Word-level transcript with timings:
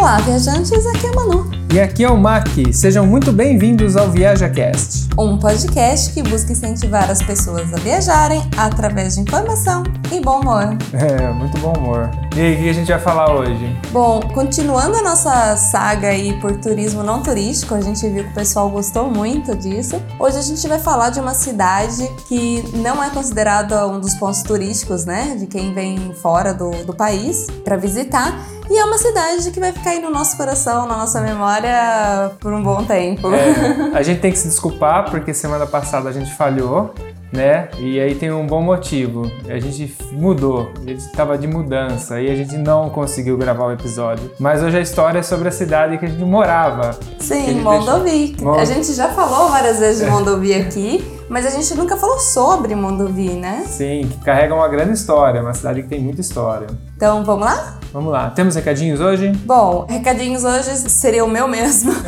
Olá, 0.00 0.16
viajantes, 0.16 0.86
aqui 0.86 1.06
é 1.06 1.10
a 1.10 1.12
Manu. 1.12 1.50
E 1.74 1.78
aqui 1.78 2.04
é 2.04 2.10
o 2.10 2.16
Mac. 2.16 2.48
Sejam 2.72 3.06
muito 3.06 3.30
bem-vindos 3.32 3.98
ao 3.98 4.10
ViajaCast. 4.10 5.10
Um 5.18 5.38
podcast 5.38 6.14
que 6.14 6.22
busca 6.22 6.52
incentivar 6.52 7.10
as 7.10 7.22
pessoas 7.22 7.70
a 7.74 7.76
viajarem 7.76 8.40
através 8.56 9.16
de 9.16 9.20
informação 9.20 9.82
e 10.10 10.18
bom 10.18 10.40
humor. 10.40 10.78
É, 10.94 11.30
muito 11.34 11.58
bom 11.58 11.74
humor. 11.74 12.10
E 12.34 12.40
aí, 12.40 12.54
o 12.54 12.58
que 12.58 12.68
a 12.70 12.72
gente 12.72 12.88
vai 12.88 12.98
falar 12.98 13.30
hoje? 13.30 13.78
Bom, 13.92 14.20
continuando 14.32 14.96
a 14.96 15.02
nossa 15.02 15.54
saga 15.58 16.08
aí 16.08 16.32
por 16.40 16.56
turismo 16.56 17.02
não 17.02 17.22
turístico, 17.22 17.74
a 17.74 17.80
gente 17.82 18.08
viu 18.08 18.24
que 18.24 18.30
o 18.30 18.34
pessoal 18.34 18.70
gostou 18.70 19.10
muito 19.10 19.54
disso. 19.54 20.00
Hoje 20.18 20.38
a 20.38 20.42
gente 20.42 20.66
vai 20.66 20.78
falar 20.78 21.10
de 21.10 21.20
uma 21.20 21.34
cidade 21.34 22.10
que 22.26 22.64
não 22.72 23.04
é 23.04 23.10
considerada 23.10 23.86
um 23.86 24.00
dos 24.00 24.14
pontos 24.14 24.42
turísticos, 24.42 25.04
né? 25.04 25.36
De 25.38 25.46
quem 25.46 25.74
vem 25.74 26.14
fora 26.14 26.54
do, 26.54 26.70
do 26.86 26.94
país 26.94 27.48
para 27.62 27.76
visitar. 27.76 28.34
E 28.70 28.78
é 28.78 28.84
uma 28.84 28.98
cidade 28.98 29.50
que 29.50 29.58
vai 29.58 29.72
ficar 29.72 29.90
aí 29.90 30.00
no 30.00 30.10
nosso 30.10 30.36
coração, 30.36 30.86
na 30.86 30.96
nossa 30.96 31.20
memória 31.20 32.30
por 32.38 32.52
um 32.52 32.62
bom 32.62 32.84
tempo. 32.84 33.26
É, 33.34 33.90
a 33.98 34.00
gente 34.00 34.20
tem 34.20 34.30
que 34.30 34.38
se 34.38 34.46
desculpar 34.46 35.10
porque 35.10 35.34
semana 35.34 35.66
passada 35.66 36.08
a 36.08 36.12
gente 36.12 36.32
falhou, 36.36 36.94
né? 37.32 37.68
E 37.80 37.98
aí 37.98 38.14
tem 38.14 38.30
um 38.30 38.46
bom 38.46 38.62
motivo. 38.62 39.28
A 39.48 39.58
gente 39.58 39.92
mudou, 40.12 40.70
a 40.76 40.88
gente 40.88 41.00
estava 41.00 41.36
de 41.36 41.48
mudança 41.48 42.20
e 42.20 42.30
a 42.30 42.36
gente 42.36 42.56
não 42.56 42.90
conseguiu 42.90 43.36
gravar 43.36 43.64
o 43.64 43.72
episódio. 43.72 44.30
Mas 44.38 44.62
hoje 44.62 44.78
a 44.78 44.80
história 44.80 45.18
é 45.18 45.22
sobre 45.22 45.48
a 45.48 45.52
cidade 45.52 45.98
que 45.98 46.06
a 46.06 46.08
gente 46.08 46.24
morava. 46.24 46.96
Sim, 47.18 47.62
Mondovi. 47.62 48.28
Deixou... 48.28 48.54
A 48.54 48.64
gente 48.64 48.92
já 48.92 49.08
falou 49.08 49.48
várias 49.48 49.80
vezes 49.80 50.04
de 50.04 50.06
Mondovi 50.12 50.54
aqui. 50.54 51.20
Mas 51.28 51.46
a 51.46 51.50
gente 51.50 51.72
nunca 51.76 51.96
falou 51.96 52.18
sobre 52.18 52.74
Mondovi, 52.74 53.30
né? 53.30 53.64
Sim, 53.64 54.08
que 54.10 54.24
carrega 54.24 54.52
uma 54.52 54.66
grande 54.66 54.94
história, 54.94 55.40
uma 55.40 55.54
cidade 55.54 55.82
que 55.82 55.88
tem 55.88 56.00
muita 56.00 56.20
história. 56.20 56.66
Então, 56.96 57.24
vamos 57.24 57.46
lá? 57.46 57.79
Vamos 57.92 58.12
lá. 58.12 58.30
Temos 58.30 58.54
recadinhos 58.54 59.00
hoje? 59.00 59.32
Bom, 59.44 59.84
recadinhos 59.88 60.44
hoje 60.44 60.76
seria 60.88 61.24
o 61.24 61.28
meu 61.28 61.48
mesmo. 61.48 61.92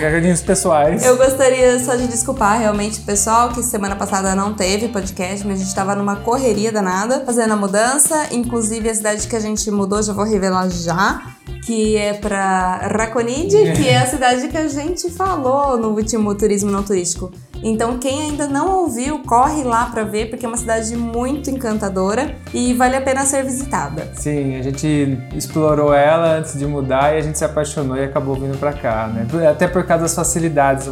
Recadinhos 0.00 0.40
pessoais. 0.42 1.04
Eu 1.04 1.16
gostaria 1.16 1.78
só 1.80 1.94
de 1.96 2.06
desculpar 2.06 2.58
realmente 2.58 3.00
o 3.00 3.02
pessoal 3.02 3.50
que 3.50 3.62
semana 3.62 3.96
passada 3.96 4.34
não 4.34 4.54
teve 4.54 4.88
podcast, 4.88 5.46
mas 5.46 5.56
a 5.56 5.58
gente 5.58 5.68
estava 5.68 5.94
numa 5.94 6.16
correria 6.16 6.70
danada 6.70 7.24
fazendo 7.24 7.52
a 7.52 7.56
mudança. 7.56 8.28
Inclusive 8.30 8.88
a 8.88 8.94
cidade 8.94 9.26
que 9.26 9.36
a 9.36 9.40
gente 9.40 9.70
mudou, 9.70 10.02
já 10.02 10.12
vou 10.12 10.24
revelar 10.24 10.68
já 10.70 11.22
que 11.64 11.96
é 11.96 12.14
para 12.14 12.88
Raconide, 12.96 13.72
que 13.72 13.88
é 13.88 13.98
a 13.98 14.06
cidade 14.08 14.48
que 14.48 14.56
a 14.56 14.68
gente 14.68 15.10
falou 15.10 15.76
no 15.76 15.90
último 15.90 16.34
turismo 16.34 16.70
não 16.70 16.82
turístico. 16.82 17.30
Então, 17.62 17.98
quem 17.98 18.22
ainda 18.22 18.46
não 18.46 18.80
ouviu, 18.80 19.20
corre 19.20 19.62
lá 19.62 19.86
para 19.86 20.04
ver, 20.04 20.30
porque 20.30 20.44
é 20.44 20.48
uma 20.48 20.56
cidade 20.56 20.96
muito 20.96 21.50
encantadora 21.50 22.34
e 22.52 22.74
vale 22.74 22.96
a 22.96 23.00
pena 23.00 23.24
ser 23.24 23.44
visitada. 23.44 24.08
Sim, 24.14 24.56
a 24.56 24.62
gente 24.62 25.18
explorou 25.34 25.92
ela 25.92 26.38
antes 26.38 26.58
de 26.58 26.66
mudar 26.66 27.14
e 27.14 27.18
a 27.18 27.20
gente 27.20 27.38
se 27.38 27.44
apaixonou 27.44 27.96
e 27.96 28.04
acabou 28.04 28.34
vindo 28.34 28.58
para 28.58 28.72
cá, 28.72 29.08
né? 29.08 29.26
Até 29.48 29.66
por 29.66 29.84
causa 29.84 30.02
das 30.02 30.14
facilidades. 30.14 30.88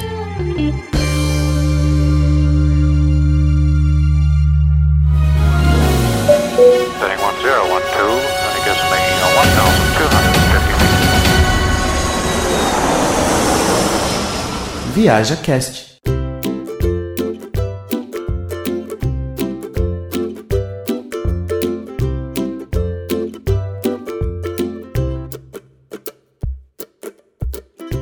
Viaja 14.97 15.35
Cast. 15.35 16.01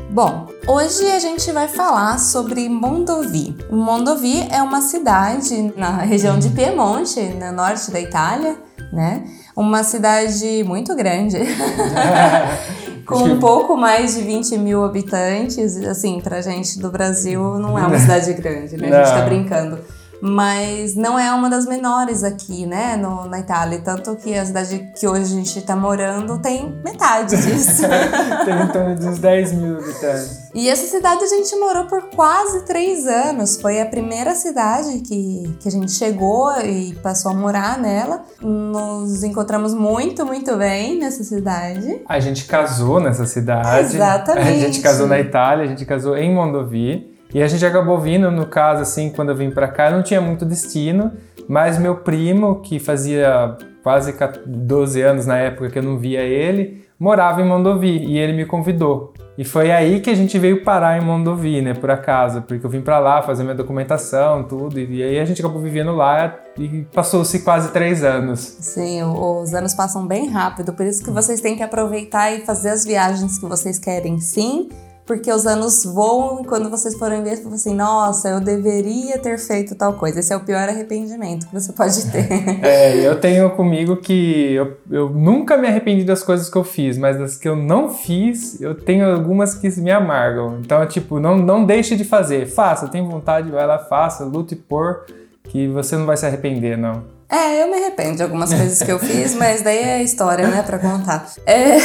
Bom, 0.09 0.47
hoje 0.65 1.11
a 1.11 1.19
gente 1.19 1.51
vai 1.51 1.67
falar 1.67 2.17
sobre 2.17 2.69
Mondovi. 2.69 3.53
Mondovi 3.69 4.47
é 4.49 4.63
uma 4.63 4.79
cidade 4.79 5.73
na 5.75 5.97
região 5.97 6.39
de 6.39 6.47
Piemonte, 6.51 7.19
no 7.19 7.51
norte 7.51 7.91
da 7.91 7.99
Itália, 7.99 8.57
né? 8.93 9.25
Uma 9.53 9.83
cidade 9.83 10.63
muito 10.63 10.95
grande. 10.95 11.39
com 13.05 13.23
um 13.23 13.39
pouco 13.39 13.75
mais 13.77 14.15
de 14.15 14.21
20 14.21 14.57
mil 14.57 14.83
habitantes, 14.83 15.77
assim, 15.77 16.19
pra 16.21 16.41
gente 16.41 16.79
do 16.79 16.89
Brasil 16.89 17.57
não 17.59 17.77
é 17.77 17.85
uma 17.85 17.99
cidade 17.99 18.33
grande, 18.33 18.77
né? 18.77 18.91
A 18.91 19.03
gente 19.03 19.13
tá 19.13 19.25
brincando 19.25 19.79
mas 20.21 20.95
não 20.95 21.17
é 21.17 21.31
uma 21.31 21.49
das 21.49 21.65
menores 21.65 22.23
aqui, 22.23 22.65
né, 22.65 22.95
no, 22.95 23.25
na 23.25 23.39
Itália. 23.39 23.79
Tanto 23.79 24.15
que 24.15 24.33
a 24.35 24.45
cidade 24.45 24.91
que 24.99 25.07
hoje 25.07 25.23
a 25.23 25.35
gente 25.35 25.59
está 25.59 25.75
morando 25.75 26.39
tem 26.39 26.73
metade 26.83 27.35
disso. 27.35 27.83
tem 28.45 28.61
em 28.61 28.67
torno 28.67 28.95
de 28.95 29.07
uns 29.07 29.19
10 29.19 29.51
mil 29.53 29.77
habitantes. 29.77 30.45
E 30.53 30.69
essa 30.69 30.87
cidade 30.87 31.23
a 31.23 31.27
gente 31.27 31.53
morou 31.57 31.85
por 31.85 32.03
quase 32.15 32.63
três 32.65 33.05
anos. 33.05 33.59
Foi 33.59 33.81
a 33.81 33.85
primeira 33.85 34.33
cidade 34.33 34.99
que, 34.99 35.53
que 35.59 35.67
a 35.67 35.71
gente 35.71 35.91
chegou 35.91 36.49
e 36.61 36.95
passou 37.03 37.31
a 37.31 37.33
morar 37.33 37.77
nela. 37.77 38.23
Nos 38.41 39.21
encontramos 39.23 39.73
muito, 39.73 40.25
muito 40.25 40.55
bem 40.55 40.97
nessa 40.97 41.23
cidade. 41.23 42.01
A 42.07 42.19
gente 42.19 42.45
casou 42.45 43.01
nessa 43.01 43.25
cidade. 43.25 43.95
Exatamente. 43.95 44.47
A 44.47 44.53
gente 44.53 44.81
casou 44.81 45.07
na 45.07 45.19
Itália, 45.19 45.65
a 45.65 45.67
gente 45.67 45.85
casou 45.85 46.15
em 46.15 46.33
Mondovi. 46.33 47.14
E 47.33 47.41
a 47.41 47.47
gente 47.47 47.65
acabou 47.65 47.99
vindo, 47.99 48.31
no 48.31 48.45
caso, 48.45 48.81
assim, 48.81 49.09
quando 49.09 49.29
eu 49.29 49.35
vim 49.35 49.51
para 49.51 49.67
cá, 49.67 49.91
não 49.91 50.01
tinha 50.01 50.21
muito 50.21 50.45
destino, 50.45 51.11
mas 51.47 51.77
meu 51.77 51.97
primo, 51.97 52.61
que 52.61 52.79
fazia 52.79 53.57
quase 53.83 54.15
12 54.45 55.01
anos 55.01 55.25
na 55.25 55.37
época 55.37 55.69
que 55.69 55.77
eu 55.77 55.83
não 55.83 55.97
via 55.97 56.21
ele, 56.21 56.85
morava 56.99 57.41
em 57.41 57.45
Mondovi 57.45 58.05
e 58.05 58.17
ele 58.17 58.33
me 58.33 58.45
convidou. 58.45 59.13
E 59.37 59.43
foi 59.43 59.69
aí 59.69 59.99
que 59.99 60.09
a 60.09 60.15
gente 60.15 60.39
veio 60.39 60.63
parar 60.63 60.97
em 60.97 61.05
Mondovi, 61.05 61.61
né, 61.61 61.73
por 61.73 61.91
acaso, 61.91 62.41
porque 62.41 62.65
eu 62.65 62.69
vim 62.69 62.79
para 62.79 62.99
lá 62.99 63.21
fazer 63.21 63.43
minha 63.43 63.55
documentação, 63.55 64.43
tudo, 64.43 64.79
e 64.79 65.03
aí 65.03 65.19
a 65.19 65.25
gente 65.25 65.41
acabou 65.41 65.61
vivendo 65.61 65.93
lá 65.93 66.39
e 66.57 66.87
passou-se 66.93 67.39
quase 67.39 67.71
três 67.73 68.01
anos. 68.01 68.39
Sim, 68.39 69.03
os 69.03 69.53
anos 69.53 69.73
passam 69.73 70.07
bem 70.07 70.29
rápido, 70.29 70.71
por 70.71 70.85
isso 70.85 71.03
que 71.03 71.11
vocês 71.11 71.41
têm 71.41 71.57
que 71.57 71.63
aproveitar 71.63 72.31
e 72.31 72.45
fazer 72.45 72.69
as 72.69 72.85
viagens 72.85 73.37
que 73.37 73.45
vocês 73.45 73.77
querem, 73.77 74.21
sim, 74.21 74.69
porque 75.05 75.31
os 75.31 75.45
anos 75.45 75.85
voam 75.85 76.41
e 76.41 76.45
quando 76.45 76.69
vocês 76.69 76.95
forem 76.95 77.23
ver, 77.23 77.35
você 77.35 77.69
assim, 77.69 77.75
nossa, 77.75 78.29
eu 78.29 78.41
deveria 78.41 79.19
ter 79.19 79.37
feito 79.37 79.75
tal 79.75 79.93
coisa. 79.93 80.19
Esse 80.19 80.33
é 80.33 80.35
o 80.35 80.39
pior 80.39 80.67
arrependimento 80.67 81.47
que 81.47 81.53
você 81.53 81.71
pode 81.71 82.11
ter. 82.11 82.27
é, 82.65 83.07
eu 83.07 83.19
tenho 83.19 83.51
comigo 83.51 83.97
que 83.97 84.53
eu, 84.53 84.77
eu 84.89 85.09
nunca 85.09 85.57
me 85.57 85.67
arrependi 85.67 86.03
das 86.03 86.23
coisas 86.23 86.49
que 86.49 86.57
eu 86.57 86.63
fiz, 86.63 86.97
mas 86.97 87.19
das 87.19 87.37
que 87.37 87.47
eu 87.47 87.55
não 87.55 87.89
fiz, 87.89 88.59
eu 88.59 88.73
tenho 88.73 89.13
algumas 89.13 89.53
que 89.53 89.69
me 89.79 89.91
amargam. 89.91 90.59
Então, 90.59 90.83
tipo, 90.87 91.19
não, 91.19 91.37
não 91.37 91.65
deixe 91.65 91.95
de 91.95 92.03
fazer. 92.03 92.47
Faça, 92.47 92.87
tem 92.87 93.07
vontade, 93.07 93.51
vai 93.51 93.67
lá, 93.67 93.77
faça, 93.77 94.23
lute 94.25 94.55
por, 94.55 95.05
que 95.43 95.67
você 95.67 95.95
não 95.95 96.07
vai 96.07 96.17
se 96.17 96.25
arrepender, 96.25 96.77
não. 96.77 97.14
É, 97.29 97.63
eu 97.63 97.67
me 97.69 97.77
arrependo 97.77 98.17
de 98.17 98.23
algumas 98.23 98.53
coisas 98.53 98.81
que 98.81 98.91
eu 98.91 98.99
fiz, 98.99 99.33
mas 99.35 99.61
daí 99.61 99.77
é 99.77 100.03
história, 100.03 100.47
né, 100.47 100.61
pra 100.61 100.77
contar. 100.77 101.31
É... 101.45 101.77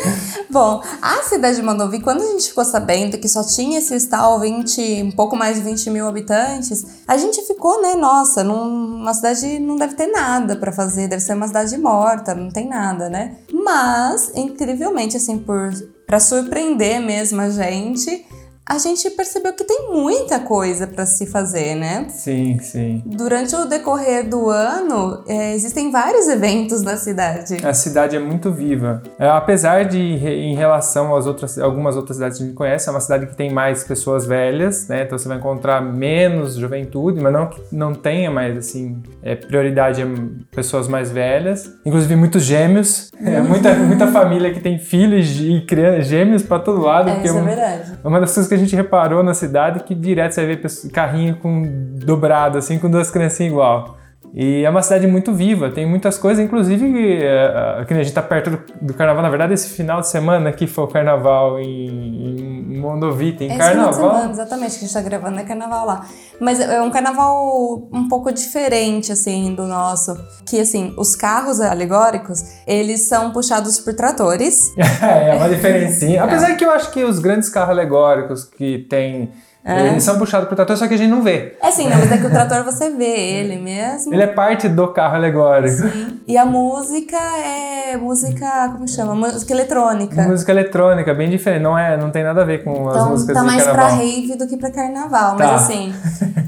Bom, 0.50 0.82
a 1.00 1.22
cidade 1.22 1.56
de 1.56 1.62
Mondovi, 1.62 2.00
quando 2.00 2.22
a 2.22 2.26
gente 2.26 2.48
ficou 2.48 2.64
sabendo 2.64 3.16
que 3.16 3.28
só 3.28 3.42
tinha 3.42 3.78
esse 3.78 4.06
tal 4.08 4.38
20, 4.38 5.02
um 5.04 5.10
pouco 5.12 5.34
mais 5.34 5.56
de 5.56 5.62
20 5.62 5.88
mil 5.90 6.06
habitantes, 6.06 6.84
a 7.08 7.16
gente 7.16 7.40
ficou, 7.46 7.80
né, 7.80 7.94
nossa, 7.94 8.44
numa 8.44 9.14
cidade 9.14 9.58
não 9.58 9.76
deve 9.76 9.94
ter 9.94 10.08
nada 10.08 10.56
para 10.56 10.70
fazer, 10.70 11.08
deve 11.08 11.22
ser 11.22 11.34
uma 11.34 11.46
cidade 11.46 11.76
morta, 11.78 12.34
não 12.34 12.50
tem 12.50 12.68
nada, 12.68 13.08
né? 13.08 13.36
Mas, 13.50 14.30
incrivelmente, 14.34 15.16
assim, 15.16 15.38
por 15.38 15.72
para 16.12 16.20
surpreender 16.20 17.00
mesmo 17.00 17.40
a 17.40 17.48
gente, 17.48 18.26
a 18.64 18.78
gente 18.78 19.10
percebeu 19.10 19.52
que 19.52 19.64
tem 19.64 19.90
muita 19.90 20.38
coisa 20.38 20.86
para 20.86 21.04
se 21.04 21.26
fazer, 21.26 21.74
né? 21.74 22.06
Sim, 22.08 22.58
sim. 22.60 23.02
Durante 23.04 23.54
o 23.56 23.66
decorrer 23.66 24.28
do 24.28 24.48
ano, 24.48 25.22
é, 25.26 25.54
existem 25.54 25.90
vários 25.90 26.28
eventos 26.28 26.80
na 26.80 26.96
cidade. 26.96 27.56
A 27.64 27.74
cidade 27.74 28.14
é 28.16 28.20
muito 28.20 28.52
viva. 28.52 29.02
É, 29.18 29.28
apesar 29.28 29.84
de, 29.84 29.98
em 29.98 30.54
relação 30.54 31.14
às 31.14 31.26
outras, 31.26 31.58
algumas 31.58 31.96
outras 31.96 32.16
cidades 32.16 32.38
que 32.38 32.44
a 32.44 32.46
gente 32.46 32.56
conhece, 32.56 32.88
é 32.88 32.92
uma 32.92 33.00
cidade 33.00 33.26
que 33.26 33.36
tem 33.36 33.52
mais 33.52 33.82
pessoas 33.82 34.24
velhas, 34.24 34.86
né? 34.86 35.02
Então 35.02 35.18
você 35.18 35.26
vai 35.26 35.38
encontrar 35.38 35.80
menos 35.80 36.54
juventude, 36.54 37.20
mas 37.20 37.32
não 37.32 37.46
que 37.48 37.60
não 37.72 37.92
tenha 37.92 38.30
mais, 38.30 38.56
assim, 38.56 39.02
é, 39.22 39.34
prioridade 39.34 40.02
a 40.02 40.06
pessoas 40.54 40.86
mais 40.86 41.10
velhas. 41.10 41.72
Inclusive 41.84 42.14
muitos 42.14 42.44
gêmeos. 42.44 43.10
É, 43.20 43.40
muita, 43.40 43.74
muita 43.74 44.06
família 44.06 44.52
que 44.52 44.60
tem 44.60 44.78
filhos 44.78 45.28
e 45.40 45.64
crianças, 45.66 46.06
gêmeos 46.06 46.42
para 46.42 46.60
todo 46.60 46.80
lado. 46.80 47.10
É, 47.10 47.22
isso 47.24 47.36
é 47.36 47.42
verdade. 47.42 47.92
Uma 48.04 48.20
das 48.20 48.32
coisas 48.32 48.51
que 48.52 48.56
a 48.56 48.58
gente 48.58 48.76
reparou 48.76 49.22
na 49.22 49.32
cidade 49.32 49.82
que 49.82 49.94
direto 49.94 50.32
você 50.32 50.44
vê 50.44 50.60
carrinho 50.92 51.36
com 51.36 51.62
dobrado, 52.04 52.58
assim, 52.58 52.78
com 52.78 52.90
duas 52.90 53.10
criancinhas 53.10 53.50
igual. 53.50 53.96
E 54.34 54.64
é 54.64 54.70
uma 54.70 54.80
cidade 54.80 55.06
muito 55.06 55.32
viva, 55.34 55.70
tem 55.70 55.84
muitas 55.84 56.16
coisas, 56.16 56.42
inclusive 56.42 57.18
uh, 57.18 57.84
que 57.84 57.92
a 57.92 57.96
gente 58.02 58.12
tá 58.12 58.22
perto 58.22 58.50
do, 58.50 58.62
do, 58.80 58.94
carnaval. 58.94 59.22
Na 59.22 59.28
verdade, 59.28 59.52
esse 59.52 59.68
final 59.68 60.00
de 60.00 60.08
semana 60.08 60.48
aqui 60.48 60.66
foi 60.66 60.84
o 60.84 60.88
carnaval 60.88 61.60
em, 61.60 62.72
em 62.72 62.78
Mondovi, 62.78 63.32
tem 63.32 63.48
esse 63.48 63.58
carnaval. 63.58 63.92
Final 63.92 64.10
de 64.10 64.16
semana, 64.16 64.32
exatamente, 64.32 64.70
que 64.70 64.76
a 64.76 64.80
gente 64.88 64.94
tá 64.94 65.02
gravando 65.02 65.38
é 65.38 65.44
carnaval 65.44 65.86
lá. 65.86 66.06
Mas 66.40 66.60
é 66.60 66.80
um 66.80 66.90
carnaval 66.90 67.88
um 67.92 68.08
pouco 68.08 68.32
diferente, 68.32 69.12
assim, 69.12 69.54
do 69.54 69.66
nosso. 69.66 70.16
Que, 70.46 70.60
assim, 70.60 70.94
os 70.96 71.14
carros 71.14 71.60
alegóricos, 71.60 72.42
eles 72.66 73.02
são 73.02 73.32
puxados 73.32 73.80
por 73.80 73.92
tratores. 73.92 74.72
é, 75.02 75.34
uma 75.34 75.48
diferencinha. 75.50 76.24
Apesar 76.24 76.56
que 76.56 76.64
eu 76.64 76.70
acho 76.70 76.90
que 76.90 77.04
os 77.04 77.18
grandes 77.18 77.50
carros 77.50 77.70
alegóricos 77.70 78.44
que 78.44 78.78
tem 78.88 79.30
é. 79.64 79.88
Eles 79.88 80.02
são 80.02 80.18
puxados 80.18 80.48
pro 80.48 80.56
trator, 80.56 80.76
só 80.76 80.88
que 80.88 80.94
a 80.94 80.96
gente 80.96 81.10
não 81.10 81.22
vê. 81.22 81.56
É 81.62 81.70
sim, 81.70 81.88
não, 81.88 81.96
mas 81.98 82.10
é 82.10 82.18
que 82.18 82.26
o 82.26 82.30
trator 82.30 82.64
você 82.64 82.90
vê 82.90 83.04
ele 83.04 83.58
mesmo. 83.58 84.12
Ele 84.12 84.22
é 84.22 84.26
parte 84.26 84.68
do 84.68 84.88
carro 84.88 85.14
alegórico. 85.14 85.88
Sim. 85.88 86.20
E 86.26 86.36
a 86.36 86.44
música 86.44 87.16
é 87.16 87.96
música, 87.96 88.70
como 88.72 88.88
chama? 88.88 89.14
Música 89.14 89.52
eletrônica. 89.52 90.22
Música 90.22 90.50
eletrônica, 90.50 91.14
bem 91.14 91.30
diferente. 91.30 91.62
Não, 91.62 91.78
é, 91.78 91.96
não 91.96 92.10
tem 92.10 92.24
nada 92.24 92.42
a 92.42 92.44
ver 92.44 92.64
com 92.64 92.88
as 92.88 92.96
então, 92.96 93.10
músicas 93.10 93.36
tá 93.36 93.42
mais 93.44 93.64
carnaval. 93.64 93.96
pra 93.96 93.96
rave 93.98 94.36
do 94.36 94.48
que 94.48 94.56
pra 94.56 94.70
carnaval. 94.70 95.36
Tá. 95.36 95.44
Mas 95.44 95.62
assim, 95.62 95.94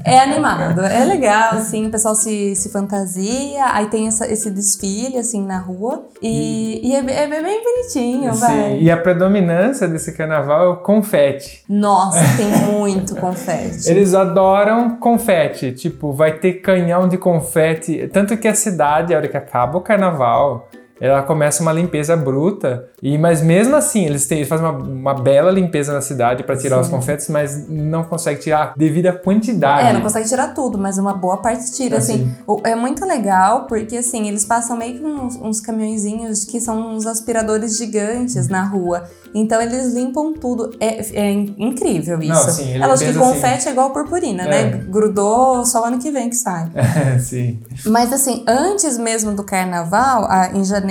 é 0.03 0.19
animado. 0.19 0.81
É 0.81 1.05
legal, 1.05 1.53
assim, 1.53 1.87
o 1.87 1.91
pessoal 1.91 2.15
se, 2.15 2.53
se 2.55 2.69
fantasia. 2.69 3.65
Aí 3.71 3.87
tem 3.87 4.07
essa, 4.07 4.27
esse 4.27 4.49
desfile, 4.51 5.17
assim, 5.17 5.45
na 5.45 5.59
rua. 5.59 6.05
E, 6.21 6.81
e, 6.83 6.89
e 6.89 6.95
é, 6.95 6.99
é, 6.99 7.27
bem 7.27 7.63
bonitinho, 7.63 8.33
Sim. 8.33 8.39
vai. 8.39 8.77
E 8.79 8.91
a 8.91 8.97
predominância 8.97 9.87
desse 9.87 10.11
carnaval 10.11 10.65
é 10.65 10.67
o 10.69 10.77
confete. 10.77 11.63
Nossa, 11.69 12.19
tem 12.35 12.47
muito 12.73 13.04
confete. 13.13 13.89
Eles 13.89 14.13
adoram 14.13 14.97
confete, 14.97 15.73
tipo, 15.73 16.13
vai 16.13 16.39
ter 16.39 16.53
canhão 16.53 17.07
de 17.07 17.17
confete. 17.17 18.07
Tanto 18.07 18.37
que 18.37 18.47
a 18.47 18.55
cidade, 18.55 19.13
a 19.13 19.17
hora 19.17 19.27
que 19.27 19.37
acaba 19.37 19.77
o 19.77 19.81
carnaval, 19.81 20.69
ela 20.99 21.21
começa 21.23 21.61
uma 21.61 21.73
limpeza 21.73 22.15
bruta. 22.15 22.87
E 23.01 23.17
mas 23.17 23.41
mesmo 23.41 23.75
assim, 23.75 24.05
eles, 24.05 24.25
têm, 24.27 24.39
eles 24.39 24.49
fazem 24.49 24.65
uma, 24.65 24.77
uma 24.77 25.13
bela 25.13 25.51
limpeza 25.51 25.93
na 25.93 26.01
cidade 26.01 26.43
para 26.43 26.55
tirar 26.57 26.77
Sim. 26.77 26.81
os 26.83 26.87
confetes, 26.89 27.27
mas 27.29 27.67
não 27.69 28.03
consegue 28.03 28.39
tirar 28.39 28.73
devido 28.77 29.07
à 29.07 29.13
quantidade. 29.13 29.87
É, 29.89 29.93
não 29.93 30.01
consegue 30.01 30.27
tirar 30.27 30.53
tudo, 30.53 30.77
mas 30.77 30.97
uma 30.97 31.13
boa 31.13 31.37
parte 31.37 31.71
tira, 31.73 31.97
assim. 31.97 32.05
Assim. 32.15 32.35
O- 32.47 32.61
É 32.63 32.75
muito 32.75 33.05
legal, 33.05 33.65
porque 33.67 33.97
assim, 33.97 34.27
eles 34.27 34.45
passam 34.45 34.77
meio 34.77 34.99
que 34.99 35.05
uns, 35.05 35.35
uns 35.35 35.59
caminhõezinhos 35.61 36.45
que 36.45 36.59
são 36.61 36.95
uns 36.95 37.05
aspiradores 37.05 37.77
gigantes 37.77 38.47
na 38.47 38.63
rua. 38.63 39.03
Então 39.33 39.61
eles 39.61 39.93
limpam 39.93 40.33
tudo. 40.33 40.71
É, 40.79 41.01
é 41.19 41.31
in- 41.31 41.53
incrível 41.57 42.19
isso. 42.21 42.61
Não, 42.63 42.73
é 42.83 42.87
lógico 42.87 43.11
que 43.11 43.17
limpeza, 43.17 43.19
confete 43.33 43.67
é 43.67 43.71
igual 43.71 43.89
purpurina, 43.91 44.43
É. 44.43 44.47
né? 44.47 44.77
Grudou 44.89 45.65
só 45.65 45.83
ano 45.85 45.99
que 45.99 46.09
vem 46.11 46.29
que 46.29 46.35
sai. 46.37 46.71
Sim. 47.19 47.59
Mas 47.85 48.13
assim, 48.13 48.43
antes 48.47 48.97
mesmo 48.97 49.33
do 49.33 49.43
carnaval, 49.43 50.27
em 50.53 50.63
janeiro, 50.63 50.84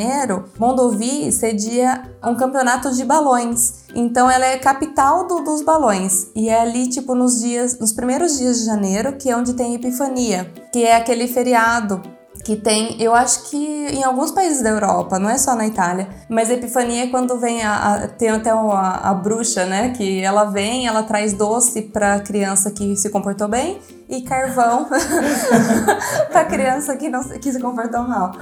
Mondovi 0.58 1.30
cedia 1.32 2.02
um 2.24 2.34
campeonato 2.34 2.90
de 2.94 3.04
balões. 3.04 3.84
Então 3.94 4.30
ela 4.30 4.44
é 4.46 4.56
capital 4.58 5.26
do- 5.26 5.40
dos 5.40 5.62
balões. 5.62 6.28
E 6.34 6.48
é 6.48 6.60
ali, 6.60 6.88
tipo, 6.88 7.14
nos 7.14 7.40
dias, 7.40 7.78
nos 7.78 7.92
primeiros 7.92 8.38
dias 8.38 8.58
de 8.60 8.64
janeiro, 8.66 9.16
que 9.16 9.30
é 9.30 9.36
onde 9.36 9.54
tem 9.54 9.74
Epifania, 9.74 10.50
que 10.72 10.84
é 10.84 10.96
aquele 10.96 11.26
feriado 11.28 12.02
que 12.44 12.56
tem, 12.56 13.00
eu 13.00 13.14
acho 13.14 13.48
que 13.48 13.56
em 13.56 14.04
alguns 14.04 14.30
países 14.30 14.60
da 14.62 14.68
Europa, 14.68 15.18
não 15.18 15.30
é 15.30 15.38
só 15.38 15.54
na 15.54 15.66
Itália, 15.66 16.08
mas 16.28 16.50
Epifania 16.50 17.04
é 17.04 17.06
quando 17.06 17.38
vem 17.38 17.62
a, 17.62 17.94
a- 17.94 18.08
tem 18.08 18.28
até 18.28 18.50
a, 18.50 19.00
a 19.02 19.14
bruxa, 19.14 19.64
né, 19.64 19.90
que 19.96 20.20
ela 20.20 20.44
vem, 20.44 20.86
ela 20.86 21.02
traz 21.04 21.32
doce 21.32 21.80
pra 21.80 22.20
criança 22.20 22.70
que 22.70 22.96
se 22.96 23.08
comportou 23.08 23.48
bem 23.48 23.78
e 24.08 24.22
carvão 24.22 24.86
pra 26.30 26.44
criança 26.44 26.96
que, 26.96 27.08
não, 27.08 27.22
se- 27.22 27.38
que 27.38 27.52
se 27.52 27.60
comportou 27.60 28.02
mal. 28.02 28.32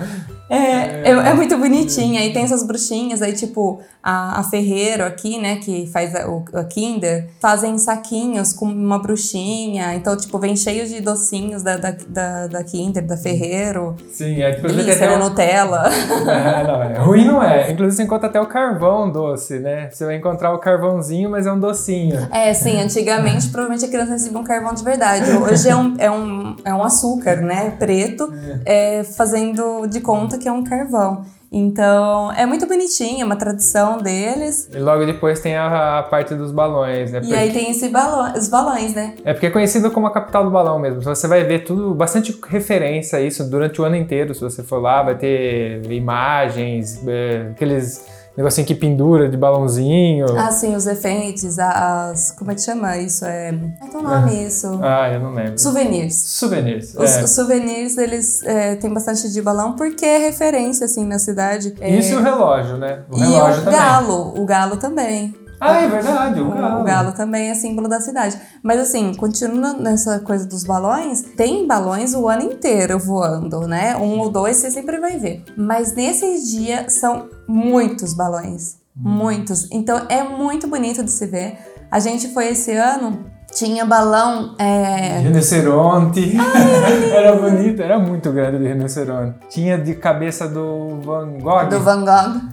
É, 0.51 1.09
é, 1.09 1.11
é 1.11 1.35
muito 1.35 1.57
bonitinha. 1.57 2.21
Aí 2.21 2.33
tem 2.33 2.43
essas 2.45 2.63
bruxinhas, 2.63 3.23
aí 3.23 3.33
tipo, 3.33 3.81
a, 4.03 4.41
a 4.41 4.45
Ferreiro 4.45 5.05
aqui, 5.05 5.39
né, 5.41 5.57
que 5.57 5.87
faz 5.93 6.15
a, 6.15 6.29
o, 6.29 6.45
a 6.53 6.65
Kinder, 6.65 7.29
fazem 7.41 7.79
saquinhos 7.79 8.53
com 8.53 8.67
uma 8.67 8.99
bruxinha. 9.01 9.95
Então, 9.95 10.17
tipo, 10.17 10.39
vem 10.39 10.55
cheio 10.57 10.87
de 10.87 11.01
docinhos 11.01 11.63
da, 11.63 11.77
da, 11.79 11.95
da, 12.09 12.47
da 12.49 12.65
Kinder, 12.65 13.07
da 13.07 13.17
Ferreiro. 13.17 13.97
Sim, 14.13 14.43
é 14.43 14.53
tipo, 14.53 14.67
tem 14.67 14.77
Delícia, 14.77 14.95
até 15.07 15.17
né, 15.17 15.17
um- 15.25 15.29
Nutella. 15.29 15.83
É, 16.33 16.65
não, 16.65 16.83
é. 16.83 16.99
Ruim 16.99 17.25
não 17.25 17.43
é. 17.43 17.71
Inclusive 17.71 17.97
você 17.97 18.03
encontra 18.05 18.29
até 18.29 18.41
o 18.41 18.47
carvão 18.47 19.11
doce, 19.11 19.59
né? 19.59 19.89
Você 19.91 20.05
vai 20.05 20.17
encontrar 20.17 20.53
o 20.55 20.59
carvãozinho, 20.59 21.31
mas 21.31 21.47
é 21.47 21.53
um 21.53 21.59
docinho. 21.59 22.29
É, 22.31 22.53
sim, 22.55 22.81
antigamente 22.81 23.49
provavelmente 23.49 23.85
a 23.85 23.89
criança 23.89 24.13
recebia 24.13 24.39
um 24.39 24.45
carvão 24.45 24.73
de 24.75 24.83
verdade. 24.85 25.25
Hoje 25.53 25.69
é 25.69 25.77
um, 25.77 25.95
é 25.99 26.11
um, 26.11 26.57
é 26.65 26.75
um 26.75 26.83
açúcar, 26.83 27.37
né? 27.37 27.71
Preto, 27.79 28.33
é, 28.65 29.05
fazendo 29.05 29.87
de 29.87 30.01
conta 30.01 30.39
que 30.39 30.49
é 30.49 30.53
um 30.53 30.65
carvão. 30.65 31.25
Então, 31.55 32.33
é 32.33 32.47
muito 32.47 32.67
bonitinho, 32.67 33.21
é 33.21 33.25
uma 33.27 33.37
tradição 33.37 33.99
deles. 33.99 34.71
E 34.73 34.79
logo 34.79 35.05
depois 35.05 35.39
tem 35.39 35.55
a, 35.55 35.99
a 35.99 36.03
parte 36.03 36.35
dos 36.35 36.51
balões, 36.51 37.13
né? 37.13 37.21
E 37.23 37.35
aí 37.35 37.53
tem 37.53 37.71
esse 37.71 37.91
balão, 37.91 38.33
os 38.35 38.49
balões, 38.49 38.95
né? 38.95 39.15
É 39.23 39.35
porque 39.35 39.47
é 39.47 39.51
conhecido 39.51 39.91
como 39.91 40.07
a 40.07 40.11
capital 40.11 40.45
do 40.45 40.51
balão 40.51 40.79
mesmo. 40.79 41.03
Você 41.03 41.29
vai 41.29 41.45
ver 41.45 41.65
tudo, 41.65 41.95
bastante 41.95 42.35
referência 42.49 43.19
a 43.19 43.21
isso 43.21 43.45
durante 43.45 43.83
o 43.83 43.85
ano 43.85 43.97
inteiro. 43.97 44.35
Se 44.35 44.41
você 44.41 44.63
for 44.63 44.79
lá, 44.79 45.03
vai 45.03 45.15
ter 45.15 45.83
imagens, 45.93 47.07
é, 47.07 47.49
aqueles 47.51 48.03
negocinho 48.37 48.67
que 48.67 48.75
pendura 48.75 49.29
de 49.29 49.37
balãozinho. 49.37 50.27
Ah, 50.39 50.51
sim, 50.51 50.75
os 50.75 50.87
efeitos, 50.87 51.59
as. 51.59 52.31
Como 52.33 52.51
é 52.51 52.55
que 52.55 52.61
chama 52.63 52.97
isso? 52.99 53.25
É. 53.25 53.49
É 53.49 53.87
teu 53.91 54.03
nome 54.03 54.47
isso. 54.47 54.79
Ah, 54.83 55.11
eu 55.11 55.21
não 55.21 55.35
lembro. 55.35 55.59
Souvenirs. 55.59 56.15
Souvenirs. 56.15 56.95
Os, 56.95 57.11
é. 57.11 57.27
souvenirs, 57.27 57.99
eles 57.99 58.43
é, 58.45 58.77
têm 58.77 58.93
bastante 58.93 59.31
de 59.31 59.43
balão 59.43 59.77
porque 59.77 60.05
é 60.05 60.19
referência, 60.19 60.87
assim, 60.87 61.05
na 61.05 61.19
cidade. 61.19 61.75
É, 61.81 61.97
Isso 61.97 62.15
e 62.15 62.17
o 62.17 62.23
relógio, 62.23 62.77
né? 62.77 63.01
O 63.11 63.17
e 63.17 63.21
relógio 63.21 63.61
o 63.61 63.65
também. 63.65 63.81
galo, 63.81 64.35
o 64.41 64.45
galo 64.47 64.77
também. 64.77 65.42
Ah, 65.65 65.81
é 65.81 65.89
verdade, 65.89 66.41
o 66.41 66.51
galo. 66.51 66.81
O 66.81 66.85
galo 66.85 67.13
também 67.13 67.49
é 67.49 67.55
símbolo 67.55 67.89
da 67.89 68.01
cidade. 68.01 68.37
Mas 68.65 68.81
assim, 68.81 69.15
continuando 69.15 69.81
nessa 69.81 70.19
coisa 70.19 70.45
dos 70.45 70.65
balões, 70.65 71.23
tem 71.37 71.67
balões 71.69 72.15
o 72.15 72.29
ano 72.29 72.43
inteiro 72.43 72.99
voando, 72.99 73.61
né? 73.69 73.97
Um 73.97 74.19
ou 74.19 74.29
dois 74.29 74.57
você 74.57 74.73
sempre 74.73 74.99
vai 74.99 75.19
ver. 75.19 75.45
Mas 75.57 75.95
nesses 75.95 76.51
dias 76.51 76.95
são 76.95 77.29
muitos 77.47 78.13
balões. 78.13 78.79
Muitos. 78.95 79.69
Então 79.71 80.05
é 80.09 80.25
muito 80.25 80.67
bonito 80.67 81.05
de 81.05 81.11
se 81.11 81.27
ver. 81.27 81.57
A 81.91 82.01
gente 82.01 82.33
foi 82.35 82.49
esse 82.49 82.73
ano, 82.73 83.25
tinha 83.53 83.85
balão. 83.85 84.57
É... 84.59 85.19
Rinoceronte. 85.19 86.37
era 87.15 87.37
bonito, 87.37 87.83
era 87.83 87.99
muito 87.99 88.33
grande 88.33 88.59
de 88.59 88.67
rinoceronte. 88.67 89.39
Tinha 89.49 89.79
de 89.79 89.95
cabeça 89.95 90.49
do 90.49 91.01
Van 91.03 91.39
Gogh. 91.39 91.69
Do 91.69 91.81
Van 91.81 92.05
Gogh. 92.05 92.52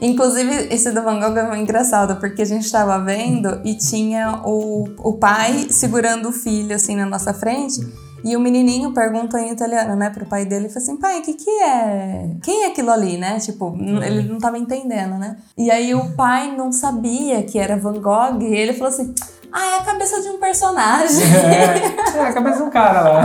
Inclusive, 0.00 0.68
esse 0.70 0.90
do 0.90 1.02
Van 1.02 1.18
Gogh 1.20 1.36
é 1.36 1.42
muito 1.46 1.62
engraçado, 1.62 2.18
porque 2.20 2.42
a 2.42 2.46
gente 2.46 2.70
tava 2.70 2.98
vendo 2.98 3.60
e 3.64 3.74
tinha 3.74 4.40
o, 4.44 4.88
o 4.98 5.14
pai 5.14 5.66
segurando 5.70 6.28
o 6.28 6.32
filho, 6.32 6.74
assim, 6.74 6.96
na 6.96 7.06
nossa 7.06 7.32
frente. 7.32 7.80
E 8.24 8.34
o 8.36 8.40
menininho 8.40 8.92
pergunta 8.92 9.38
em 9.38 9.52
italiano, 9.52 9.94
né, 9.96 10.08
pro 10.08 10.24
pai 10.24 10.46
dele, 10.46 10.66
e 10.66 10.68
fala 10.68 10.80
assim, 10.80 10.96
pai, 10.96 11.18
o 11.18 11.22
que 11.22 11.34
que 11.34 11.50
é? 11.50 12.30
Quem 12.42 12.64
é 12.64 12.68
aquilo 12.68 12.90
ali, 12.90 13.18
né? 13.18 13.38
Tipo, 13.38 13.76
ele 13.78 14.22
não 14.22 14.38
tava 14.38 14.56
entendendo, 14.56 15.18
né? 15.18 15.36
E 15.58 15.70
aí 15.70 15.94
o 15.94 16.10
pai 16.16 16.56
não 16.56 16.72
sabia 16.72 17.42
que 17.42 17.58
era 17.58 17.76
Van 17.76 18.00
Gogh, 18.00 18.40
e 18.40 18.54
ele 18.54 18.72
falou 18.72 18.88
assim, 18.88 19.14
ah, 19.52 19.76
é 19.76 19.78
a 19.78 19.84
cabeça 19.84 20.20
de 20.20 20.28
um 20.30 20.38
personagem. 20.38 21.22
É, 21.22 22.18
é 22.18 22.20
a 22.28 22.32
cabeça 22.32 22.56
de 22.56 22.62
um 22.64 22.70
cara 22.70 23.02
lá. 23.02 23.24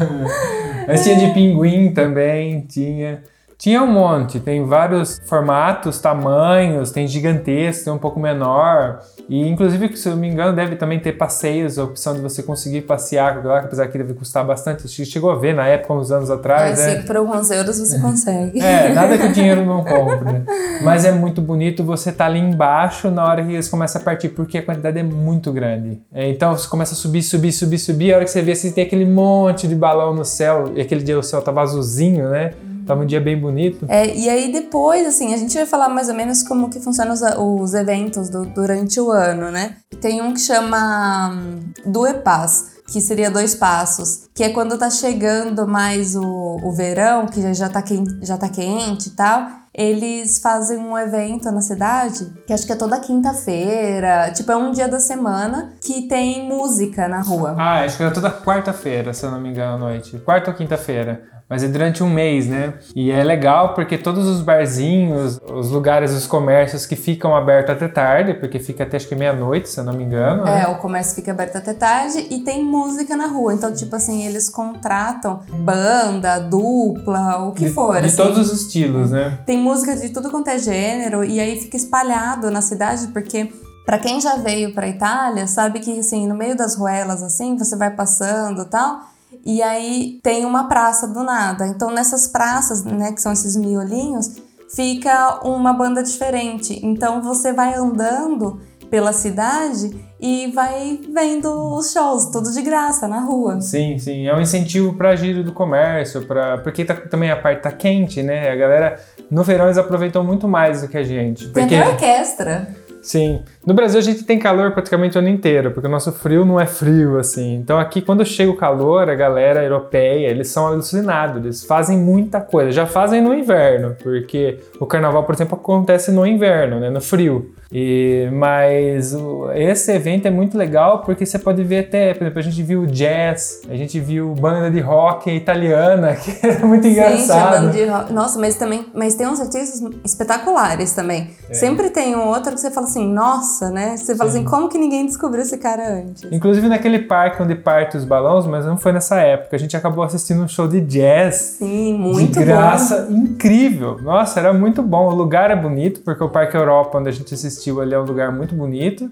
Mas 0.88 1.04
tinha 1.04 1.16
de 1.16 1.32
pinguim 1.32 1.92
também, 1.94 2.62
tinha. 2.62 3.22
Tinha 3.62 3.80
um 3.80 3.86
monte, 3.86 4.40
tem 4.40 4.66
vários 4.66 5.20
formatos, 5.24 6.00
tamanhos, 6.00 6.90
tem 6.90 7.06
gigantesco, 7.06 7.84
tem 7.84 7.92
um 7.92 7.98
pouco 7.98 8.18
menor. 8.18 8.98
E 9.28 9.46
inclusive, 9.46 9.96
se 9.96 10.08
eu 10.08 10.14
não 10.14 10.20
me 10.20 10.28
engano, 10.28 10.52
deve 10.52 10.74
também 10.74 10.98
ter 10.98 11.12
passeios, 11.12 11.78
a 11.78 11.84
opção 11.84 12.12
de 12.12 12.20
você 12.20 12.42
conseguir 12.42 12.80
passear 12.80 13.40
com 13.40 13.46
lá, 13.46 13.60
apesar 13.60 13.86
que 13.86 13.96
deve 13.96 14.14
custar 14.14 14.44
bastante. 14.44 14.88
Chegou 14.88 15.30
a 15.30 15.36
ver 15.36 15.54
na 15.54 15.64
época, 15.64 15.94
uns 15.94 16.10
anos 16.10 16.28
atrás. 16.28 16.80
É, 16.80 16.86
né? 16.86 16.96
sim, 16.96 17.06
por 17.06 17.16
alguns 17.16 17.52
euros 17.52 17.78
você 17.78 18.00
consegue. 18.00 18.60
É, 18.60 18.92
nada 18.92 19.16
que 19.16 19.26
o 19.26 19.32
dinheiro 19.32 19.64
não 19.64 19.84
compre. 19.86 20.42
Mas 20.82 21.04
é 21.04 21.12
muito 21.12 21.40
bonito 21.40 21.84
você 21.84 22.10
estar 22.10 22.24
tá 22.24 22.30
ali 22.32 22.40
embaixo 22.40 23.12
na 23.12 23.24
hora 23.24 23.44
que 23.44 23.52
eles 23.52 23.68
começam 23.68 24.02
a 24.02 24.04
partir, 24.04 24.30
porque 24.30 24.58
a 24.58 24.62
quantidade 24.64 24.98
é 24.98 25.04
muito 25.04 25.52
grande. 25.52 26.02
É, 26.12 26.28
então 26.28 26.56
você 26.56 26.66
começa 26.66 26.94
a 26.94 26.96
subir, 26.96 27.22
subir, 27.22 27.52
subir, 27.52 27.78
subir. 27.78 28.12
A 28.12 28.16
hora 28.16 28.24
que 28.24 28.30
você 28.32 28.42
vê, 28.42 28.56
você 28.56 28.72
tem 28.72 28.82
aquele 28.82 29.06
monte 29.06 29.68
de 29.68 29.76
balão 29.76 30.12
no 30.12 30.24
céu. 30.24 30.72
E 30.74 30.80
aquele 30.80 31.04
dia 31.04 31.16
o 31.16 31.22
céu 31.22 31.40
tava 31.40 31.62
azulzinho, 31.62 32.28
né? 32.28 32.50
Tava 32.86 33.02
um 33.02 33.06
dia 33.06 33.20
bem 33.20 33.38
bonito. 33.38 33.86
É, 33.88 34.14
e 34.14 34.28
aí 34.28 34.52
depois, 34.52 35.06
assim, 35.06 35.32
a 35.34 35.36
gente 35.36 35.54
vai 35.54 35.66
falar 35.66 35.88
mais 35.88 36.08
ou 36.08 36.14
menos 36.14 36.42
como 36.42 36.68
que 36.68 36.80
funcionam 36.80 37.12
os, 37.12 37.22
os 37.22 37.74
eventos 37.74 38.28
do, 38.28 38.44
durante 38.46 39.00
o 39.00 39.10
ano, 39.10 39.50
né? 39.50 39.76
Tem 40.00 40.20
um 40.20 40.32
que 40.34 40.40
chama 40.40 41.30
um, 41.32 41.90
Due 41.90 42.14
Paz, 42.14 42.72
que 42.92 43.00
seria 43.00 43.30
dois 43.30 43.54
passos, 43.54 44.28
que 44.34 44.42
é 44.42 44.50
quando 44.50 44.76
tá 44.76 44.90
chegando 44.90 45.66
mais 45.66 46.14
o, 46.14 46.58
o 46.62 46.72
verão, 46.72 47.26
que 47.26 47.54
já 47.54 47.68
tá, 47.68 47.80
quente, 47.80 48.18
já 48.22 48.36
tá 48.36 48.48
quente 48.48 49.08
e 49.08 49.12
tal, 49.12 49.46
eles 49.74 50.38
fazem 50.38 50.76
um 50.76 50.98
evento 50.98 51.50
na 51.50 51.62
cidade, 51.62 52.30
que 52.46 52.52
acho 52.52 52.66
que 52.66 52.72
é 52.72 52.76
toda 52.76 53.00
quinta-feira, 53.00 54.30
tipo, 54.34 54.52
é 54.52 54.56
um 54.56 54.70
dia 54.70 54.86
da 54.86 55.00
semana, 55.00 55.72
que 55.80 56.02
tem 56.02 56.46
música 56.46 57.08
na 57.08 57.22
rua. 57.22 57.54
Ah, 57.58 57.82
acho 57.82 57.96
que 57.96 58.02
é 58.02 58.10
toda 58.10 58.30
quarta-feira, 58.30 59.14
se 59.14 59.24
eu 59.24 59.30
não 59.30 59.40
me 59.40 59.48
engano, 59.48 59.76
à 59.76 59.78
noite. 59.78 60.18
Quarta 60.18 60.50
ou 60.50 60.56
quinta-feira 60.56 61.22
mas 61.52 61.62
é 61.62 61.68
durante 61.68 62.02
um 62.02 62.08
mês, 62.08 62.46
né? 62.46 62.72
E 62.96 63.10
é 63.10 63.22
legal 63.22 63.74
porque 63.74 63.98
todos 63.98 64.26
os 64.26 64.40
barzinhos, 64.40 65.38
os 65.52 65.70
lugares, 65.70 66.10
os 66.10 66.26
comércios 66.26 66.86
que 66.86 66.96
ficam 66.96 67.36
abertos 67.36 67.74
até 67.74 67.88
tarde, 67.88 68.32
porque 68.32 68.58
fica 68.58 68.84
até 68.84 68.96
acho 68.96 69.06
que 69.06 69.14
meia-noite, 69.14 69.68
se 69.68 69.78
eu 69.78 69.84
não 69.84 69.92
me 69.92 70.02
engano. 70.02 70.48
É, 70.48 70.60
né? 70.60 70.68
o 70.68 70.76
comércio 70.76 71.14
fica 71.14 71.30
aberto 71.30 71.56
até 71.56 71.74
tarde 71.74 72.26
e 72.30 72.40
tem 72.40 72.64
música 72.64 73.14
na 73.18 73.26
rua. 73.26 73.52
Então, 73.52 73.70
tipo 73.70 73.94
assim, 73.94 74.24
eles 74.24 74.48
contratam 74.48 75.40
banda, 75.58 76.38
dupla, 76.38 77.44
o 77.44 77.52
que 77.52 77.66
de, 77.66 77.70
for. 77.70 78.00
De 78.00 78.06
assim. 78.06 78.16
todos 78.16 78.50
os 78.50 78.62
estilos, 78.62 79.10
né? 79.10 79.38
Tem 79.44 79.58
música 79.58 79.94
de 79.94 80.08
tudo 80.08 80.30
quanto 80.30 80.48
é 80.48 80.58
gênero 80.58 81.22
e 81.22 81.38
aí 81.38 81.60
fica 81.60 81.76
espalhado 81.76 82.50
na 82.50 82.62
cidade 82.62 83.08
porque 83.08 83.52
para 83.84 83.98
quem 83.98 84.22
já 84.22 84.36
veio 84.36 84.72
para 84.72 84.88
Itália, 84.88 85.46
sabe 85.46 85.80
que 85.80 85.98
assim, 85.98 86.26
no 86.26 86.34
meio 86.34 86.56
das 86.56 86.76
ruelas 86.76 87.22
assim, 87.22 87.58
você 87.58 87.76
vai 87.76 87.90
passando, 87.90 88.64
tal, 88.64 89.11
e 89.44 89.62
aí 89.62 90.20
tem 90.22 90.44
uma 90.44 90.68
praça 90.68 91.06
do 91.06 91.22
nada. 91.22 91.66
Então 91.66 91.90
nessas 91.90 92.28
praças, 92.28 92.84
né, 92.84 93.12
que 93.12 93.20
são 93.20 93.32
esses 93.32 93.56
miolinhos, 93.56 94.36
fica 94.74 95.40
uma 95.44 95.72
banda 95.72 96.02
diferente. 96.02 96.78
Então 96.84 97.22
você 97.22 97.52
vai 97.52 97.74
andando 97.74 98.60
pela 98.92 99.14
cidade 99.14 99.90
e 100.20 100.52
vai 100.54 101.00
vendo 101.14 101.48
os 101.74 101.92
shows, 101.92 102.26
tudo 102.26 102.52
de 102.52 102.60
graça 102.60 103.08
na 103.08 103.20
rua. 103.20 103.58
Sim, 103.58 103.98
sim, 103.98 104.28
é 104.28 104.36
um 104.36 104.40
incentivo 104.40 104.92
para 104.92 105.16
giro 105.16 105.42
do 105.42 105.50
comércio, 105.50 106.26
para 106.26 106.58
porque 106.58 106.84
tá, 106.84 106.94
também 106.94 107.30
a 107.30 107.36
parte 107.36 107.62
tá 107.62 107.72
quente, 107.72 108.22
né? 108.22 108.50
A 108.50 108.54
galera 108.54 109.00
no 109.30 109.42
verão 109.42 109.64
eles 109.64 109.78
aproveitam 109.78 110.22
muito 110.22 110.46
mais 110.46 110.82
do 110.82 110.88
que 110.88 110.98
a 110.98 111.02
gente. 111.02 111.48
Tem 111.48 111.62
porque... 111.62 111.74
até 111.74 111.88
orquestra. 111.88 112.68
Sim. 113.02 113.42
No 113.66 113.74
Brasil 113.74 113.98
a 113.98 114.02
gente 114.02 114.22
tem 114.22 114.38
calor 114.38 114.70
praticamente 114.70 115.16
o 115.16 115.20
ano 115.20 115.28
inteiro, 115.28 115.72
porque 115.72 115.88
o 115.88 115.90
nosso 115.90 116.12
frio 116.12 116.44
não 116.44 116.58
é 116.58 116.66
frio 116.66 117.18
assim. 117.18 117.56
Então 117.56 117.78
aqui 117.78 118.00
quando 118.00 118.24
chega 118.24 118.50
o 118.50 118.56
calor, 118.56 119.10
a 119.10 119.14
galera 119.14 119.62
europeia, 119.62 120.28
eles 120.28 120.48
são 120.48 120.66
alucinados, 120.68 121.44
eles 121.44 121.64
fazem 121.64 121.98
muita 121.98 122.40
coisa. 122.40 122.70
Já 122.70 122.86
fazem 122.86 123.20
no 123.20 123.34
inverno, 123.34 123.96
porque 124.02 124.60
o 124.78 124.86
carnaval, 124.86 125.24
por 125.24 125.34
exemplo, 125.34 125.58
acontece 125.58 126.12
no 126.12 126.24
inverno, 126.24 126.78
né, 126.78 126.88
no 126.88 127.00
frio. 127.00 127.52
E, 127.72 128.28
mas 128.30 129.16
esse 129.54 129.92
evento 129.92 130.28
é 130.28 130.30
muito 130.30 130.58
legal 130.58 131.00
porque 131.02 131.24
você 131.24 131.38
pode 131.38 131.64
ver 131.64 131.86
até, 131.86 132.12
por 132.12 132.24
exemplo, 132.24 132.38
a 132.38 132.42
gente 132.42 132.62
viu 132.62 132.84
jazz, 132.84 133.62
a 133.66 133.74
gente 133.74 133.98
viu 133.98 134.34
banda 134.34 134.70
de 134.70 134.78
rock 134.78 135.30
italiana, 135.30 136.14
que 136.22 136.46
era 136.46 136.66
muito 136.66 136.86
engraçado. 136.86 137.54
Sim, 137.54 137.60
banda 137.62 137.72
de 137.72 137.84
rock. 137.86 138.12
Nossa, 138.12 138.38
mas 138.38 138.56
também, 138.56 138.84
mas 138.94 139.14
tem 139.14 139.26
uns 139.26 139.40
artistas 139.40 139.82
espetaculares 140.04 140.92
também. 140.92 141.30
É. 141.48 141.54
Sempre 141.54 141.88
tem 141.88 142.14
um 142.14 142.28
outro 142.28 142.52
que 142.52 142.60
você 142.60 142.70
fala 142.70 142.86
assim, 142.92 143.12
nossa, 143.12 143.70
né? 143.70 143.96
Você 143.96 144.14
fala 144.14 144.30
Sim. 144.30 144.38
assim, 144.38 144.46
como 144.48 144.68
que 144.68 144.78
ninguém 144.78 145.06
descobriu 145.06 145.42
esse 145.42 145.56
cara 145.58 145.94
antes? 145.94 146.24
Inclusive 146.30 146.68
naquele 146.68 147.00
parque 147.00 147.42
onde 147.42 147.54
parte 147.54 147.96
os 147.96 148.04
balões, 148.04 148.46
mas 148.46 148.64
não 148.64 148.76
foi 148.76 148.92
nessa 148.92 149.16
época. 149.20 149.56
A 149.56 149.58
gente 149.58 149.76
acabou 149.76 150.04
assistindo 150.04 150.42
um 150.42 150.48
show 150.48 150.68
de 150.68 150.80
jazz. 150.80 151.56
Sim, 151.58 151.94
muito 151.98 152.38
de 152.38 152.44
graça, 152.44 153.06
bom. 153.08 153.16
incrível. 153.16 153.98
Nossa, 154.02 154.38
era 154.38 154.52
muito 154.52 154.82
bom. 154.82 155.08
O 155.08 155.14
lugar 155.14 155.50
é 155.50 155.56
bonito, 155.56 156.00
porque 156.00 156.22
o 156.22 156.28
Parque 156.28 156.56
Europa, 156.56 156.98
onde 156.98 157.08
a 157.08 157.12
gente 157.12 157.32
assistiu, 157.32 157.80
ali 157.80 157.94
é 157.94 157.98
um 157.98 158.04
lugar 158.04 158.30
muito 158.30 158.54
bonito. 158.54 159.10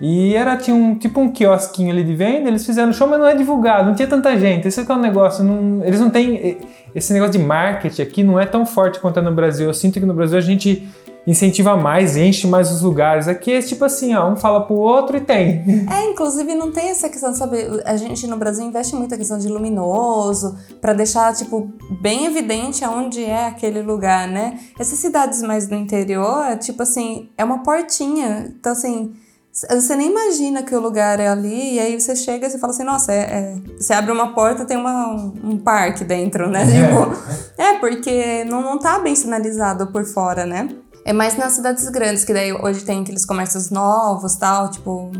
E 0.00 0.34
era, 0.34 0.56
tinha 0.56 0.74
um 0.74 0.96
tipo 0.98 1.20
um 1.20 1.30
quiosquinho 1.30 1.90
ali 1.90 2.02
de 2.02 2.14
venda, 2.14 2.48
eles 2.48 2.66
fizeram 2.66 2.92
show, 2.92 3.06
mas 3.06 3.20
não 3.20 3.26
é 3.26 3.34
divulgado, 3.34 3.88
não 3.88 3.94
tinha 3.94 4.08
tanta 4.08 4.36
gente. 4.36 4.66
Esse 4.66 4.80
é 4.80 4.84
é 4.88 4.92
um 4.92 5.00
negócio, 5.00 5.44
não, 5.44 5.84
eles 5.84 6.00
não 6.00 6.10
têm. 6.10 6.58
Esse 6.94 7.12
negócio 7.12 7.32
de 7.32 7.38
marketing 7.38 8.02
aqui 8.02 8.22
não 8.22 8.38
é 8.38 8.44
tão 8.44 8.66
forte 8.66 8.98
quanto 8.98 9.18
é 9.18 9.22
no 9.22 9.32
Brasil. 9.32 9.66
Eu 9.66 9.74
sinto 9.74 10.00
que 10.00 10.06
no 10.06 10.12
Brasil 10.12 10.36
a 10.36 10.40
gente 10.40 10.88
incentiva 11.26 11.76
mais, 11.76 12.16
enche 12.16 12.46
mais 12.46 12.70
os 12.70 12.82
lugares. 12.82 13.28
Aqui 13.28 13.52
é 13.52 13.62
tipo 13.62 13.84
assim, 13.84 14.14
ó, 14.14 14.30
um 14.30 14.36
fala 14.36 14.64
pro 14.66 14.74
outro 14.74 15.16
e 15.16 15.20
tem. 15.20 15.62
É, 15.92 16.10
inclusive 16.10 16.54
não 16.54 16.70
tem 16.70 16.88
essa 16.88 17.08
questão, 17.08 17.34
sabe? 17.34 17.58
A 17.84 17.96
gente 17.96 18.26
no 18.26 18.36
Brasil 18.36 18.64
investe 18.64 18.94
muito 18.94 19.14
a 19.14 19.18
questão 19.18 19.38
de 19.38 19.48
luminoso, 19.48 20.56
para 20.80 20.92
deixar, 20.92 21.34
tipo, 21.34 21.70
bem 22.00 22.26
evidente 22.26 22.84
aonde 22.84 23.22
é 23.22 23.46
aquele 23.46 23.82
lugar, 23.82 24.28
né? 24.28 24.58
Essas 24.78 24.98
cidades 24.98 25.42
mais 25.42 25.66
do 25.66 25.74
interior, 25.74 26.56
tipo 26.58 26.82
assim, 26.82 27.28
é 27.36 27.44
uma 27.44 27.62
portinha. 27.62 28.52
Então, 28.58 28.72
assim, 28.72 29.12
você 29.52 29.94
nem 29.94 30.08
imagina 30.10 30.62
que 30.62 30.74
o 30.74 30.80
lugar 30.80 31.20
é 31.20 31.28
ali, 31.28 31.74
e 31.74 31.78
aí 31.78 32.00
você 32.00 32.16
chega 32.16 32.46
e 32.46 32.50
você 32.50 32.58
fala 32.58 32.72
assim, 32.72 32.84
nossa, 32.84 33.12
é, 33.12 33.18
é... 33.18 33.54
você 33.76 33.92
abre 33.92 34.10
uma 34.10 34.32
porta 34.32 34.64
tem 34.64 34.78
uma, 34.78 35.08
um, 35.08 35.32
um 35.44 35.58
parque 35.58 36.04
dentro, 36.04 36.48
né? 36.48 36.62
É. 36.62 36.72
Tipo, 36.72 37.60
é, 37.60 37.78
porque 37.78 38.44
não, 38.44 38.62
não 38.62 38.78
tá 38.78 38.98
bem 38.98 39.14
sinalizado 39.14 39.88
por 39.88 40.04
fora, 40.04 40.46
né? 40.46 40.68
É 41.04 41.12
mais 41.12 41.36
nas 41.36 41.54
cidades 41.54 41.88
grandes, 41.88 42.24
que 42.24 42.32
daí 42.32 42.52
hoje 42.52 42.84
tem 42.84 43.02
aqueles 43.02 43.24
comércios 43.24 43.70
novos, 43.70 44.36
tal, 44.36 44.70
tipo, 44.70 45.10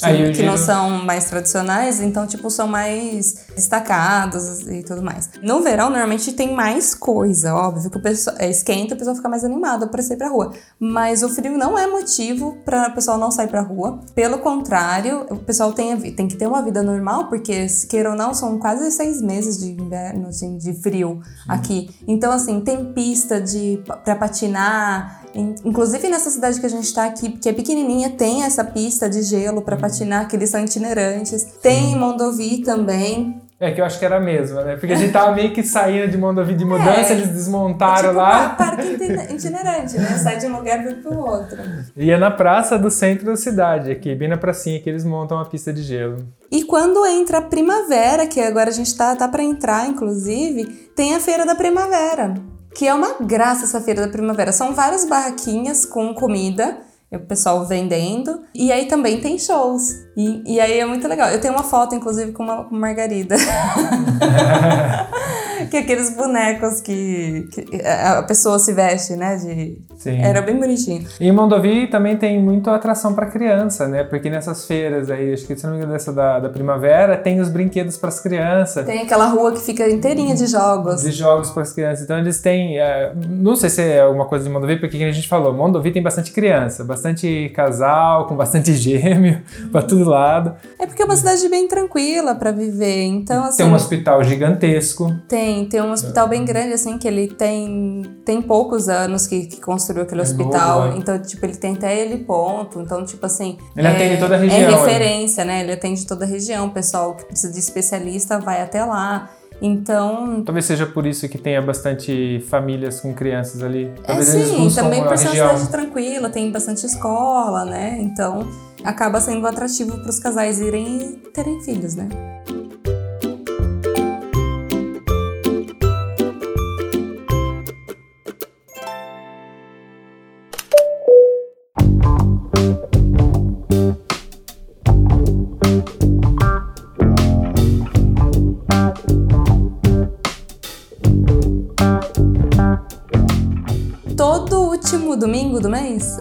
que, 0.00 0.32
que 0.32 0.42
não 0.42 0.56
são 0.56 0.90
mais 1.04 1.26
tradicionais, 1.26 2.00
então, 2.00 2.26
tipo, 2.26 2.50
são 2.50 2.66
mais 2.66 3.46
destacados 3.54 4.60
e 4.66 4.82
tudo 4.82 5.02
mais. 5.02 5.30
No 5.42 5.62
verão, 5.62 5.90
normalmente 5.90 6.32
tem 6.32 6.54
mais 6.54 6.94
coisa, 6.94 7.54
óbvio, 7.54 7.90
que 7.90 7.98
o 7.98 8.02
pessoal 8.02 8.36
é, 8.38 8.48
esquenta, 8.48 8.94
o 8.94 8.98
pessoal 8.98 9.16
fica 9.16 9.28
mais 9.28 9.44
animado 9.44 9.88
para 9.88 10.02
sair 10.02 10.16
pra 10.16 10.28
rua. 10.28 10.52
Mas 10.78 11.22
o 11.22 11.28
frio 11.28 11.56
não 11.56 11.78
é 11.78 11.86
motivo 11.86 12.56
para 12.64 12.88
o 12.88 12.94
pessoal 12.94 13.18
não 13.18 13.30
sair 13.30 13.48
pra 13.48 13.60
rua. 13.60 14.00
Pelo 14.14 14.38
contrário, 14.38 15.26
o 15.30 15.36
pessoal 15.36 15.72
tem, 15.72 15.98
tem 16.12 16.26
que 16.26 16.36
ter 16.36 16.46
uma 16.46 16.62
vida 16.62 16.82
normal, 16.82 17.28
porque, 17.28 17.68
se 17.68 17.86
queira 17.86 18.10
ou 18.10 18.16
não, 18.16 18.32
são 18.34 18.58
quase 18.58 18.90
seis 18.90 19.20
meses 19.20 19.58
de 19.58 19.70
inverno, 19.70 20.28
assim, 20.28 20.56
de 20.56 20.72
frio 20.74 21.20
Sim. 21.22 21.44
aqui. 21.48 21.90
Então, 22.06 22.32
assim, 22.32 22.60
tem 22.60 22.92
pista 22.92 23.40
de 23.40 23.82
para 24.04 24.16
patinar. 24.16 25.20
Inclusive 25.64 26.08
nessa 26.08 26.30
cidade 26.30 26.58
que 26.58 26.66
a 26.66 26.70
gente 26.70 26.92
tá 26.92 27.04
aqui, 27.04 27.30
que 27.30 27.48
é 27.48 27.52
pequenininha, 27.52 28.10
tem 28.10 28.42
essa 28.42 28.64
pista 28.64 29.08
de 29.08 29.22
gelo 29.22 29.62
para 29.62 29.76
patinar 29.76 29.90
patinar, 29.90 30.28
que 30.28 30.36
eles 30.36 30.50
são 30.50 30.64
itinerantes. 30.64 31.42
Tem 31.62 31.92
em 31.92 31.98
Mondovi 31.98 32.62
também. 32.62 33.40
É 33.58 33.70
que 33.72 33.80
eu 33.80 33.84
acho 33.84 33.98
que 33.98 34.04
era 34.06 34.16
a 34.16 34.20
mesma, 34.20 34.64
né? 34.64 34.76
Porque 34.76 34.94
a 34.94 34.96
gente 34.96 35.12
tava 35.12 35.32
meio 35.32 35.52
que 35.52 35.62
saindo 35.62 36.10
de 36.10 36.16
Mondovi 36.16 36.54
de 36.54 36.64
mudança, 36.64 37.10
é, 37.10 37.12
eles 37.12 37.28
desmontaram 37.28 38.08
é 38.08 38.12
tipo 38.12 38.16
lá. 38.16 38.48
parque 38.50 38.86
itinerante, 39.34 39.98
né? 39.98 40.06
Sai 40.16 40.38
de 40.38 40.46
um 40.46 40.56
lugar 40.56 40.80
e 40.80 40.84
vai 40.84 40.94
pro 40.94 41.18
outro. 41.18 41.58
E 41.94 42.10
é 42.10 42.16
na 42.16 42.30
praça 42.30 42.78
do 42.78 42.90
centro 42.90 43.26
da 43.26 43.36
cidade, 43.36 43.90
aqui, 43.90 44.14
bem 44.14 44.28
na 44.28 44.38
pracinha, 44.38 44.80
que 44.80 44.88
eles 44.88 45.04
montam 45.04 45.36
uma 45.36 45.44
pista 45.44 45.74
de 45.74 45.82
gelo. 45.82 46.26
E 46.50 46.64
quando 46.64 47.04
entra 47.04 47.38
a 47.38 47.42
primavera, 47.42 48.26
que 48.26 48.40
agora 48.40 48.70
a 48.70 48.72
gente 48.72 48.96
tá, 48.96 49.14
tá 49.14 49.28
para 49.28 49.42
entrar, 49.42 49.86
inclusive, 49.86 50.64
tem 50.96 51.14
a 51.14 51.20
Feira 51.20 51.44
da 51.44 51.54
Primavera. 51.54 52.34
Que 52.80 52.88
é 52.88 52.94
uma 52.94 53.16
graça 53.20 53.66
essa 53.66 53.78
Feira 53.78 54.06
da 54.06 54.08
Primavera. 54.10 54.52
São 54.52 54.72
várias 54.74 55.04
barraquinhas 55.04 55.84
com 55.84 56.14
comida 56.14 56.78
o 57.12 57.20
pessoal 57.20 57.66
vendendo. 57.66 58.40
E 58.54 58.72
aí 58.72 58.86
também 58.86 59.20
tem 59.20 59.38
shows. 59.38 59.96
E, 60.16 60.54
e 60.54 60.58
aí 60.58 60.78
é 60.78 60.86
muito 60.86 61.06
legal. 61.06 61.28
Eu 61.28 61.38
tenho 61.42 61.52
uma 61.52 61.62
foto, 61.62 61.94
inclusive, 61.94 62.32
com 62.32 62.42
uma 62.42 62.64
com 62.64 62.74
Margarida. 62.74 63.36
que 65.66 65.76
aqueles 65.76 66.14
bonecos 66.16 66.80
que, 66.80 67.48
que 67.52 67.86
a 67.86 68.22
pessoa 68.22 68.58
se 68.58 68.72
veste, 68.72 69.14
né? 69.14 69.36
De... 69.36 69.78
Sim. 69.98 70.18
Era 70.20 70.40
bem 70.40 70.58
bonitinho. 70.58 71.06
E 71.20 71.28
em 71.28 71.32
Mondovi 71.32 71.86
também 71.86 72.16
tem 72.16 72.40
muita 72.40 72.74
atração 72.74 73.14
para 73.14 73.26
criança, 73.26 73.86
né? 73.86 74.02
Porque 74.02 74.30
nessas 74.30 74.66
feiras 74.66 75.10
aí, 75.10 75.32
acho 75.32 75.46
que 75.46 75.54
se 75.56 75.64
não 75.64 75.72
me 75.72 75.78
engano 75.78 75.92
dessa 75.92 76.12
da, 76.12 76.38
da 76.38 76.48
primavera, 76.48 77.16
tem 77.16 77.40
os 77.40 77.50
brinquedos 77.50 77.96
para 77.98 78.08
as 78.08 78.20
crianças. 78.20 78.86
Tem 78.86 79.02
aquela 79.02 79.26
rua 79.26 79.52
que 79.52 79.60
fica 79.60 79.88
inteirinha 79.90 80.34
de 80.34 80.46
jogos. 80.46 81.02
De 81.02 81.10
jogos 81.10 81.50
para 81.50 81.62
as 81.62 81.72
crianças. 81.72 82.04
Então 82.04 82.18
eles 82.18 82.40
têm. 82.40 82.78
é, 82.78 83.12
não 83.28 83.54
sei 83.56 83.68
se 83.68 83.82
é 83.82 84.00
alguma 84.00 84.24
coisa 84.24 84.44
de 84.44 84.50
Mondovi, 84.50 84.78
porque 84.78 84.96
que 84.96 85.04
a 85.04 85.12
gente 85.12 85.28
falou, 85.28 85.52
Mondovi 85.52 85.92
tem 85.92 86.02
bastante 86.02 86.32
criança, 86.32 86.84
bastante 86.84 87.50
casal, 87.54 88.26
com 88.26 88.36
bastante 88.36 88.72
gêmeo, 88.80 89.42
para 89.70 89.82
todo 89.82 90.04
lado. 90.04 90.54
É 90.78 90.86
porque 90.86 91.02
é 91.02 91.04
uma 91.04 91.16
cidade 91.16 91.46
bem 91.48 91.68
tranquila 91.68 92.34
pra 92.34 92.52
viver. 92.52 93.02
Então, 93.04 93.44
assim. 93.44 93.58
Tem 93.58 93.66
um 93.66 93.74
hospital 93.74 94.24
gigantesco. 94.24 95.14
Tem, 95.28 95.49
tem 95.68 95.80
um 95.80 95.92
hospital 95.92 96.28
bem 96.28 96.44
grande, 96.44 96.72
assim, 96.72 96.98
que 96.98 97.06
ele 97.06 97.28
tem, 97.28 98.02
tem 98.24 98.40
poucos 98.42 98.88
anos 98.88 99.26
que, 99.26 99.46
que 99.46 99.60
construiu 99.60 100.02
aquele 100.02 100.20
É 100.20 100.24
hospital. 100.24 100.82
novo, 100.82 100.94
é. 100.94 100.98
então, 100.98 101.18
tipo, 101.20 101.44
ele 101.46 101.56
tem 101.56 101.74
até 101.74 101.98
ele 101.98 102.18
ponto. 102.24 102.80
Então, 102.80 103.04
tipo 103.04 103.24
assim. 103.26 103.58
Ele 103.76 103.86
é, 103.86 103.90
atende 103.90 104.18
toda 104.18 104.36
a 104.36 104.38
É 104.38 104.40
região, 104.40 104.84
referência, 104.84 105.44
né? 105.44 105.60
Ele 105.62 105.72
atende 105.72 106.06
toda 106.06 106.24
a 106.24 106.28
região. 106.28 106.66
O 106.66 106.70
pessoal 106.70 107.14
que 107.14 107.24
precisa 107.24 107.52
de 107.52 107.58
especialista 107.58 108.38
vai 108.38 108.60
até 108.62 108.84
lá. 108.84 109.30
Então. 109.62 110.42
Talvez 110.44 110.64
seja 110.64 110.86
por 110.86 111.06
isso 111.06 111.28
que 111.28 111.36
tenha 111.36 111.60
bastante 111.60 112.44
famílias 112.48 113.00
com 113.00 113.12
crianças 113.12 113.62
ali. 113.62 113.92
É 114.02 114.06
Talvez 114.06 114.34
eles 114.34 114.48
sim, 114.48 114.74
também 114.74 115.04
por 115.04 115.18
ser 115.18 115.28
uma 115.28 115.34
cidade 115.34 115.68
tranquila, 115.70 116.30
tem 116.30 116.50
bastante 116.50 116.86
escola, 116.86 117.64
né? 117.64 117.98
Então 118.00 118.48
acaba 118.82 119.20
sendo 119.20 119.46
atrativo 119.46 119.98
para 119.98 120.08
os 120.08 120.18
casais 120.18 120.60
irem 120.60 121.00
e 121.02 121.16
terem 121.32 121.60
filhos, 121.62 121.94
né? 121.94 122.08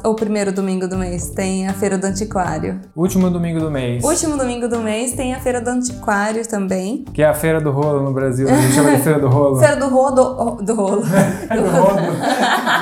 Ou 0.10 0.16
primeiro 0.16 0.52
domingo 0.52 0.88
do 0.88 0.98
mês, 0.98 1.30
tem 1.30 1.68
a 1.68 1.74
Feira 1.74 1.96
do 1.96 2.08
Antiquário. 2.08 2.82
Último 2.96 3.30
domingo 3.30 3.60
do 3.60 3.70
mês. 3.70 4.04
Último 4.04 4.38
domingo 4.38 4.68
do 4.68 4.80
mês 4.80 5.14
tem 5.14 5.36
a 5.36 5.40
Feira 5.40 5.62
do 5.62 5.70
Antiquário 5.70 6.46
tambem. 6.48 7.06
Que 7.14 7.22
é 7.22 7.28
a 7.28 7.34
Feira 7.34 7.62
do 7.62 7.70
Rolo 7.70 8.02
no 8.02 8.12
Brasil. 8.12 8.50
A 8.50 8.54
gente 8.56 8.74
chama 8.74 8.96
de 8.96 9.04
Feira 9.04 9.20
do 9.20 9.28
Rolo. 9.28 9.60
Feira 9.62 9.76
do 9.76 9.88
rolo. 9.88 10.16
Do, 10.16 10.64
do 10.64 10.74
rolo. 10.74 11.02
do 11.06 11.70
rolo. 11.70 12.00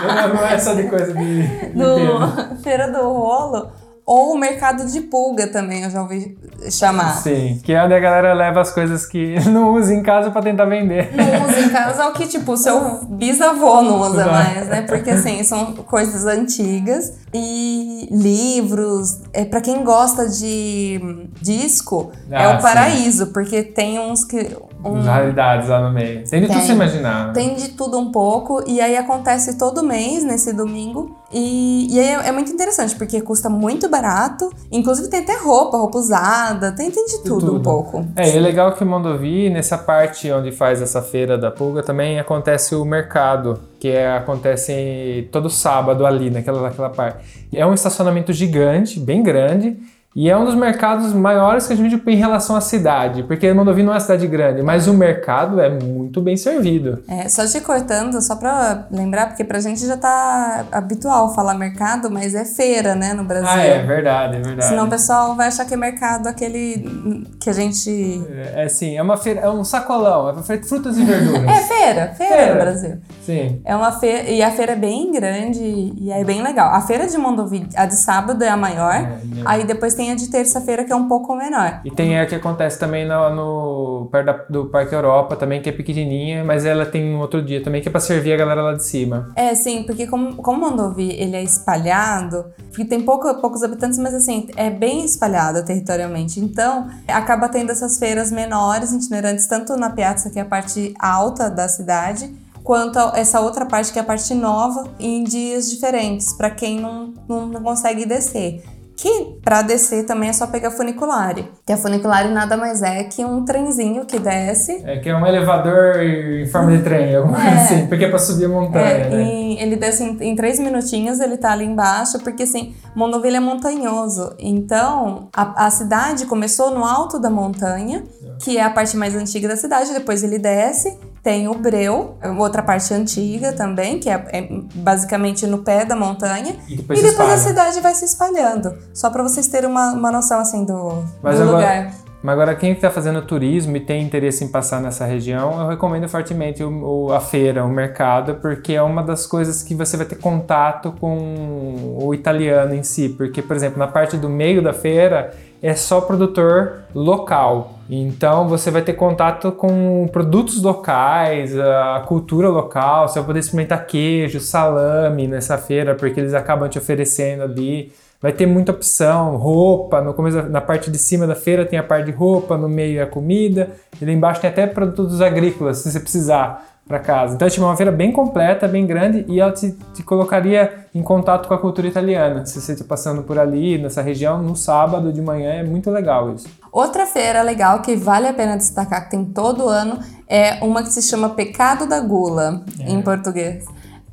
Não, 0.07 0.36
não 0.36 0.46
é 0.46 0.60
só 0.60 0.74
de 0.74 0.84
coisa 0.84 1.13
de, 1.13 1.48
de 1.48 1.74
do, 1.74 2.55
Feira 2.63 2.89
do 2.91 3.01
rolo. 3.01 3.67
Ou 4.08 4.32
o 4.34 4.38
mercado 4.38 4.86
de 4.86 5.02
pulga 5.02 5.48
também, 5.48 5.84
eu 5.84 5.90
já 5.90 6.02
ouvi 6.02 6.38
chamar. 6.72 7.18
Sim, 7.18 7.60
que 7.62 7.74
é 7.74 7.84
onde 7.84 7.94
a 7.94 8.00
galera 8.00 8.34
leva 8.34 8.62
as 8.62 8.72
coisas 8.72 9.06
que 9.06 9.36
não 9.52 9.74
usa 9.74 9.94
em 9.94 10.02
casa 10.02 10.32
pra 10.32 10.42
tentar 10.42 10.64
vender. 10.64 11.14
Não 11.14 11.46
usa 11.46 11.60
em 11.60 11.68
casa, 11.70 12.04
é 12.04 12.06
o 12.08 12.14
que, 12.14 12.26
tipo, 12.26 12.54
o 12.54 12.58
seu 12.58 13.04
bisavô 13.04 13.82
não 13.82 14.00
usa 14.00 14.26
mais, 14.28 14.68
né? 14.70 14.84
Porque, 14.84 15.10
assim, 15.12 15.44
são 15.44 15.74
coisas 15.74 16.26
antigas. 16.26 17.18
E 17.34 18.08
livros, 18.10 19.20
é, 19.34 19.44
para 19.44 19.60
quem 19.60 19.84
gosta 19.84 20.30
de 20.30 21.28
disco, 21.42 22.10
é 22.32 22.46
Ah, 22.46 22.58
o 22.58 22.62
paraíso, 22.62 23.28
porque 23.28 23.62
tem 23.62 24.00
uns 24.00 24.24
que... 24.24 24.56
um- 24.91 25.01
Raridades 25.01 25.70
lá 25.70 25.82
no 25.82 25.91
meio. 25.94 26.24
Tem 26.29 26.41
de 26.41 26.48
tudo 26.48 26.60
você 26.62 26.72
imaginar. 26.72 27.27
né? 27.27 27.34
Tem 27.34 27.56
de 27.56 27.70
tudo 27.70 27.98
um 28.00 28.12
pouco, 28.12 28.63
e 28.67 28.79
aí 28.82 28.96
acontece 28.98 29.58
todo 29.58 29.84
mês, 29.84 30.24
nesse 30.24 30.53
domingo. 30.53 31.15
E, 31.32 31.94
e 31.94 32.00
aí 32.00 32.08
é, 32.08 32.29
é 32.29 32.32
muito 32.32 32.51
interessante, 32.51 32.96
porque 32.96 33.20
custa 33.22 33.50
muito 33.50 33.89
barato. 33.89 34.50
Inclusive 34.72 35.10
tem 35.10 35.20
até 35.22 35.36
roupa, 35.38 35.77
roupa 35.77 35.98
usada, 35.98 36.72
tem, 36.72 36.89
tem 36.89 37.06
de 37.06 37.17
tudo, 37.24 37.36
um 37.36 37.50
tudo. 37.50 37.60
pouco. 37.62 38.06
É, 38.15 38.29
e 38.29 38.38
é 38.38 38.39
legal 38.39 38.72
que 38.74 38.86
Mondovi, 38.86 39.50
nessa 39.50 39.77
parte 39.77 40.32
onde 40.32 40.51
faz 40.51 40.82
essa 40.82 41.01
feira 41.01 41.38
da 41.38 41.51
pulga, 41.51 41.84
também 41.84 42.17
acontece 42.20 42.75
o 42.75 42.86
mercado, 42.86 43.60
que 43.79 43.89
é, 43.89 44.15
acontece 44.15 45.27
todo 45.32 45.50
sábado 45.50 46.06
ali, 46.06 46.29
naquela, 46.29 46.62
naquela 46.62 46.89
parte. 46.89 47.48
É 47.53 47.65
um 47.65 47.74
estacionamento 47.74 48.32
gigante, 48.34 49.00
bem 49.00 49.22
grande, 49.22 49.77
e 50.19 50.27
é 50.31 50.36
um 50.36 50.43
dos 50.45 50.55
mercados 50.55 51.13
maiores 51.13 51.67
que 51.67 51.74
a 51.74 51.75
gente 51.75 51.95
tem 52.00 52.15
em 52.15 52.17
relação 52.17 52.55
à 52.55 52.62
cidade, 52.62 53.21
porque 53.21 53.53
Mondovi 53.53 53.83
não 53.83 53.91
é 53.91 53.95
uma 53.95 54.00
cidade 54.00 54.25
grande, 54.25 54.63
mas 54.63 54.88
o 54.88 54.93
mercado 54.95 55.62
é 55.62 55.69
muito 55.69 56.19
bem 56.21 56.36
servido. 56.36 57.03
É, 57.07 57.29
só 57.29 57.45
te 57.45 57.62
cortando, 57.62 58.19
só 58.19 58.36
pra 58.36 58.88
lembrar, 58.89 59.27
porque 59.27 59.43
pra 59.43 59.59
gente 59.59 59.86
já 59.86 59.95
tá 59.95 60.65
habitual 60.71 61.36
falar 61.36 61.53
mercado, 61.53 62.09
mas 62.09 62.33
é 62.33 62.43
feira, 62.45 62.95
né, 62.95 63.13
no 63.13 63.24
Brasil. 63.25 63.47
Ah, 63.47 63.62
é 63.62 63.83
verdade, 63.83 64.38
é 64.38 64.41
verdade. 64.41 64.65
Senão 64.67 64.88
o 64.88 64.89
pessoal 64.89 65.36
vai 65.36 65.50
achar 65.50 65.65
que 65.65 65.75
é 65.75 65.77
mercado 65.77 66.25
aquele 66.25 67.27
que 67.39 67.47
a 67.50 67.53
gente. 67.53 68.25
É, 68.55 68.65
é 68.65 68.69
sim, 68.69 68.97
é 68.97 69.01
uma 69.03 69.17
feira, 69.17 69.41
é 69.41 69.50
um 69.50 69.63
sacolão, 69.63 70.29
é 70.29 70.57
frutas 70.63 70.97
e 70.97 71.03
verduras. 71.05 71.43
É 71.47 71.62
feira, 71.62 72.07
feira, 72.17 72.36
Feira. 72.36 72.53
no 72.55 72.59
Brasil. 72.62 72.97
Sim. 73.24 73.62
É 73.63 73.75
uma 73.75 73.91
feira, 73.91 74.29
e 74.29 74.41
a 74.41 74.50
feira 74.50 74.71
é 74.71 74.75
bem 74.75 75.12
grande 75.12 75.62
e 75.62 76.12
é 76.12 76.24
bem 76.24 76.41
legal. 76.41 76.74
A 76.74 76.81
feira 76.81 77.05
de 77.07 77.17
Mondovi, 77.19 77.67
a 77.75 77.86
de 77.86 77.95
sábado 77.95 78.43
é 78.43 78.50
a 78.50 78.57
maior, 78.57 78.93
É, 78.95 79.01
né? 79.01 79.19
aí 79.45 79.63
depois 79.63 79.93
tem 79.93 80.07
a 80.12 80.15
de 80.15 80.30
terça-feira 80.30 80.84
que 80.84 80.91
é 80.91 80.96
um 80.96 81.08
pouco 81.08 81.36
menor. 81.36 81.82
E 81.86 81.91
tem 81.91 82.20
a 82.20 82.26
que 82.26 82.36
acontece 82.36 82.78
também 82.80 83.08
no, 83.08 83.30
no 83.36 84.10
perto 84.12 84.26
da- 84.26 84.46
do 84.50 84.65
Parque 84.67 84.93
Europa 84.93 85.36
também, 85.36 85.62
que 85.62 85.70
é 85.70 85.72
pequenininha, 85.72 86.43
mas 86.43 86.65
ela 86.65 86.86
tem 86.86 87.15
um 87.15 87.20
outro 87.20 87.41
dia 87.41 87.63
também 87.63 87.82
que 87.82 87.88
é 87.88 87.91
pra 87.91 88.00
servir 88.00 88.34
a 88.34 88.38
galera 88.38 88.62
lá 88.62 88.74
de 88.74 88.84
cima. 88.84 89.32
É, 89.36 89.54
sim, 89.56 89.84
porque 89.84 90.08
como, 90.08 90.36
como 90.36 90.60
Mondovi 90.70 91.12
ele 91.12 91.36
é 91.36 91.43
espalhado, 91.43 92.46
porque 92.70 92.86
tem 92.86 93.02
pouco, 93.02 93.34
poucos 93.41 93.63
habitantes, 93.63 93.98
mas 94.00 94.13
assim, 94.13 94.48
é 94.56 94.70
bem 94.70 95.04
espalhado 95.06 95.63
territorialmente. 95.65 96.39
Então, 96.39 96.88
acaba 97.08 97.50
tendo 97.50 97.72
essas 97.72 97.98
feiras 97.98 98.32
menores, 98.32 98.91
itinerantes, 98.91 99.48
tanto 99.48 99.76
na 99.76 99.89
Piazza, 99.89 100.30
que 100.30 100.39
é 100.39 100.41
a 100.41 100.46
parte 100.46 100.93
alta 101.00 101.50
da 101.50 101.67
cidade, 101.67 102.34
quanto 102.63 103.00
a 103.00 103.13
essa 103.15 103.39
outra 103.39 103.65
parte, 103.65 103.93
que 103.93 104.00
é 104.00 104.02
a 104.02 104.06
parte 104.06 104.34
nova, 104.34 104.84
em 105.00 105.24
dias 105.24 105.70
diferentes, 105.70 106.34
para 106.34 106.50
quem 106.50 106.80
não, 106.80 107.13
não, 107.28 107.46
não 107.48 107.63
consegue 107.63 108.06
descer. 108.06 108.62
Que 108.99 109.38
para 109.43 109.62
descer 109.62 110.05
também 110.07 110.27
é 110.29 110.33
só 110.33 110.47
pegar 110.47 110.71
funiculare. 110.71 111.47
Que 111.63 111.71
a 111.71 111.77
funiculare 111.77 112.29
nada 112.29 112.57
mais 112.57 112.81
é 112.81 113.03
que 113.03 113.23
um 113.23 113.45
trenzinho 113.45 114.05
que 114.05 114.17
desce 114.17 114.81
É 114.83 114.97
que 114.97 115.07
é 115.07 115.15
um 115.15 115.23
elevador 115.25 116.01
em 116.01 116.47
forma 116.47 116.75
de 116.75 116.83
trem, 116.83 117.15
alguma 117.15 117.38
É. 117.38 117.53
assim, 117.53 117.86
porque 117.88 118.05
é 118.05 118.10
pra 118.10 118.17
subir 118.17 118.45
a 118.45 118.49
montanha, 118.49 118.83
É, 118.86 119.10
né? 119.10 119.27
ele 119.62 119.75
desce 119.75 120.03
em, 120.03 120.17
em 120.23 120.36
três 120.36 120.57
minutinhos, 120.60 121.19
ele 121.19 121.38
tá 121.38 121.51
ali 121.51 121.63
embaixo, 121.65 122.17
porque 122.19 122.41
assim, 122.43 122.73
Mondoville 122.95 123.38
é 123.38 123.39
montanhoso. 123.39 124.33
Então, 124.39 125.29
a, 125.31 125.67
a 125.67 125.69
cidade 125.69 126.25
começou 126.25 126.71
no 126.71 126.83
alto 126.83 127.19
da 127.19 127.29
montanha, 127.29 128.03
que 128.41 128.57
é 128.57 128.63
a 128.63 128.69
parte 128.71 128.97
mais 128.97 129.15
antiga 129.15 129.47
da 129.47 129.55
cidade, 129.55 129.93
depois 129.93 130.23
ele 130.23 130.39
desce. 130.39 130.97
Tem 131.23 131.47
o 131.49 131.53
Breu, 131.55 132.15
outra 132.39 132.62
parte 132.63 132.93
antiga 132.93 133.51
também, 133.51 133.99
que 133.99 134.10
é, 134.10 134.13
é 134.31 134.47
basicamente 134.75 135.45
no 135.45 135.57
pé 135.57 135.83
da 135.83 135.93
montanha. 135.95 136.55
E 136.69 136.77
depois 136.77 136.99
e 136.99 137.03
depois 137.03 137.29
a 137.29 137.38
cidade 137.38 137.81
vai 137.81 137.93
se 137.93 138.05
espalhando. 138.05 138.73
Só 138.97 139.12
pra 139.12 139.21
vocês 139.21 139.47
terem 139.47 139.69
uma, 139.69 139.91
uma 139.93 140.12
noção 140.12 140.39
assim 140.39 140.65
do, 140.65 141.03
Mas 141.21 141.38
do 141.38 141.43
agora- 141.43 141.57
lugar. 141.57 141.93
Mas 142.23 142.33
agora, 142.33 142.55
quem 142.55 142.71
está 142.71 142.89
fazendo 142.89 143.21
turismo 143.21 143.77
e 143.77 143.79
tem 143.79 144.01
interesse 144.03 144.43
em 144.43 144.47
passar 144.47 144.81
nessa 144.81 145.05
região, 145.05 145.62
eu 145.62 145.67
recomendo 145.67 146.10
fortemente 146.10 146.63
o, 146.63 147.05
o- 147.05 147.13
a 147.13 147.19
feira, 147.19 147.63
o 147.63 147.69
mercado, 147.69 148.36
porque 148.41 148.73
é 148.73 148.81
uma 148.81 149.03
das 149.03 149.27
coisas 149.27 149.62
que 149.62 149.75
você 149.75 149.95
vai 149.95 150.05
ter 150.07 150.15
contato 150.15 150.91
com 150.99 151.99
o 152.01 152.12
italiano 152.15 152.73
em 152.73 152.81
si. 152.81 153.07
Porque, 153.10 153.39
por 153.39 153.55
exemplo, 153.55 153.77
na 153.77 153.86
parte 153.88 154.17
do 154.17 154.27
meio 154.27 154.63
da 154.63 154.73
feira 154.73 155.31
é 155.62 155.75
só 155.75 156.01
produtor 156.01 156.79
local. 156.93 157.73
Então 157.88 158.47
você 158.47 158.71
vai 158.71 158.81
ter 158.81 158.93
contato 158.93 159.51
com 159.51 160.10
produtos 160.12 160.62
locais, 160.62 161.57
a 161.57 162.03
cultura 162.07 162.49
local, 162.49 163.07
você 163.07 163.19
vai 163.19 163.27
poder 163.27 163.39
experimentar 163.41 163.86
queijo, 163.86 164.39
salame 164.39 165.27
nessa 165.27 165.55
feira, 165.57 165.93
porque 165.93 166.19
eles 166.19 166.33
acabam 166.33 166.67
te 166.67 166.79
oferecendo 166.79 167.43
ali. 167.43 167.91
Vai 168.19 168.32
ter 168.32 168.47
muita 168.47 168.71
opção, 168.71 169.38
roupa, 169.38 170.01
no 170.01 170.13
começo, 170.13 170.41
na 170.49 170.60
parte 170.60 170.89
de 170.89 170.97
cima 170.97 171.27
da 171.27 171.36
feira 171.36 171.65
tem 171.65 171.77
a 171.77 171.84
parte 171.84 172.08
de 172.08 172.12
roupa, 172.12 172.58
no 172.58 172.67
meio 172.67 172.99
é 172.99 173.03
a 173.03 173.08
comida, 173.08 173.69
e 174.01 174.06
lá 174.06 174.12
embaixo 174.12 174.41
tem 174.41 174.49
até 174.49 174.65
produtos 174.65 175.21
agrícolas, 175.21 175.77
se 175.77 175.91
você 175.91 175.99
precisar 175.99 176.65
para 176.88 176.99
casa. 176.99 177.36
Então, 177.36 177.47
tipo, 177.49 177.63
é 177.63 177.67
uma 177.67 177.75
feira 177.75 177.91
bem 177.91 178.12
completa, 178.12 178.67
bem 178.67 178.88
grande, 178.88 179.25
e 179.27 179.39
ela 179.39 179.51
te, 179.51 179.71
te 179.93 180.01
colocaria 180.01 180.88
em 180.95 181.03
contato 181.03 181.47
com 181.47 181.53
a 181.53 181.58
cultura 181.58 181.88
italiana. 181.88 182.45
Se 182.45 182.60
você 182.60 182.71
está 182.73 182.86
passando 182.86 183.23
por 183.23 183.38
ali, 183.38 183.77
nessa 183.77 184.01
região, 184.01 184.41
no 184.41 184.56
sábado 184.56 185.12
de 185.12 185.21
manhã, 185.21 185.51
é 185.51 185.63
muito 185.63 185.91
legal 185.91 186.34
isso. 186.34 186.47
Outra 186.71 187.06
feira 187.06 187.41
legal 187.41 187.82
que 187.82 187.95
vale 187.95 188.27
a 188.27 188.34
pena 188.34 188.56
destacar, 188.56 189.03
que 189.03 189.12
tem 189.12 189.25
todo 189.25 189.67
ano, 189.67 189.99
é 190.27 190.63
uma 190.63 190.82
que 190.82 190.89
se 190.89 191.01
chama 191.01 191.30
Pecado 191.30 191.86
da 191.86 191.99
Gula, 191.99 192.63
em 192.80 193.01
português. 193.01 193.65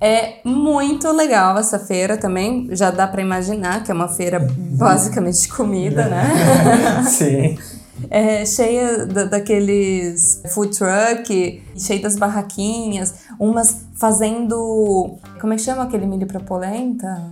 É 0.06 0.40
muito 0.44 1.10
legal 1.12 1.56
essa 1.56 1.78
feira 1.78 2.18
também, 2.18 2.68
já 2.72 2.90
dá 2.90 3.06
pra 3.06 3.22
imaginar 3.22 3.82
que 3.82 3.90
é 3.90 3.94
uma 3.94 4.06
feira 4.06 4.38
basicamente 4.38 5.40
de 5.40 5.48
comida, 5.48 6.06
né? 6.08 7.02
Sim. 7.08 7.56
é, 8.10 8.44
cheia 8.44 9.06
da, 9.06 9.24
daqueles 9.24 10.42
food 10.52 10.76
truck, 10.76 11.62
cheia 11.74 12.02
das 12.02 12.16
barraquinhas, 12.16 13.14
umas 13.40 13.86
fazendo. 13.98 15.16
Como 15.40 15.54
é 15.54 15.56
que 15.56 15.62
chama 15.62 15.84
aquele 15.84 16.04
milho 16.04 16.26
pra 16.26 16.38
polenta? 16.38 17.22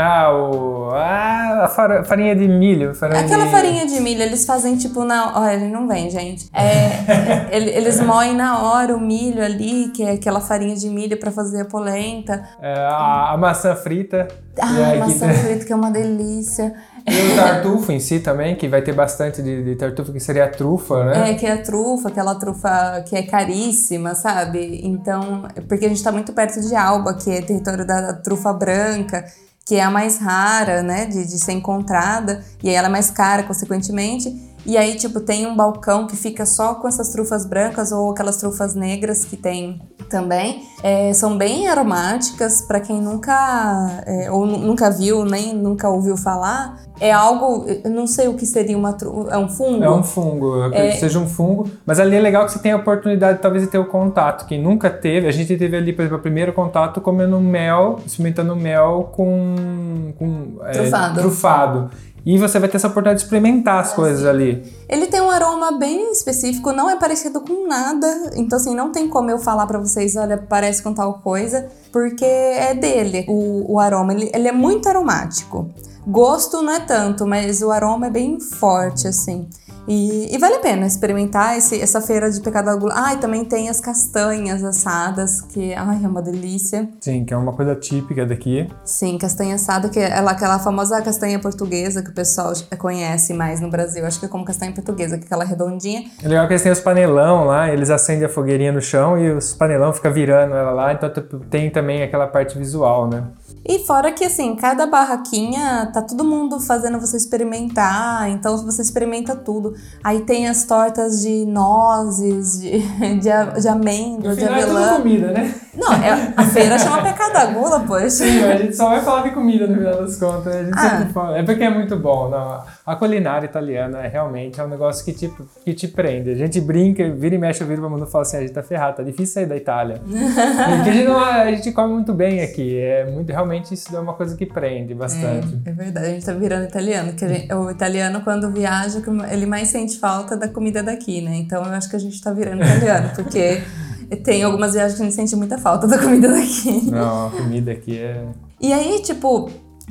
Ah, 0.00 0.32
o, 0.32 0.90
ah, 0.92 1.64
a 1.64 1.68
far- 1.68 2.04
farinha 2.04 2.36
de 2.36 2.46
milho. 2.46 2.94
Farinha 2.94 3.20
Aquela 3.20 3.44
de... 3.46 3.50
farinha 3.50 3.86
de 3.86 4.00
milho, 4.00 4.22
eles 4.22 4.44
fazem 4.46 4.76
tipo 4.76 5.04
na. 5.04 5.38
Olha, 5.40 5.54
ele 5.54 5.68
não 5.68 5.88
vem, 5.88 6.08
gente. 6.10 6.48
É, 6.54 7.48
ele- 7.54 7.70
eles 7.70 8.00
moem 8.00 8.34
na 8.36 8.62
hora 8.62 8.96
o 8.96 9.00
milho 9.00 9.42
ali, 9.44 9.88
que 9.88 10.02
é 10.04 10.12
aquela 10.12 10.40
farinha 10.40 10.76
de 10.76 10.88
milho 10.88 11.18
pra 11.18 11.30
fazer 11.32 11.62
a 11.62 11.64
polenta. 11.64 12.42
É, 12.62 12.74
a, 12.74 13.32
a 13.32 13.36
maçã 13.36 13.74
frita. 13.74 14.28
Ah, 14.60 14.88
aí 14.90 14.98
maçã 14.98 15.28
frita, 15.32 15.64
que 15.64 15.72
é 15.72 15.76
uma 15.76 15.90
delícia. 15.90 16.74
E 17.06 17.32
o 17.32 17.36
tartufo 17.36 17.90
em 17.90 17.98
si 18.00 18.20
também, 18.20 18.54
que 18.54 18.68
vai 18.68 18.82
ter 18.82 18.92
bastante 18.92 19.40
de, 19.42 19.64
de 19.64 19.76
tartufo, 19.76 20.12
que 20.12 20.20
seria 20.20 20.44
a 20.44 20.48
trufa, 20.48 21.04
né? 21.04 21.30
É, 21.30 21.34
que 21.34 21.46
é 21.46 21.52
a 21.52 21.62
trufa, 21.62 22.08
aquela 22.08 22.34
trufa 22.34 23.02
que 23.08 23.16
é 23.16 23.22
caríssima, 23.22 24.14
sabe? 24.14 24.80
Então, 24.84 25.44
porque 25.68 25.86
a 25.86 25.88
gente 25.88 26.02
tá 26.02 26.12
muito 26.12 26.32
perto 26.34 26.60
de 26.60 26.74
Alba, 26.76 27.14
que 27.14 27.30
é 27.30 27.40
território 27.40 27.86
da 27.86 28.12
trufa 28.12 28.52
branca, 28.52 29.24
que 29.68 29.74
é 29.74 29.82
a 29.82 29.90
mais 29.90 30.16
rara, 30.18 30.82
né, 30.82 31.04
de, 31.04 31.26
de 31.26 31.38
ser 31.38 31.52
encontrada, 31.52 32.42
e 32.64 32.70
aí 32.70 32.74
ela 32.74 32.88
é 32.88 32.90
mais 32.90 33.10
cara, 33.10 33.42
consequentemente. 33.42 34.34
E 34.68 34.76
aí, 34.76 34.96
tipo, 34.96 35.18
tem 35.20 35.46
um 35.46 35.56
balcão 35.56 36.06
que 36.06 36.14
fica 36.14 36.44
só 36.44 36.74
com 36.74 36.86
essas 36.86 37.08
trufas 37.08 37.46
brancas 37.46 37.90
ou 37.90 38.10
aquelas 38.10 38.36
trufas 38.36 38.74
negras 38.74 39.24
que 39.24 39.34
tem 39.34 39.80
também. 40.10 40.62
É, 40.82 41.10
são 41.14 41.38
bem 41.38 41.66
aromáticas, 41.68 42.60
para 42.60 42.78
quem 42.78 43.00
nunca, 43.00 44.02
é, 44.06 44.30
ou 44.30 44.44
nu- 44.44 44.58
nunca 44.58 44.90
viu, 44.90 45.24
nem 45.24 45.54
nunca 45.54 45.88
ouviu 45.88 46.18
falar. 46.18 46.82
É 47.00 47.10
algo, 47.10 47.64
eu 47.82 47.90
não 47.90 48.06
sei 48.06 48.28
o 48.28 48.34
que 48.34 48.44
seria 48.44 48.76
uma 48.76 48.92
trufa, 48.92 49.30
é 49.30 49.38
um 49.38 49.48
fungo? 49.48 49.82
É 49.84 49.90
um 49.90 50.02
fungo, 50.02 50.56
eu 50.56 50.64
acredito 50.64 50.92
que 50.94 51.00
seja 51.00 51.18
um 51.18 51.26
fungo, 51.26 51.70
mas 51.86 51.98
ali 51.98 52.16
é 52.16 52.20
legal 52.20 52.44
que 52.44 52.52
você 52.52 52.58
tem 52.58 52.72
a 52.72 52.76
oportunidade 52.76 53.38
talvez 53.40 53.64
de 53.64 53.70
ter 53.70 53.78
o 53.78 53.86
contato. 53.86 54.46
Quem 54.46 54.60
nunca 54.62 54.90
teve, 54.90 55.26
a 55.26 55.30
gente 55.32 55.56
teve 55.56 55.76
ali, 55.78 55.94
por 55.94 56.02
exemplo, 56.02 56.18
o 56.18 56.22
primeiro 56.22 56.52
contato 56.52 57.00
comendo 57.00 57.40
mel, 57.40 58.00
experimentando 58.04 58.54
mel 58.54 59.10
com, 59.12 60.12
com 60.18 60.58
é, 60.66 60.72
Trufado. 60.72 61.20
trufado. 61.20 61.90
E 62.28 62.36
você 62.36 62.58
vai 62.58 62.68
ter 62.68 62.76
essa 62.76 62.88
oportunidade 62.88 63.20
de 63.20 63.24
experimentar 63.24 63.80
as 63.80 63.94
coisas 63.94 64.26
ali. 64.26 64.62
Ele 64.86 65.06
tem 65.06 65.18
um 65.18 65.30
aroma 65.30 65.78
bem 65.78 66.12
específico, 66.12 66.72
não 66.72 66.90
é 66.90 66.94
parecido 66.94 67.40
com 67.40 67.66
nada. 67.66 68.32
Então, 68.34 68.58
assim, 68.58 68.74
não 68.74 68.92
tem 68.92 69.08
como 69.08 69.30
eu 69.30 69.38
falar 69.38 69.66
pra 69.66 69.78
vocês, 69.78 70.14
olha, 70.14 70.36
parece 70.36 70.82
com 70.82 70.92
tal 70.92 71.20
coisa, 71.20 71.70
porque 71.90 72.26
é 72.26 72.74
dele 72.74 73.24
o, 73.30 73.72
o 73.72 73.80
aroma. 73.80 74.12
Ele, 74.12 74.30
ele 74.34 74.46
é 74.46 74.52
muito 74.52 74.90
aromático. 74.90 75.70
Gosto 76.06 76.60
não 76.60 76.74
é 76.74 76.80
tanto, 76.80 77.26
mas 77.26 77.62
o 77.62 77.70
aroma 77.70 78.08
é 78.08 78.10
bem 78.10 78.38
forte, 78.38 79.08
assim. 79.08 79.48
E, 79.88 80.34
e 80.34 80.38
vale 80.38 80.56
a 80.56 80.60
pena 80.60 80.86
experimentar 80.86 81.56
esse- 81.56 81.80
essa 81.80 82.00
feira 82.02 82.30
de 82.30 82.40
pecado 82.42 82.66
da 82.66 82.76
gula. 82.76 82.92
Ah, 82.94 83.14
e 83.14 83.16
também 83.16 83.44
tem 83.44 83.68
as 83.70 83.80
castanhas 83.80 84.62
assadas, 84.62 85.40
que 85.40 85.72
ai, 85.74 86.00
é 86.04 86.06
uma 86.08 86.20
delícia. 86.20 86.88
Sim, 87.00 87.24
que 87.24 87.32
é 87.32 87.36
uma 87.36 87.54
coisa 87.54 87.74
típica 87.74 88.26
daqui. 88.26 88.68
Sim, 88.84 89.16
castanha 89.16 89.54
assada, 89.54 89.88
que 89.88 89.98
é 89.98 90.10
ela- 90.10 90.32
aquela 90.32 90.58
famosa 90.58 91.00
castanha 91.00 91.38
portuguesa 91.38 92.02
que 92.02 92.10
o 92.10 92.14
pessoal 92.14 92.52
conhece 92.78 93.32
mais 93.32 93.60
no 93.60 93.70
Brasil. 93.70 94.04
Acho 94.04 94.20
que 94.20 94.26
é 94.26 94.28
como 94.28 94.44
castanha 94.44 94.72
portuguesa, 94.72 95.16
que 95.16 95.24
é 95.24 95.26
aquela 95.26 95.44
redondinha. 95.44 96.04
É 96.22 96.28
legal 96.28 96.46
que 96.46 96.52
eles 96.52 96.62
têm 96.62 96.70
os 96.72 96.80
panelão 96.80 97.44
lá, 97.44 97.70
eles 97.72 97.88
acendem 97.88 98.26
a 98.26 98.28
fogueirinha 98.28 98.72
no 98.72 98.82
chão 98.82 99.16
e 99.18 99.30
os 99.30 99.54
panelão 99.54 99.92
ficam 99.92 100.12
virando 100.12 100.54
ela 100.54 100.70
lá, 100.70 100.92
então 100.92 101.10
tem 101.48 101.70
também 101.70 102.02
aquela 102.02 102.26
parte 102.26 102.58
visual, 102.58 103.08
né? 103.08 103.24
E 103.64 103.80
fora 103.80 104.10
que, 104.12 104.24
assim, 104.24 104.56
cada 104.56 104.86
barraquinha 104.86 105.90
tá 105.92 106.00
todo 106.00 106.24
mundo 106.24 106.58
fazendo 106.58 106.98
você 106.98 107.16
experimentar, 107.18 108.30
então 108.30 108.56
você 108.64 108.80
experimenta 108.80 109.36
tudo. 109.36 109.74
Aí 110.02 110.20
tem 110.22 110.48
as 110.48 110.64
tortas 110.64 111.20
de 111.22 111.44
nozes, 111.44 112.60
de, 112.60 112.78
de, 113.20 113.60
de 113.60 113.68
amêndoa, 113.68 114.34
de 114.34 114.44
avelã. 114.44 114.96
comida, 114.96 115.32
né? 115.32 115.54
Não, 115.74 115.92
é, 115.92 116.32
a 116.36 116.44
feira 116.44 116.78
chama 116.78 117.02
pecado 117.02 117.32
da 117.34 117.46
gula, 117.46 117.80
poxa. 117.80 118.10
Sim, 118.10 118.42
a 118.44 118.56
gente 118.56 118.74
só 118.76 118.88
vai 118.88 119.00
falar 119.00 119.22
de 119.22 119.30
comida 119.30 119.66
no 119.66 119.76
final 119.76 120.02
das 120.02 120.16
contas. 120.16 120.54
A 120.56 120.64
gente 120.64 120.74
Ah. 120.76 120.90
sempre 120.98 121.12
fala. 121.12 121.38
É 121.38 121.42
porque 121.44 121.62
é 121.62 121.70
muito 121.70 121.96
bom. 121.96 122.28
Não, 122.30 122.62
a 122.84 122.96
culinária 122.96 123.46
italiana 123.46 123.98
é 124.00 124.08
realmente 124.08 124.60
é 124.60 124.64
um 124.64 124.68
negócio 124.68 125.04
que 125.04 125.12
te, 125.12 125.32
que 125.64 125.72
te 125.74 125.86
prende. 125.86 126.30
A 126.30 126.34
gente 126.34 126.60
brinca, 126.60 127.08
vira 127.12 127.34
e 127.34 127.38
mexe, 127.38 127.62
viro 127.64 127.80
pra 127.82 127.90
mundo 127.90 128.06
e 128.08 128.10
fala 128.10 128.22
assim: 128.22 128.38
a 128.38 128.40
gente 128.40 128.52
tá 128.52 128.62
ferrado, 128.62 128.96
tá 128.96 129.02
difícil 129.04 129.34
sair 129.34 129.46
da 129.46 129.56
Itália. 129.56 130.00
porque 130.08 130.90
a 130.90 130.92
gente, 130.92 131.06
não- 131.08 131.20
a 131.20 131.50
gente 131.52 131.70
come 131.70 131.92
muito 131.92 132.12
bem 132.12 132.40
aqui. 132.42 132.76
É 132.80 133.04
muito, 133.08 133.30
realmente 133.38 133.72
isso 133.74 133.94
é 133.96 134.00
uma 134.00 134.14
coisa 134.14 134.36
que 134.36 134.44
prende 134.44 134.94
bastante. 134.94 135.60
É 135.64 135.72
verdade, 135.72 136.06
a 136.06 136.10
gente 136.10 136.26
tá 136.26 136.32
virando 136.32 136.64
italiano. 136.64 137.12
Que 137.12 137.28
gente- 137.28 137.54
o 137.54 137.70
italiano, 137.70 138.20
quando 138.22 138.50
viaja, 138.50 139.00
ele 139.30 139.46
mais 139.46 139.68
sente 139.68 139.96
falta 139.98 140.36
da 140.36 140.48
comida 140.48 140.82
daqui, 140.82 141.20
né? 141.20 141.36
Então 141.36 141.62
eu 141.64 141.72
acho 141.72 141.88
que 141.88 141.94
a 141.94 142.00
gente 142.00 142.20
tá 142.20 142.32
virando 142.32 142.62
italiano, 142.64 143.10
porque 143.14 143.62
tem 144.24 144.42
algumas 144.42 144.72
viagens 144.72 144.96
que 144.96 145.02
a 145.02 145.04
gente 145.04 145.14
sente 145.14 145.36
muita 145.36 145.56
falta 145.56 145.86
da 145.86 145.98
comida 145.98 146.28
daqui. 146.28 146.90
Não, 146.90 147.28
a 147.28 147.30
comida 147.30 147.70
aqui 147.72 147.96
é. 147.98 148.24
E 148.60 148.72
aí, 148.72 149.00
tipo, 149.02 149.48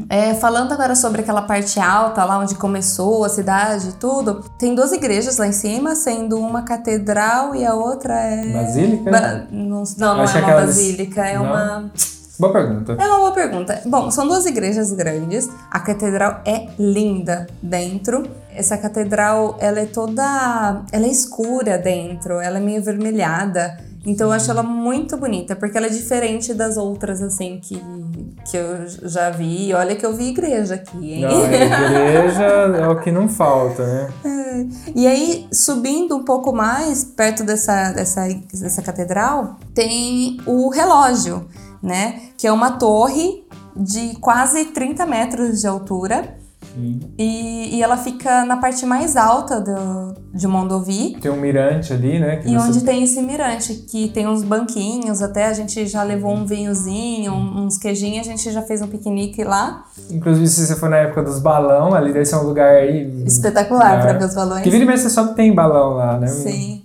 é, 0.10 0.34
falando 0.34 0.74
agora 0.74 0.94
sobre 0.94 1.22
aquela 1.22 1.42
parte 1.42 1.80
alta, 1.80 2.26
lá 2.26 2.38
onde 2.40 2.54
começou 2.56 3.24
a 3.24 3.30
cidade 3.30 3.90
e 3.90 3.94
tudo, 3.94 4.44
tem 4.60 4.76
duas 4.76 4.92
igrejas 4.92 5.38
lá 5.38 5.48
em 5.48 5.54
cima, 5.54 5.96
sendo 5.96 6.38
uma 6.38 6.64
catedral 6.64 7.56
e 7.56 7.66
a 7.66 7.74
outra 7.74 8.14
é. 8.14 8.52
Basílica? 8.52 9.10
Ba- 9.10 9.48
não, 9.50 9.84
não, 9.98 10.16
não 10.18 10.24
é 10.26 10.38
uma 10.38 10.52
basílica, 10.54 11.26
é 11.26 11.36
Não? 11.36 11.46
uma. 11.46 11.92
Boa 12.40 12.54
pergunta. 12.54 12.94
É 13.00 13.08
uma 13.08 13.18
boa 13.18 13.32
pergunta. 13.32 13.82
Bom, 13.86 14.12
são 14.12 14.28
duas 14.28 14.46
igrejas 14.46 14.92
grandes. 14.92 15.50
A 15.72 15.80
catedral 15.80 16.42
é 16.46 16.68
linda 16.78 17.48
dentro. 17.62 18.24
Essa 18.54 18.78
catedral, 18.78 19.58
ela 19.60 19.80
é 19.80 19.86
toda, 19.86 20.84
ela 20.92 21.06
é 21.06 21.10
escura 21.10 21.78
dentro, 21.78 22.40
ela 22.40 22.58
é 22.58 22.62
meio 22.62 22.80
avermelhada. 22.80 23.78
Então 24.06 24.28
eu 24.28 24.34
acho 24.34 24.50
ela 24.50 24.64
muito 24.64 25.18
bonita, 25.18 25.56
porque 25.56 25.78
ela 25.78 25.88
é 25.88 25.90
diferente 25.90 26.54
das 26.54 26.78
outras 26.78 27.22
assim 27.22 27.60
que, 27.62 27.82
que 28.50 28.56
eu 28.56 28.88
já 29.04 29.30
vi. 29.30 29.68
E 29.70 29.74
olha 29.74 29.96
que 29.96 30.06
eu 30.06 30.16
vi 30.16 30.30
igreja 30.30 30.76
aqui, 30.76 31.14
hein? 31.14 31.22
Não, 31.22 31.44
a 31.44 31.46
igreja 31.46 32.46
é 32.46 32.88
o 32.88 33.00
que 33.02 33.12
não 33.12 33.28
falta, 33.28 33.86
né? 33.86 34.10
E 34.96 35.06
aí, 35.06 35.48
subindo 35.52 36.16
um 36.16 36.24
pouco 36.24 36.52
mais, 36.52 37.04
perto 37.04 37.44
dessa, 37.44 37.92
dessa, 37.92 38.28
dessa 38.52 38.82
catedral, 38.82 39.58
tem 39.74 40.40
o 40.48 40.70
relógio, 40.70 41.48
né? 41.82 42.22
Que 42.38 42.48
é 42.48 42.52
uma 42.52 42.72
torre 42.72 43.46
de 43.76 44.16
quase 44.20 44.66
30 44.66 45.06
metros 45.06 45.62
de 45.62 45.68
altura. 45.68 46.36
E, 47.18 47.76
e 47.76 47.82
ela 47.82 47.98
fica 47.98 48.46
na 48.46 48.58
parte 48.58 48.86
mais 48.86 49.16
alta 49.18 49.60
do, 49.60 50.14
de 50.32 50.48
Mondovi. 50.48 51.18
Tem 51.20 51.32
um 51.32 51.40
mirante 51.42 51.92
ali, 51.92 52.20
né? 52.20 52.36
que 52.38 52.50
E 52.50 52.56
onde 52.58 52.82
tem 52.84 53.04
esse 53.04 53.20
mirante, 53.22 53.74
que 53.90 54.10
tem 54.10 54.28
uns 54.28 54.44
banquinhos, 54.44 55.24
até 55.24 55.46
a 55.48 55.54
gente 55.54 55.88
já 55.88 56.04
levou 56.04 56.32
um 56.32 56.46
vinhozinho, 56.46 57.34
um- 57.34 57.64
uns 57.66 57.78
queijinhos, 57.80 58.28
a 58.28 58.30
gente 58.30 58.52
já 58.52 58.62
fez 58.62 58.84
um 58.84 58.88
piquenique 58.88 59.44
lá. 59.44 59.86
Inclusive, 60.12 60.48
se 60.48 60.68
você 60.68 60.76
for 60.76 60.88
na 60.88 60.98
época 60.98 61.24
dos 61.24 61.40
balão, 61.40 61.96
ali 61.96 62.14
deve 62.14 62.26
ser 62.26 62.36
um 62.36 62.44
lugar 62.44 62.76
aí. 62.76 63.24
Espetacular 63.26 64.00
para 64.02 64.14
ver 64.14 64.26
os 64.26 64.36
balões. 64.36 64.62
Que 64.64 64.70
vira 64.70 64.84
e 64.84 64.88
mexe, 64.88 65.04
você 65.04 65.10
só 65.10 65.28
tem 65.34 65.56
balão 65.56 65.94
lá, 65.96 66.20
né? 66.20 66.28
Sim. 66.28 66.84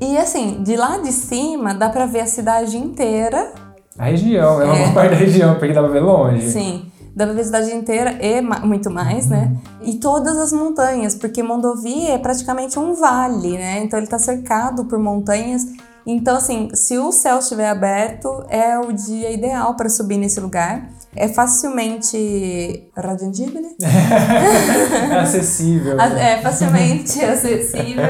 E 0.00 0.16
assim, 0.16 0.62
de 0.62 0.76
lá 0.76 0.96
de 0.96 1.12
cima 1.12 1.74
dá 1.74 1.90
pra 1.90 2.06
ver 2.06 2.20
a 2.20 2.26
cidade 2.26 2.74
inteira. 2.78 3.52
A 4.00 4.04
região, 4.06 4.62
é 4.62 4.64
uma 4.64 4.76
É. 4.78 4.92
parte 4.92 5.10
da 5.10 5.16
região, 5.16 5.54
porque 5.56 5.74
dá 5.74 5.82
pra 5.82 5.90
ver 5.92 6.00
longe. 6.00 6.50
Sim. 6.50 6.86
Dá 7.14 7.26
pra 7.26 7.34
ver 7.34 7.40
a 7.42 7.44
cidade 7.44 7.70
inteira 7.74 8.16
e 8.24 8.40
ma- 8.40 8.60
muito 8.60 8.90
mais, 8.90 9.26
né? 9.28 9.52
E 9.82 9.96
todas 9.96 10.38
as 10.38 10.52
montanhas, 10.52 11.14
porque 11.14 11.42
Mondovi 11.42 12.06
é 12.06 12.16
praticamente 12.18 12.78
um 12.78 12.94
vale, 12.94 13.58
né? 13.58 13.80
Então 13.84 13.98
ele 13.98 14.06
tá 14.08 14.18
cercado 14.18 14.84
por 14.86 14.98
montanhas. 14.98 15.66
Então, 16.06 16.36
assim, 16.36 16.70
se 16.72 16.96
o 16.96 17.12
céu 17.12 17.40
estiver 17.40 17.68
aberto, 17.68 18.44
é 18.48 18.78
o 18.78 18.90
dia 18.92 19.30
ideal 19.32 19.74
para 19.74 19.88
subir 19.90 20.16
nesse 20.16 20.40
lugar. 20.40 20.88
É 21.14 21.28
facilmente 21.28 22.88
raggiungibile? 22.96 23.76
É 23.82 25.16
acessível. 25.20 26.00
A- 26.00 26.06
É 26.18 26.40
facilmente 26.40 27.20
acessível 27.24 28.04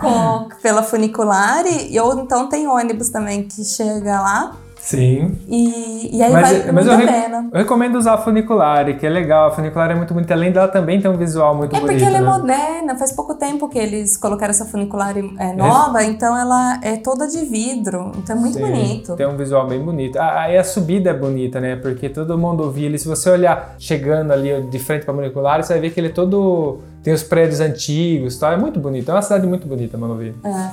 com, 0.00 0.48
pela 0.62 0.82
funicular 0.82 1.64
e- 1.66 1.98
ou 2.00 2.20
então 2.20 2.48
tem 2.48 2.66
ônibus 2.66 3.08
também 3.10 3.42
que 3.42 3.64
chega 3.64 4.20
lá 4.20 4.56
Sim. 4.96 5.36
e, 5.46 6.16
e 6.16 6.22
aí 6.22 6.32
Mas, 6.32 6.48
vale 6.48 6.72
mas 6.72 6.86
muito 6.86 7.02
eu, 7.02 7.08
a 7.08 7.12
pena. 7.12 7.48
eu 7.52 7.58
recomendo 7.58 7.98
usar 7.98 8.14
a 8.14 8.18
funicular, 8.18 8.96
que 8.98 9.06
é 9.06 9.10
legal. 9.10 9.48
A 9.48 9.50
funicular 9.50 9.90
é 9.90 9.94
muito 9.94 10.14
bonita. 10.14 10.32
Além 10.32 10.50
dela 10.50 10.68
também 10.68 10.98
tem 10.98 11.10
um 11.10 11.16
visual 11.16 11.54
muito 11.54 11.76
É 11.76 11.80
bonito. 11.80 11.92
porque 11.98 12.04
ela 12.08 12.16
é 12.16 12.20
né? 12.22 12.26
moderna, 12.26 12.96
faz 12.96 13.12
pouco 13.12 13.34
tempo 13.34 13.68
que 13.68 13.78
eles 13.78 14.16
colocaram 14.16 14.50
essa 14.50 14.64
funicular 14.64 15.14
é, 15.18 15.52
nova, 15.54 16.02
então 16.04 16.34
ela 16.36 16.80
é 16.82 16.96
toda 16.96 17.26
de 17.28 17.44
vidro, 17.44 18.12
então 18.16 18.34
é 18.34 18.38
muito 18.38 18.54
Sim, 18.54 18.60
bonito. 18.62 19.14
Tem 19.16 19.26
um 19.26 19.36
visual 19.36 19.66
bem 19.66 19.80
bonito. 19.84 20.16
Ah, 20.18 20.40
Aí 20.42 20.56
a 20.56 20.64
subida 20.64 21.10
é 21.10 21.14
bonita, 21.14 21.60
né? 21.60 21.76
Porque 21.76 22.08
todo 22.08 22.38
mundo 22.38 22.62
ouvia 22.62 22.86
ele. 22.86 22.98
Se 22.98 23.06
você 23.06 23.28
olhar 23.28 23.74
chegando 23.78 24.32
ali 24.32 24.62
de 24.70 24.78
frente 24.78 25.04
para 25.04 25.12
Monocular, 25.12 25.62
você 25.62 25.74
vai 25.74 25.82
ver 25.82 25.90
que 25.90 26.00
ele 26.00 26.08
é 26.08 26.12
todo. 26.12 26.78
Tem 27.02 27.12
os 27.12 27.22
prédios 27.22 27.60
antigos 27.60 28.36
e 28.36 28.40
tal. 28.40 28.52
É 28.52 28.56
muito 28.56 28.80
bonito. 28.80 29.10
É 29.10 29.14
uma 29.14 29.22
cidade 29.22 29.46
muito 29.46 29.66
bonita, 29.68 29.98
Manovi. 29.98 30.34
É. 30.44 30.70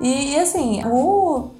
E, 0.00 0.34
e, 0.34 0.38
assim, 0.38 0.82
o, 0.86 1.50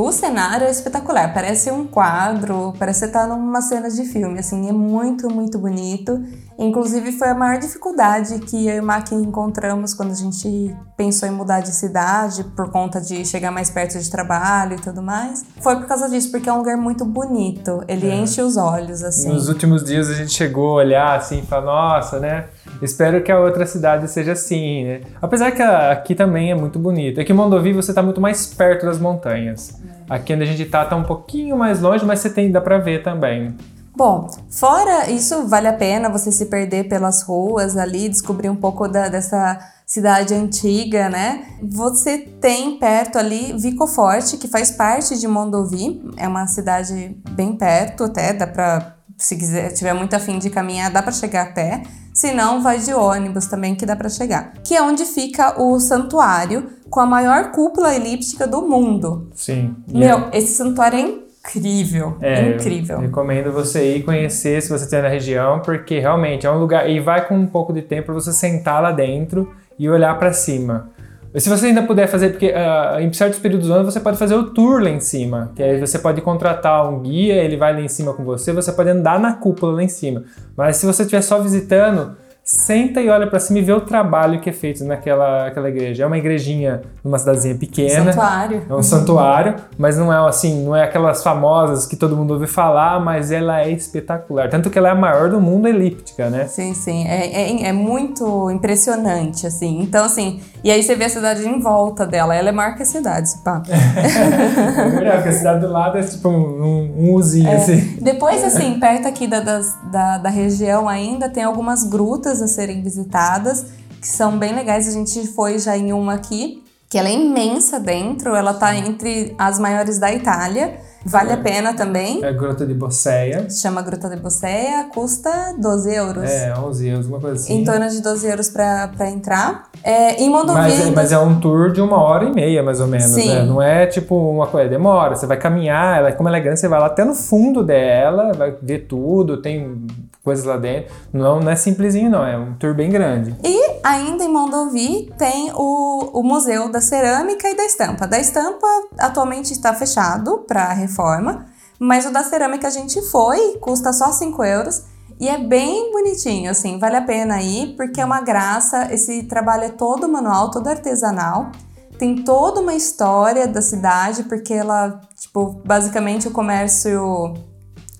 O 0.00 0.12
cenário 0.12 0.64
é 0.64 0.70
espetacular, 0.70 1.34
parece 1.34 1.72
um 1.72 1.84
quadro, 1.84 2.72
parece 2.78 3.06
estar 3.06 3.26
numa 3.26 3.60
cena 3.60 3.90
de 3.90 4.04
filme, 4.04 4.38
assim, 4.38 4.68
é 4.68 4.72
muito, 4.72 5.28
muito 5.28 5.58
bonito. 5.58 6.22
Inclusive 6.56 7.10
foi 7.10 7.26
a 7.26 7.34
maior 7.34 7.58
dificuldade 7.58 8.38
que 8.38 8.68
eu 8.68 8.76
e 8.76 8.80
o 8.80 8.82
Mac 8.84 9.10
encontramos 9.10 9.94
quando 9.94 10.12
a 10.12 10.14
gente 10.14 10.72
pensou 10.96 11.28
em 11.28 11.32
mudar 11.32 11.62
de 11.62 11.74
cidade 11.74 12.44
por 12.54 12.70
conta 12.70 13.00
de 13.00 13.24
chegar 13.24 13.50
mais 13.50 13.70
perto 13.70 13.98
de 13.98 14.08
trabalho 14.08 14.76
e 14.76 14.80
tudo 14.80 15.02
mais. 15.02 15.44
Foi 15.60 15.74
por 15.74 15.86
causa 15.86 16.08
disso, 16.08 16.30
porque 16.30 16.48
é 16.48 16.52
um 16.52 16.58
lugar 16.58 16.76
muito 16.76 17.04
bonito, 17.04 17.82
ele 17.88 18.08
é. 18.08 18.14
enche 18.14 18.40
os 18.40 18.56
olhos, 18.56 19.02
assim. 19.02 19.32
Nos 19.32 19.48
últimos 19.48 19.82
dias 19.82 20.08
a 20.08 20.14
gente 20.14 20.30
chegou 20.30 20.74
a 20.74 20.74
olhar 20.74 21.16
assim 21.16 21.40
e 21.40 21.42
falar, 21.42 21.66
nossa, 21.66 22.20
né? 22.20 22.46
Espero 22.80 23.22
que 23.22 23.32
a 23.32 23.38
outra 23.38 23.66
cidade 23.66 24.08
seja 24.08 24.32
assim, 24.32 24.84
né? 24.84 25.00
Apesar 25.20 25.50
que 25.50 25.62
aqui 25.62 26.14
também 26.14 26.50
é 26.50 26.54
muito 26.54 26.78
bonito. 26.78 27.20
Aqui 27.20 27.32
em 27.32 27.34
Mondovi 27.34 27.72
você 27.72 27.90
está 27.90 28.02
muito 28.02 28.20
mais 28.20 28.46
perto 28.46 28.86
das 28.86 28.98
montanhas. 28.98 29.80
Aqui 30.08 30.32
onde 30.32 30.44
a 30.44 30.46
gente 30.46 30.62
está 30.62 30.84
tá 30.84 30.96
um 30.96 31.04
pouquinho 31.04 31.56
mais 31.56 31.80
longe, 31.80 32.04
mas 32.04 32.20
você 32.20 32.30
tem 32.30 32.50
dá 32.50 32.60
para 32.60 32.78
ver 32.78 33.02
também. 33.02 33.54
Bom, 33.98 34.30
fora 34.48 35.10
isso, 35.10 35.48
vale 35.48 35.66
a 35.66 35.72
pena 35.72 36.08
você 36.08 36.30
se 36.30 36.46
perder 36.46 36.88
pelas 36.88 37.22
ruas 37.24 37.76
ali, 37.76 38.08
descobrir 38.08 38.48
um 38.48 38.54
pouco 38.54 38.86
da, 38.86 39.08
dessa 39.08 39.58
cidade 39.84 40.34
antiga, 40.34 41.08
né? 41.08 41.46
Você 41.62 42.18
tem 42.18 42.78
perto 42.78 43.18
ali 43.18 43.52
Vico 43.58 43.88
Forte, 43.88 44.36
que 44.36 44.46
faz 44.46 44.70
parte 44.70 45.18
de 45.18 45.26
Mondovi, 45.26 46.00
é 46.16 46.28
uma 46.28 46.46
cidade 46.46 47.16
bem 47.30 47.56
perto 47.56 48.04
até, 48.04 48.32
dá 48.32 48.46
pra, 48.46 48.98
se 49.16 49.34
quiser, 49.34 49.72
tiver 49.72 49.94
muito 49.94 50.14
afim 50.14 50.38
de 50.38 50.48
caminhar, 50.48 50.92
dá 50.92 51.02
para 51.02 51.10
chegar 51.10 51.42
a 51.42 51.52
pé. 51.52 51.82
Se 52.18 52.32
não, 52.32 52.60
vai 52.60 52.80
de 52.80 52.92
ônibus 52.92 53.46
também 53.46 53.76
que 53.76 53.86
dá 53.86 53.94
para 53.94 54.08
chegar. 54.08 54.54
Que 54.64 54.74
é 54.74 54.82
onde 54.82 55.04
fica 55.04 55.62
o 55.62 55.78
santuário 55.78 56.68
com 56.90 56.98
a 56.98 57.06
maior 57.06 57.52
cúpula 57.52 57.94
elíptica 57.94 58.44
do 58.44 58.60
mundo. 58.60 59.28
Sim. 59.36 59.76
Meu, 59.86 60.26
é... 60.32 60.38
esse 60.38 60.56
santuário 60.56 60.98
é 60.98 61.02
incrível. 61.02 62.16
É, 62.20 62.56
incrível. 62.56 62.98
recomendo 62.98 63.52
você 63.52 63.94
ir 63.94 64.02
conhecer 64.02 64.60
se 64.60 64.68
você 64.68 64.82
estiver 64.82 65.02
na 65.02 65.08
região, 65.08 65.60
porque 65.60 66.00
realmente 66.00 66.44
é 66.44 66.50
um 66.50 66.58
lugar. 66.58 66.90
E 66.90 66.98
vai 66.98 67.24
com 67.24 67.36
um 67.36 67.46
pouco 67.46 67.72
de 67.72 67.82
tempo 67.82 68.06
para 68.06 68.14
você 68.14 68.32
sentar 68.32 68.82
lá 68.82 68.90
dentro 68.90 69.54
e 69.78 69.88
olhar 69.88 70.18
para 70.18 70.32
cima. 70.32 70.90
Se 71.34 71.48
você 71.48 71.66
ainda 71.66 71.82
puder 71.82 72.06
fazer, 72.06 72.30
porque 72.30 72.46
uh, 72.46 73.00
em 73.00 73.12
certos 73.12 73.38
períodos 73.38 73.68
do 73.68 73.74
ano 73.74 73.84
você 73.84 74.00
pode 74.00 74.16
fazer 74.16 74.34
o 74.34 74.50
tour 74.50 74.82
lá 74.82 74.88
em 74.88 75.00
cima, 75.00 75.52
que 75.54 75.62
aí 75.62 75.78
você 75.78 75.98
pode 75.98 76.20
contratar 76.22 76.88
um 76.88 77.00
guia, 77.00 77.34
ele 77.34 77.56
vai 77.56 77.72
lá 77.74 77.80
em 77.80 77.88
cima 77.88 78.14
com 78.14 78.24
você, 78.24 78.52
você 78.52 78.72
pode 78.72 78.88
andar 78.88 79.20
na 79.20 79.34
cúpula 79.34 79.72
lá 79.72 79.82
em 79.82 79.88
cima. 79.88 80.24
Mas 80.56 80.78
se 80.78 80.86
você 80.86 81.02
estiver 81.02 81.20
só 81.20 81.38
visitando, 81.40 82.16
senta 82.48 82.98
e 83.02 83.10
olha 83.10 83.26
para 83.26 83.38
cima 83.38 83.58
e 83.58 83.62
vê 83.62 83.74
o 83.74 83.82
trabalho 83.82 84.40
que 84.40 84.48
é 84.48 84.52
feito 84.54 84.82
naquela 84.82 85.48
aquela 85.48 85.68
igreja. 85.68 86.04
É 86.04 86.06
uma 86.06 86.16
igrejinha 86.16 86.80
numa 87.04 87.18
cidadezinha 87.18 87.54
pequena. 87.54 88.10
Santuário. 88.10 88.62
É 88.70 88.74
um 88.74 88.82
santuário, 88.82 89.54
mas 89.76 89.98
não 89.98 90.10
é 90.10 90.26
assim, 90.26 90.64
não 90.64 90.74
é 90.74 90.82
aquelas 90.82 91.22
famosas 91.22 91.86
que 91.86 91.94
todo 91.94 92.16
mundo 92.16 92.32
ouve 92.32 92.46
falar, 92.46 93.00
mas 93.00 93.30
ela 93.30 93.60
é 93.60 93.70
espetacular. 93.70 94.48
Tanto 94.48 94.70
que 94.70 94.78
ela 94.78 94.88
é 94.88 94.92
a 94.92 94.94
maior 94.94 95.28
do 95.28 95.38
mundo 95.38 95.68
elíptica, 95.68 96.30
né? 96.30 96.46
Sim, 96.46 96.72
sim. 96.72 97.06
É, 97.06 97.26
é, 97.26 97.68
é 97.68 97.72
muito 97.72 98.50
impressionante, 98.50 99.46
assim. 99.46 99.82
Então, 99.82 100.06
assim, 100.06 100.40
e 100.64 100.70
aí 100.70 100.82
você 100.82 100.94
vê 100.94 101.04
a 101.04 101.10
cidade 101.10 101.46
em 101.46 101.60
volta 101.60 102.06
dela. 102.06 102.34
Ela 102.34 102.48
é 102.48 102.52
maior 102.52 102.74
que 102.76 102.82
a 102.82 102.86
cidade, 102.86 103.28
pá. 103.44 103.62
é 103.68 104.88
verdade, 104.88 105.16
porque 105.16 105.28
a 105.28 105.32
cidade 105.32 105.60
do 105.60 105.70
lado 105.70 105.98
é 105.98 106.02
tipo 106.02 106.30
um, 106.30 106.94
um 106.96 107.12
usinho, 107.12 107.48
é. 107.48 107.56
assim. 107.56 107.98
Depois, 108.00 108.42
assim, 108.42 108.80
perto 108.80 109.06
aqui 109.06 109.26
da, 109.26 109.40
da, 109.40 110.16
da 110.16 110.30
região 110.30 110.88
ainda, 110.88 111.28
tem 111.28 111.42
algumas 111.42 111.84
grutas 111.84 112.37
a 112.42 112.48
serem 112.48 112.82
visitadas, 112.82 113.66
que 114.00 114.08
são 114.08 114.38
bem 114.38 114.54
legais. 114.54 114.88
A 114.88 114.92
gente 114.92 115.26
foi 115.28 115.58
já 115.58 115.76
em 115.76 115.92
uma 115.92 116.14
aqui, 116.14 116.62
que 116.88 116.96
ela 116.96 117.08
é 117.08 117.12
imensa 117.12 117.78
dentro, 117.78 118.34
ela 118.34 118.54
tá 118.54 118.74
entre 118.74 119.34
as 119.38 119.58
maiores 119.58 119.98
da 119.98 120.12
Itália. 120.12 120.80
Vale 121.04 121.30
é. 121.30 121.34
a 121.34 121.36
pena 121.36 121.74
também. 121.74 122.22
É 122.24 122.28
a 122.28 122.32
Gruta 122.32 122.66
de 122.66 122.74
Bosseia. 122.74 123.48
Se 123.48 123.62
chama 123.62 123.82
Gruta 123.82 124.08
de 124.08 124.16
Bosseia, 124.16 124.88
custa 124.92 125.54
12 125.58 125.94
euros. 125.94 126.30
É, 126.30 126.52
11 126.58 126.88
euros, 126.88 127.06
uma 127.06 127.20
coisa 127.20 127.36
assim. 127.36 127.60
Em 127.60 127.64
torno 127.64 127.88
de 127.88 128.02
12 128.02 128.26
euros 128.26 128.50
pra, 128.50 128.88
pra 128.88 129.08
entrar. 129.08 129.68
É, 129.82 130.20
em 130.20 130.28
Mondovì... 130.28 130.58
Mas, 130.58 130.80
é, 130.80 130.90
mas 130.90 131.12
é 131.12 131.18
um 131.18 131.38
tour 131.38 131.72
de 131.72 131.80
uma 131.80 131.98
hora 131.98 132.24
e 132.24 132.32
meia, 132.32 132.62
mais 132.62 132.80
ou 132.80 132.86
menos, 132.86 133.06
Sim. 133.06 133.28
né? 133.28 133.42
Não 133.44 133.62
é 133.62 133.86
tipo 133.86 134.16
uma 134.16 134.46
coisa, 134.46 134.68
demora. 134.68 135.14
Você 135.14 135.26
vai 135.26 135.36
caminhar, 135.36 135.98
ela, 135.98 136.12
como 136.12 136.28
ela 136.28 136.38
é 136.38 136.40
grande, 136.40 136.58
você 136.58 136.68
vai 136.68 136.80
lá 136.80 136.86
até 136.86 137.04
no 137.04 137.14
fundo 137.14 137.62
dela, 137.62 138.32
vai 138.32 138.54
ver 138.60 138.86
tudo, 138.86 139.40
tem 139.40 139.86
coisas 140.28 140.44
lá 140.44 140.58
dentro. 140.58 140.92
Não, 141.10 141.40
não 141.40 141.50
é 141.50 141.56
simplesinho, 141.56 142.10
não. 142.10 142.22
É 142.22 142.36
um 142.36 142.52
tour 142.54 142.74
bem 142.74 142.90
grande. 142.90 143.34
E 143.42 143.80
ainda 143.82 144.22
em 144.24 144.28
Mondovi 144.28 145.10
tem 145.16 145.50
o, 145.54 146.10
o 146.12 146.22
Museu 146.22 146.70
da 146.70 146.82
Cerâmica 146.82 147.48
e 147.48 147.56
da 147.56 147.64
Estampa. 147.64 148.06
Da 148.06 148.18
Estampa 148.18 148.66
atualmente 148.98 149.54
está 149.54 149.72
fechado 149.72 150.44
para 150.46 150.70
reforma, 150.74 151.46
mas 151.78 152.04
o 152.04 152.12
da 152.12 152.22
Cerâmica 152.22 152.68
a 152.68 152.70
gente 152.70 153.00
foi, 153.10 153.56
custa 153.58 153.90
só 153.94 154.12
5 154.12 154.44
euros. 154.44 154.82
E 155.18 155.28
é 155.28 155.38
bem 155.38 155.90
bonitinho, 155.90 156.50
assim, 156.50 156.78
vale 156.78 156.96
a 156.96 157.02
pena 157.02 157.42
ir, 157.42 157.74
porque 157.74 158.00
é 158.00 158.04
uma 158.04 158.20
graça. 158.20 158.92
Esse 158.92 159.22
trabalho 159.22 159.64
é 159.64 159.70
todo 159.70 160.08
manual, 160.08 160.50
todo 160.50 160.68
artesanal. 160.68 161.50
Tem 161.98 162.22
toda 162.22 162.60
uma 162.60 162.74
história 162.74 163.48
da 163.48 163.62
cidade, 163.62 164.24
porque 164.24 164.52
ela, 164.52 165.00
tipo, 165.18 165.60
basicamente 165.64 166.28
o 166.28 166.30
comércio 166.30 167.34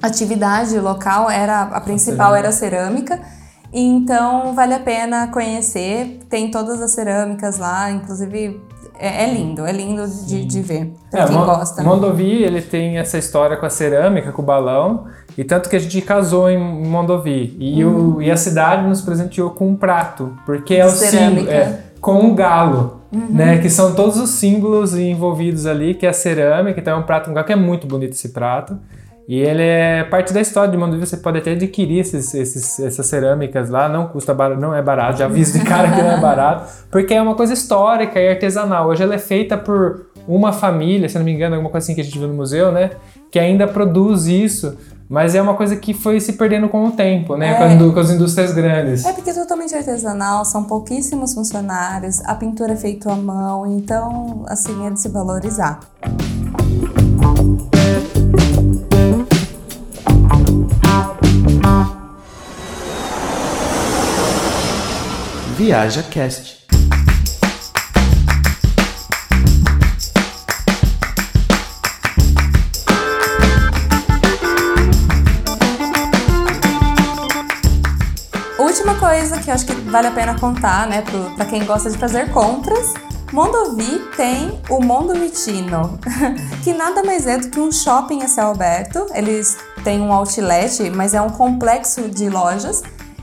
atividade 0.02 0.78
local 0.78 1.30
era 1.30 1.62
a 1.62 1.80
principal 1.80 2.34
era 2.34 2.48
a 2.48 2.52
cerâmica. 2.52 3.20
Então 3.72 4.54
vale 4.54 4.74
a 4.74 4.80
pena 4.80 5.28
conhecer. 5.28 6.20
Tem 6.28 6.50
todas 6.50 6.80
as 6.80 6.92
cerâmicas 6.92 7.58
lá, 7.58 7.90
inclusive 7.90 8.60
é, 8.98 9.24
é 9.24 9.32
lindo, 9.32 9.64
é 9.66 9.72
lindo 9.72 10.06
de, 10.26 10.44
de 10.44 10.62
ver. 10.62 10.92
Pra 11.10 11.22
é, 11.22 11.26
quem 11.26 11.36
gosta. 11.36 11.82
Né? 11.82 11.88
Mondovi 11.88 12.42
ele 12.42 12.62
tem 12.62 12.98
essa 12.98 13.18
história 13.18 13.56
com 13.56 13.66
a 13.66 13.70
cerâmica, 13.70 14.32
com 14.32 14.42
o 14.42 14.44
balão. 14.44 15.06
E 15.36 15.44
tanto 15.44 15.68
que 15.68 15.76
a 15.76 15.78
gente 15.78 16.00
casou 16.02 16.50
em 16.50 16.58
Mondovi. 16.58 17.56
E, 17.60 17.84
hum. 17.84 18.16
o, 18.16 18.22
e 18.22 18.30
a 18.30 18.36
cidade 18.36 18.88
nos 18.88 19.00
presenteou 19.00 19.50
com 19.50 19.68
um 19.68 19.76
prato. 19.76 20.36
Porque 20.44 20.74
é 20.74 20.84
o 20.84 20.90
símbolo. 20.90 21.48
É, 21.48 21.80
com 22.00 22.18
um 22.20 22.34
galo. 22.34 22.98
Uhum. 23.10 23.26
Né, 23.30 23.56
que 23.56 23.70
são 23.70 23.94
todos 23.94 24.18
os 24.18 24.28
símbolos 24.30 24.94
envolvidos 24.94 25.64
ali, 25.64 25.94
que 25.94 26.04
é 26.04 26.10
a 26.10 26.12
cerâmica, 26.12 26.78
então 26.78 26.92
é 26.92 27.00
um 27.00 27.04
prato, 27.04 27.30
um 27.30 27.32
galo 27.32 27.46
que 27.46 27.52
é 27.54 27.56
muito 27.56 27.86
bonito 27.86 28.12
esse 28.12 28.28
prato. 28.28 28.78
E 29.28 29.40
ele 29.40 29.62
é 29.62 30.04
parte 30.04 30.32
da 30.32 30.40
história 30.40 30.70
de 30.70 30.76
Mondovì, 30.78 31.04
você 31.04 31.18
pode 31.18 31.36
até 31.36 31.52
adquirir 31.52 31.98
esses, 31.98 32.32
esses, 32.32 32.80
essas 32.80 33.04
cerâmicas 33.04 33.68
lá, 33.68 33.86
não 33.86 34.08
custa 34.08 34.32
barato, 34.32 34.58
não 34.58 34.74
é 34.74 34.80
barato, 34.80 35.18
já 35.18 35.26
aviso 35.26 35.58
de 35.58 35.66
cara 35.66 35.90
que 35.90 36.00
não 36.00 36.12
é 36.12 36.16
barato, 36.22 36.72
porque 36.90 37.12
é 37.12 37.20
uma 37.20 37.34
coisa 37.34 37.52
histórica 37.52 38.18
e 38.18 38.30
artesanal. 38.30 38.88
Hoje 38.88 39.02
ela 39.02 39.14
é 39.14 39.18
feita 39.18 39.58
por 39.58 40.06
uma 40.26 40.50
família, 40.50 41.10
se 41.10 41.18
não 41.18 41.26
me 41.26 41.32
engano, 41.32 41.56
alguma 41.56 41.70
coisa 41.70 41.84
assim 41.84 41.94
que 41.94 42.00
a 42.00 42.04
gente 42.04 42.18
viu 42.18 42.26
no 42.26 42.32
museu, 42.32 42.72
né? 42.72 42.92
Que 43.30 43.38
ainda 43.38 43.68
produz 43.68 44.24
isso. 44.24 44.74
Mas 45.10 45.34
é 45.34 45.42
uma 45.42 45.54
coisa 45.54 45.76
que 45.76 45.92
foi 45.92 46.20
se 46.20 46.34
perdendo 46.34 46.68
com 46.70 46.86
o 46.86 46.90
tempo, 46.90 47.36
né? 47.36 47.50
É. 47.50 47.76
Com, 47.78 47.92
com 47.92 48.00
as 48.00 48.10
indústrias 48.10 48.52
grandes. 48.52 49.04
É 49.04 49.12
porque 49.12 49.28
é 49.28 49.34
totalmente 49.34 49.74
artesanal, 49.74 50.42
são 50.46 50.64
pouquíssimos 50.64 51.34
funcionários, 51.34 52.22
a 52.24 52.34
pintura 52.34 52.72
é 52.72 52.76
feita 52.76 53.12
à 53.12 53.16
mão, 53.16 53.66
então, 53.66 54.44
assim, 54.48 54.86
é 54.86 54.90
de 54.90 55.00
se 55.00 55.08
valorizar. 55.10 55.80
Viaja 65.58 66.04
Cast. 66.04 66.56
Última 78.56 78.94
coisa 79.00 79.40
que 79.40 79.50
eu 79.50 79.54
acho 79.54 79.66
que 79.66 79.72
vale 79.72 80.06
a 80.06 80.12
pena 80.12 80.38
contar, 80.38 80.86
né, 80.86 81.02
para 81.34 81.46
quem 81.46 81.64
gosta 81.64 81.90
de 81.90 81.98
fazer 81.98 82.30
compras, 82.30 82.94
Mondovi 83.32 83.98
tem 84.16 84.62
o 84.70 84.80
Mondo 84.80 85.12
Vitino, 85.14 85.98
que 86.62 86.72
nada 86.72 87.02
mais 87.02 87.26
é 87.26 87.36
do 87.36 87.50
que 87.50 87.58
um 87.58 87.72
shopping 87.72 88.22
a 88.22 88.28
céu 88.28 88.52
aberto. 88.52 89.06
Eles 89.12 89.58
têm 89.82 90.00
um 90.00 90.12
outlet, 90.12 90.88
mas 90.90 91.14
é 91.14 91.20
um 91.20 91.30
complexo 91.30 92.08
de 92.08 92.30
lojas 92.30 92.80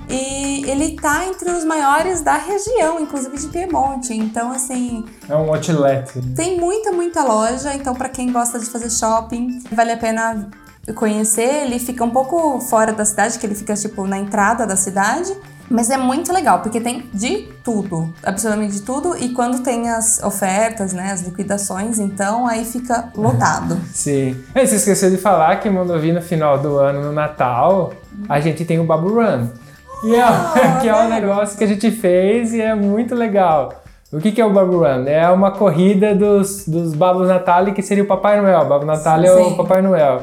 e 0.09 0.69
ele 0.69 0.95
tá 0.95 1.25
entre 1.25 1.51
os 1.51 1.63
maiores 1.63 2.21
da 2.21 2.37
região, 2.37 2.99
inclusive 2.99 3.37
de 3.37 3.47
Piemonte. 3.47 4.13
Então, 4.13 4.51
assim. 4.51 5.05
É 5.27 5.35
um 5.35 5.53
outlet. 5.53 6.21
Tem 6.35 6.59
muita, 6.59 6.91
muita 6.91 7.23
loja. 7.23 7.73
Então, 7.73 7.95
para 7.95 8.09
quem 8.09 8.31
gosta 8.31 8.59
de 8.59 8.65
fazer 8.65 8.89
shopping, 8.89 9.63
vale 9.71 9.91
a 9.91 9.97
pena 9.97 10.49
conhecer. 10.93 11.63
Ele 11.65 11.79
fica 11.79 12.03
um 12.03 12.11
pouco 12.11 12.59
fora 12.61 12.93
da 12.93 13.05
cidade, 13.05 13.39
que 13.39 13.45
ele 13.45 13.55
fica, 13.55 13.73
tipo, 13.73 14.05
na 14.05 14.17
entrada 14.17 14.65
da 14.65 14.75
cidade. 14.75 15.35
Mas 15.69 15.89
é 15.89 15.97
muito 15.97 16.31
legal, 16.31 16.61
porque 16.61 16.79
tem 16.79 17.09
de 17.11 17.49
tudo, 17.63 18.13
absolutamente 18.23 18.73
de 18.73 18.81
tudo. 18.81 19.17
E 19.17 19.29
quando 19.29 19.63
tem 19.63 19.89
as 19.89 20.21
ofertas, 20.21 20.93
né, 20.93 21.11
as 21.11 21.21
liquidações, 21.21 21.97
então 21.97 22.45
aí 22.45 22.63
fica 22.63 23.09
lotado. 23.15 23.79
Sim. 23.91 24.39
E 24.53 24.67
você 24.67 24.75
esqueceu 24.75 25.09
de 25.09 25.17
falar 25.17 25.55
que 25.59 25.69
Mondovi 25.69 26.11
no 26.11 26.21
final 26.21 26.59
do 26.59 26.77
ano, 26.77 27.01
no 27.01 27.11
Natal, 27.11 27.93
a 28.29 28.39
gente 28.39 28.63
tem 28.63 28.79
o 28.79 28.83
Babu 28.83 29.15
Run. 29.15 29.47
Que 30.05 30.15
é, 30.15 30.79
que 30.81 30.89
é 30.89 30.95
um 30.95 31.09
negócio 31.09 31.57
que 31.57 31.63
a 31.63 31.67
gente 31.67 31.89
fez 31.91 32.53
e 32.53 32.61
é 32.61 32.75
muito 32.75 33.15
legal. 33.15 33.73
O 34.13 34.19
que, 34.19 34.31
que 34.31 34.39
é 34.39 34.45
o 34.45 34.53
Babu 34.53 34.77
Run? 34.77 35.07
É 35.07 35.29
uma 35.29 35.51
corrida 35.51 36.13
dos, 36.13 36.67
dos 36.67 36.93
Babos 36.93 37.27
Natali, 37.27 37.73
que 37.73 37.81
seria 37.81 38.03
o 38.03 38.07
Papai 38.07 38.39
Noel. 38.39 38.61
O 38.61 38.65
Babo 38.65 38.85
Natali 38.85 39.27
é 39.27 39.33
o. 39.33 39.55
Papai 39.55 39.81
Noel. 39.81 40.21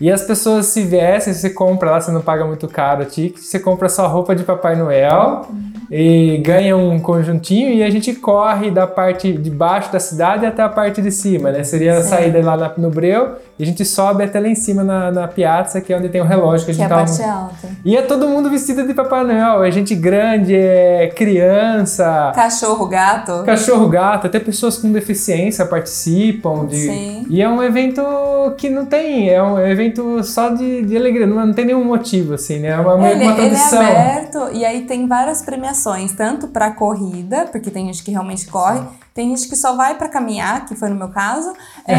E 0.00 0.10
as 0.10 0.22
pessoas 0.22 0.66
se 0.66 0.82
vestem, 0.82 1.32
você 1.32 1.50
compra 1.50 1.90
lá, 1.90 2.00
você 2.00 2.10
não 2.10 2.20
paga 2.20 2.44
muito 2.44 2.66
caro 2.66 3.02
o 3.02 3.06
ticket, 3.06 3.40
você 3.42 3.60
compra 3.60 3.88
só 3.88 4.08
roupa 4.08 4.34
de 4.34 4.42
Papai 4.42 4.74
Noel 4.74 5.42
e 5.90 6.38
ganha 6.38 6.76
um 6.76 6.98
conjuntinho 6.98 7.72
e 7.72 7.82
a 7.82 7.90
gente 7.90 8.12
corre 8.14 8.70
da 8.70 8.86
parte 8.86 9.32
de 9.32 9.50
baixo 9.50 9.92
da 9.92 10.00
cidade 10.00 10.46
até 10.46 10.62
a 10.62 10.68
parte 10.68 11.00
de 11.00 11.12
cima, 11.12 11.52
né? 11.52 11.62
Seria 11.62 11.98
a 11.98 12.02
saída 12.02 12.42
lá 12.42 12.74
no 12.76 12.90
Breu 12.90 13.36
e 13.58 13.62
a 13.62 13.66
gente 13.66 13.84
sobe 13.84 14.24
até 14.24 14.40
lá 14.40 14.48
em 14.48 14.54
cima 14.54 14.82
na, 14.82 15.10
na 15.12 15.28
piazza, 15.28 15.80
que 15.80 15.92
é 15.92 15.96
onde 15.96 16.08
tem 16.08 16.20
o 16.20 16.24
relógio 16.24 16.66
que 16.66 16.72
a 16.72 16.74
Que 16.74 16.82
é 16.82 16.84
gente 16.84 16.88
tava... 16.88 17.04
parte 17.04 17.22
alta. 17.22 17.68
E 17.84 17.96
é 17.96 18.02
todo 18.02 18.26
mundo 18.28 18.50
vestido 18.50 18.86
de 18.86 18.92
Papai 18.94 19.22
Noel, 19.24 19.62
é 19.64 19.70
gente 19.70 19.94
grande, 19.94 20.54
é 20.56 21.08
criança, 21.14 22.32
Cachorro, 22.34 22.86
gato. 22.86 23.42
cachorro, 23.44 23.88
gato, 23.88 24.26
até 24.26 24.38
pessoas 24.40 24.76
com 24.78 24.90
deficiência 24.90 25.64
participam 25.66 26.66
de. 26.66 26.76
Sim. 26.76 27.26
E 27.30 27.40
é 27.40 27.48
um 27.48 27.62
evento 27.62 28.02
que 28.58 28.68
não 28.68 28.86
tem, 28.86 29.28
é 29.30 29.42
um 29.42 29.58
evento 29.58 30.22
só 30.24 30.48
de, 30.50 30.82
de 30.82 30.96
alegria, 30.96 31.26
não, 31.26 31.46
não 31.46 31.52
tem 31.54 31.64
nenhum 31.66 31.84
motivo, 31.84 32.34
assim, 32.34 32.58
né? 32.58 32.68
É 32.68 32.76
uma, 32.78 33.10
Ele, 33.10 33.24
uma 33.24 33.32
ele 33.32 33.32
é 33.32 33.34
tradição. 33.34 33.80
aberto 33.80 34.48
e 34.52 34.64
aí 34.64 34.82
tem 34.82 35.06
várias 35.06 35.42
premiações, 35.42 36.12
tanto 36.12 36.48
pra 36.48 36.70
corrida, 36.72 37.46
porque 37.52 37.70
tem 37.70 37.86
gente 37.86 38.02
que 38.02 38.10
realmente 38.10 38.46
corre, 38.46 38.80
tem 39.14 39.28
gente 39.28 39.48
que 39.48 39.54
só 39.54 39.76
vai 39.76 39.96
pra 39.96 40.08
caminhar, 40.08 40.66
que 40.66 40.74
foi 40.74 40.88
no 40.88 40.96
meu 40.96 41.08
caso. 41.08 41.52
É, 41.86 41.94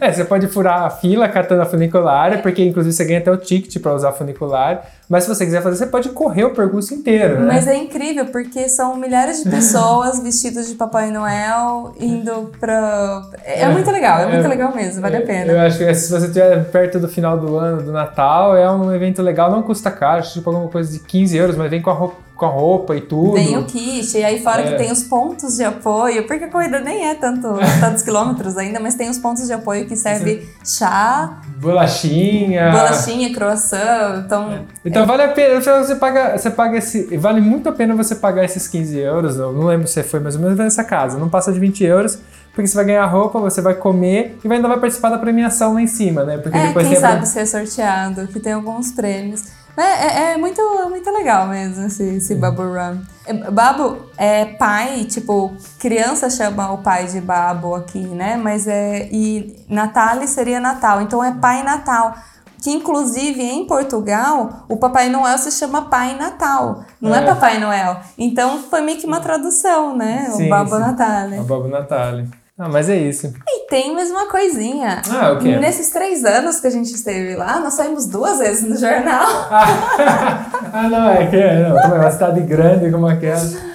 É, 0.00 0.12
você 0.12 0.24
pode 0.24 0.46
furar 0.46 0.84
a 0.84 0.90
fila 0.90 1.28
catando 1.28 1.62
a 1.62 1.66
funicular, 1.66 2.40
porque 2.40 2.64
inclusive 2.64 2.94
você 2.94 3.04
ganha 3.04 3.18
até 3.18 3.32
o 3.32 3.36
ticket 3.36 3.82
para 3.82 3.92
usar 3.92 4.10
a 4.10 4.12
funicular. 4.12 4.86
Mas 5.10 5.24
se 5.24 5.28
você 5.28 5.44
quiser 5.44 5.60
fazer, 5.60 5.76
você 5.76 5.86
pode 5.86 6.08
correr 6.10 6.44
o 6.44 6.54
percurso 6.54 6.94
inteiro, 6.94 7.40
né? 7.40 7.46
Mas 7.54 7.66
é 7.66 7.76
incrível, 7.76 8.26
porque 8.26 8.68
são 8.68 8.94
milhares 8.96 9.42
de 9.42 9.50
pessoas 9.50 10.20
vestidas 10.22 10.68
de 10.68 10.76
Papai 10.76 11.10
Noel 11.10 11.92
indo 11.98 12.52
pra. 12.60 13.22
É, 13.44 13.66
muito 13.68 13.90
legal, 13.90 14.20
é 14.20 14.26
muito 14.32 14.44
É. 14.44 14.48
legal 14.48 14.72
mesmo, 14.74 15.02
vale 15.02 15.16
a 15.16 15.20
Eu 15.20 15.26
pena. 15.26 15.66
acho 15.66 15.78
que 15.78 15.92
se 15.94 16.12
você 16.12 16.26
estiver 16.26 16.64
perto 16.70 17.00
do 17.00 17.08
final 17.08 17.36
do 17.36 17.58
ano, 17.58 17.82
do 17.82 17.90
Natal, 17.92 18.56
é 18.56 18.70
um 18.70 18.94
evento 18.94 19.20
legal, 19.20 19.50
não 19.50 19.62
custa 19.62 19.90
caro, 19.90 20.22
tipo 20.22 20.48
alguma 20.48 20.68
coisa 20.68 20.92
de 20.92 21.00
15 21.00 21.36
euros, 21.36 21.56
mas 21.56 21.68
vem 21.68 21.82
com 21.82 21.90
a 21.90 21.94
roupa, 21.94 22.16
com 22.36 22.46
a 22.46 22.48
roupa 22.48 22.96
e 22.96 23.00
tudo. 23.02 23.34
Tem 23.34 23.58
o 23.58 23.64
kit, 23.64 24.16
e 24.16 24.24
aí 24.24 24.40
fora 24.42 24.62
É. 24.62 24.70
que 24.70 24.76
tem 24.78 24.90
os 24.92 25.02
pontos 25.02 25.56
de 25.56 25.64
apoio, 25.64 26.26
porque 26.26 26.44
a 26.44 26.48
corrida 26.48 26.78
nem 26.80 27.06
é 27.10 27.14
tanto, 27.14 27.48
tantos 27.80 28.02
quilômetros 28.02 28.56
ainda, 28.56 28.78
mas 28.80 28.94
tem 28.94 29.10
os 29.10 29.18
pontos 29.18 29.46
de 29.46 29.52
apoio 29.52 29.86
que 29.86 29.94
serve 29.96 30.48
chá, 30.64 31.38
Bolachinha. 31.58 32.70
bolachinha, 32.70 33.32
croissant, 33.34 34.22
então 34.24 34.60
Então 34.84 34.99
vale 35.06 35.22
a 35.22 35.28
pena, 35.28 35.60
você 35.60 35.94
paga, 35.96 36.38
você 36.38 36.50
paga 36.50 36.78
esse. 36.78 37.16
Vale 37.16 37.40
muito 37.40 37.68
a 37.68 37.72
pena 37.72 37.94
você 37.94 38.14
pagar 38.14 38.44
esses 38.44 38.66
15 38.68 38.98
euros. 38.98 39.36
Eu 39.36 39.52
não 39.52 39.64
lembro 39.66 39.86
se 39.88 40.02
foi 40.02 40.20
mais 40.20 40.34
ou 40.36 40.40
menos 40.42 40.56
nessa 40.58 40.84
casa. 40.84 41.18
Não 41.18 41.28
passa 41.28 41.52
de 41.52 41.58
20 41.60 41.84
euros, 41.84 42.18
porque 42.54 42.66
você 42.66 42.74
vai 42.76 42.84
ganhar 42.84 43.04
roupa, 43.06 43.38
você 43.40 43.60
vai 43.60 43.74
comer 43.74 44.38
e 44.44 44.52
ainda 44.52 44.68
vai 44.68 44.78
participar 44.78 45.10
da 45.10 45.18
premiação 45.18 45.74
lá 45.74 45.82
em 45.82 45.86
cima, 45.86 46.24
né? 46.24 46.38
Porque 46.38 46.56
É, 46.56 46.68
depois 46.68 46.86
quem 46.86 46.96
tem 46.96 47.04
a- 47.04 47.10
sabe 47.12 47.26
ser 47.28 47.46
sorteado, 47.46 48.26
que 48.28 48.40
tem 48.40 48.52
alguns 48.52 48.92
prêmios. 48.92 49.44
É, 49.76 49.82
é, 49.82 50.32
é 50.32 50.36
muito, 50.36 50.60
muito 50.90 51.08
legal 51.10 51.46
mesmo 51.46 51.86
esse, 51.86 52.02
esse 52.16 52.34
Babu 52.34 52.62
Run. 52.62 52.98
É, 53.24 53.32
Babo 53.50 53.98
é 54.18 54.44
pai, 54.44 55.04
tipo, 55.04 55.54
criança 55.78 56.28
chama 56.28 56.72
o 56.72 56.78
pai 56.78 57.06
de 57.06 57.20
Babo 57.20 57.76
aqui, 57.76 58.00
né? 58.00 58.36
Mas 58.36 58.66
é. 58.66 59.08
E 59.12 59.56
Natale 59.68 60.26
seria 60.26 60.58
Natal, 60.60 61.00
então 61.00 61.22
é 61.24 61.32
Pai 61.32 61.62
Natal. 61.62 62.14
Que 62.62 62.70
inclusive 62.70 63.42
em 63.42 63.66
Portugal 63.66 64.64
o 64.68 64.76
Papai 64.76 65.08
Noel 65.08 65.38
se 65.38 65.50
chama 65.50 65.82
Pai 65.82 66.16
Natal, 66.16 66.84
não 67.00 67.14
é, 67.14 67.18
É. 67.18 67.26
Papai 67.26 67.58
Noel. 67.58 67.96
Então 68.18 68.58
foi 68.58 68.80
meio 68.82 68.98
que 68.98 69.06
uma 69.06 69.20
tradução, 69.20 69.96
né? 69.96 70.28
Sim, 70.30 70.46
o 70.46 70.48
Babo. 70.50 70.78
Natale. 70.78 71.38
A 71.38 71.42
Bobo 71.42 71.68
Natale. 71.68 72.28
Ah, 72.62 72.68
mas 72.68 72.90
é 72.90 72.96
isso. 72.96 73.32
E 73.48 73.66
tem 73.70 73.94
mais 73.94 74.10
uma 74.10 74.26
coisinha. 74.28 75.00
Ah, 75.10 75.32
o 75.32 75.38
quê? 75.38 75.56
Nesses 75.56 75.88
três 75.88 76.26
anos 76.26 76.60
que 76.60 76.66
a 76.66 76.70
gente 76.70 76.92
esteve 76.94 77.34
lá, 77.34 77.58
nós 77.58 77.72
saímos 77.72 78.04
duas 78.04 78.38
vezes 78.38 78.68
no 78.68 78.76
jornal. 78.76 79.26
ah, 79.50 80.88
não, 80.90 81.08
é 81.08 81.26
que 81.26 81.36
é, 81.36 81.66
não, 81.66 81.80
como 81.80 81.94
é 81.94 81.98
uma 82.00 82.10
cidade 82.10 82.42
grande 82.42 82.90
como 82.90 83.06
aquela. 83.06 83.69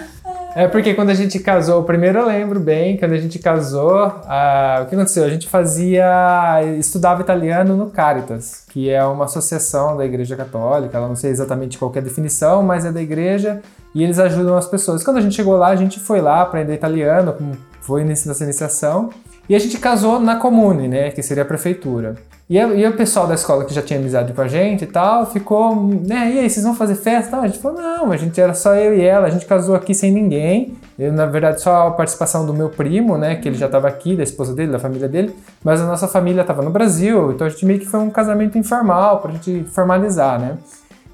É 0.56 0.70
porque 0.70 0.94
quando 0.94 1.10
a 1.10 1.14
gente 1.14 1.38
casou, 1.40 1.84
primeiro 1.84 2.20
eu 2.20 2.26
lembro 2.26 2.62
bem, 2.62 2.96
quando 2.96 3.12
a 3.12 3.18
gente 3.18 3.38
casou, 3.40 4.06
ah, 4.26 4.80
o 4.84 4.86
que 4.86 4.96
aconteceu? 4.96 5.26
A 5.26 5.30
gente 5.30 5.50
fazia, 5.50 6.62
estudava 6.80 7.20
italiano 7.20 7.76
no 7.76 7.90
Caritas, 7.90 8.64
que 8.70 8.90
é 8.90 9.04
uma 9.04 9.26
associação 9.26 9.98
da 9.98 10.06
Igreja 10.06 10.34
Católica, 10.34 10.98
ela 10.98 11.10
não 11.10 11.16
sei 11.18 11.30
exatamente 11.30 11.78
qual 11.78 11.92
é 11.94 12.00
a 12.00 12.02
definição, 12.02 12.64
mas 12.64 12.86
é 12.86 12.92
da 12.94 13.02
igreja 13.02 13.62
e 13.94 14.02
eles 14.02 14.18
ajudam 14.18 14.56
as 14.56 14.66
pessoas. 14.66 15.04
Quando 15.04 15.18
a 15.18 15.22
gente 15.22 15.36
chegou 15.36 15.58
lá, 15.58 15.68
a 15.68 15.76
gente 15.76 16.00
foi 16.00 16.22
lá 16.22 16.42
aprender 16.42 16.74
italiano, 16.74 17.34
como 17.34 17.58
foi 17.82 18.06
nessa 18.06 18.42
iniciação, 18.46 19.10
e 19.50 19.56
a 19.56 19.60
gente 19.60 19.78
casou 19.78 20.22
na 20.22 20.38
comune, 20.38 20.88
né, 20.88 21.12
que 21.12 21.22
seria 21.22 21.44
a 21.44 21.46
prefeitura. 21.46 22.16
E, 22.48 22.60
a- 22.60 22.68
e 22.68 22.86
o 22.86 22.94
pessoal 22.96 23.26
da 23.26 23.34
escola 23.34 23.66
que 23.66 23.74
já 23.74 23.82
tinha 23.82 23.98
amizade 24.00 24.32
com 24.32 24.40
a 24.42 24.48
gente 24.48 24.84
e 24.84 24.88
tal, 24.88 25.26
ficou, 25.26 25.76
né, 25.76 26.32
e 26.32 26.40
aí, 26.40 26.50
vocês 26.50 26.64
vão 26.64 26.76
fazer 26.76 26.94
festa? 26.94 27.32
Tal? 27.32 27.42
A 27.42 27.48
gente 27.48 27.58
falou, 27.60 27.82
não, 27.82 28.12
a 28.12 28.18
gente 28.18 28.40
era 28.40 28.54
só 28.54 28.76
eu 28.76 28.96
e 28.96 29.02
ela, 29.04 29.26
a 29.26 29.30
gente 29.32 29.48
casou 29.48 29.74
aqui 29.76 29.96
sem 29.96 30.12
ninguém. 30.12 30.76
Eu, 30.98 31.12
na 31.12 31.26
verdade, 31.26 31.60
só 31.62 31.88
a 31.88 31.92
participação 31.92 32.46
do 32.46 32.54
meu 32.54 32.70
primo, 32.70 33.18
né, 33.18 33.36
que 33.36 33.50
ele 33.50 33.58
já 33.58 33.66
estava 33.66 33.88
aqui, 33.88 34.16
da 34.16 34.22
esposa 34.22 34.54
dele, 34.54 34.72
da 34.72 34.78
família 34.80 35.08
dele, 35.08 35.36
mas 35.64 35.82
a 35.82 35.88
nossa 35.88 36.08
família 36.08 36.42
estava 36.42 36.62
no 36.62 36.70
Brasil, 36.70 37.32
então 37.32 37.48
a 37.48 37.50
gente 37.50 37.66
meio 37.66 37.80
que 37.80 37.86
foi 37.88 38.00
um 38.00 38.12
casamento 38.12 38.58
informal, 38.60 39.20
pra 39.22 39.32
gente 39.32 39.64
formalizar, 39.74 40.40
né. 40.40 40.58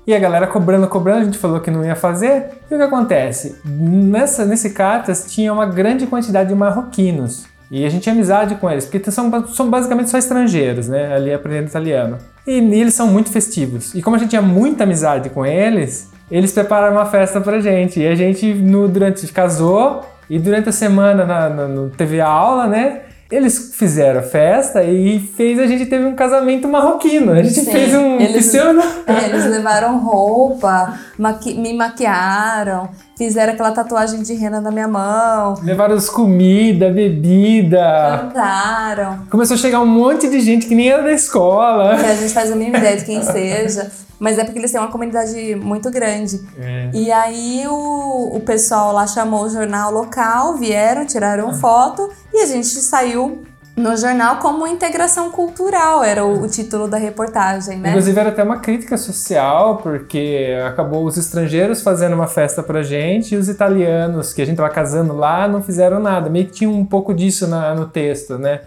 E 0.06 0.14
a 0.14 0.20
galera 0.20 0.48
cobrando, 0.48 0.86
cobrando, 0.88 1.22
a 1.22 1.26
gente 1.26 1.38
falou 1.38 1.60
que 1.62 1.70
não 1.72 1.86
ia 1.86 1.96
fazer. 1.96 2.48
E 2.70 2.74
o 2.74 2.78
que 2.78 2.84
acontece? 2.84 3.56
Nessa, 3.64 4.44
nesse 4.46 4.72
Cartas 4.72 5.26
tinha 5.32 5.54
uma 5.54 5.66
grande 5.68 6.08
quantidade 6.08 6.50
de 6.50 6.56
marroquinos. 6.56 7.46
E 7.72 7.86
a 7.86 7.90
gente 7.90 8.04
tinha 8.04 8.14
amizade 8.14 8.56
com 8.56 8.70
eles, 8.70 8.86
porque 8.86 9.10
são, 9.10 9.48
são 9.48 9.70
basicamente 9.70 10.10
só 10.10 10.18
estrangeiros, 10.18 10.90
né? 10.90 11.16
Ali 11.16 11.34
aprendendo 11.34 11.68
italiano. 11.70 12.18
E, 12.46 12.52
eles 12.58 12.94
são 12.94 13.08
muito 13.08 13.30
festivos. 13.32 13.96
E 13.96 14.02
como 14.02 14.18
a 14.18 14.20
gente 14.20 14.32
tinha 14.32 14.42
muita 14.42 14.84
amizade 14.84 15.30
com 15.30 15.46
eles, 15.46 16.10
eles 16.30 16.52
prepararam 16.52 16.98
uma 16.98 17.06
festa 17.06 17.40
pra 17.40 17.62
gente. 17.62 18.02
E 18.02 18.08
a 18.08 18.14
gente, 18.14 18.54
no, 18.54 18.90
durante, 18.90 19.26
casou, 19.28 20.02
e 20.30 20.38
durante 20.38 20.68
a 20.68 20.72
semana 20.74 21.26
na, 21.26 21.50
na- 21.50 21.68
no- 21.70 21.90
teve 21.90 22.20
a 22.20 22.28
aula, 22.28 22.68
né? 22.68 23.04
Eles 23.32 23.74
fizeram 23.78 24.20
a 24.20 24.24
festa 24.24 24.84
e 24.84 25.18
fez 25.18 25.58
a 25.58 25.66
gente 25.66 25.86
teve 25.86 26.04
um 26.04 26.14
casamento 26.16 26.68
marroquino. 26.68 27.32
A 27.32 27.42
gente 27.42 27.62
Sim, 27.62 27.72
fez 27.72 27.96
um 27.96 28.20
eles-. 28.20 28.54
É, 28.54 29.30
eles 29.30 29.46
levaram 29.46 29.98
roupa, 30.00 31.00
maqui- 31.18 31.54
me 31.58 31.74
maquiaram, 31.74 32.90
fizeram 33.28 33.54
aquela 33.54 33.72
tatuagem 33.72 34.24
de 34.24 34.34
rena 34.34 34.60
na 34.60 34.72
minha 34.72 34.88
mão, 34.88 35.54
Levaram 35.62 35.94
as 35.94 36.10
comida, 36.10 36.90
bebida. 36.90 37.80
cantaram. 38.20 39.20
Começou 39.30 39.54
a 39.54 39.58
chegar 39.60 39.80
um 39.80 39.86
monte 39.86 40.28
de 40.28 40.40
gente 40.42 40.66
que 40.66 40.74
nem 40.74 40.90
era 40.90 41.04
da 41.04 41.12
escola. 41.12 41.98
Que 42.00 42.06
a 42.06 42.16
gente 42.16 42.34
faz 42.34 42.52
a 42.52 42.56
mínima 42.56 42.80
ideia 42.80 42.98
de 42.98 43.06
quem 43.06 43.22
seja. 43.22 43.92
Mas 44.20 44.40
é 44.40 44.44
porque 44.44 44.58
eles 44.58 44.72
têm 44.72 44.82
uma 44.82 44.90
comunidade 44.90 45.56
muito 45.56 45.92
grande. 45.92 46.42
É. 46.60 46.90
E 46.94 47.12
aí 47.12 47.64
o, 47.68 48.38
o 48.38 48.40
pessoal 48.40 48.92
lá 48.92 49.06
chamou 49.06 49.44
o 49.46 49.50
jornal 49.50 49.92
local, 49.92 50.58
vieram, 50.58 51.06
tiraram 51.06 51.54
foto 51.54 52.10
e 52.34 52.42
a 52.42 52.48
gente 52.48 52.68
saiu 52.68 53.44
no 53.76 53.96
jornal 53.96 54.38
como 54.38 54.68
integração 54.68 55.32
cultural, 55.32 56.04
era 56.04 56.24
o, 56.26 56.44
o 56.44 56.48
título 56.48 56.88
da 56.88 56.98
reportagem, 56.98 57.78
né? 57.80 57.90
Inclusive 57.90 58.20
era 58.20 58.30
até 58.30 58.44
uma 58.44 58.58
crítica 58.60 58.98
social, 58.98 59.78
porque 59.78 60.56
acabou 60.68 61.06
os 61.06 61.18
estrangeiros 61.18 61.82
fazendo 61.82 62.14
uma 62.14 62.28
festa 62.28 62.62
pra 62.62 62.84
gente 62.84 63.34
e 63.34 63.38
os 63.38 63.48
italianos 63.50 64.34
que 64.34 64.42
a 64.42 64.46
gente 64.46 64.58
tava 64.58 64.70
casando 64.70 65.14
lá 65.16 65.48
não 65.48 65.64
fizeram 65.64 66.00
nada. 66.00 66.30
Meio 66.30 66.46
que 66.48 66.52
tinha 66.52 66.70
um 66.70 66.86
pouco 66.86 67.14
disso 67.14 67.48
na- 67.48 67.74
no 67.74 67.86
texto, 67.88 68.38
né? 68.38 68.62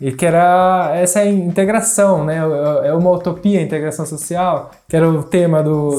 E 0.00 0.10
que 0.12 0.26
era 0.26 0.90
essa 0.96 1.24
integração, 1.24 2.24
né? 2.24 2.40
É 2.84 2.92
uma 2.92 3.10
utopia 3.10 3.58
a 3.60 3.62
integração 3.62 4.04
social, 4.04 4.70
que 4.88 4.96
era 4.96 5.08
o 5.08 5.22
tema 5.22 5.62
do, 5.62 5.90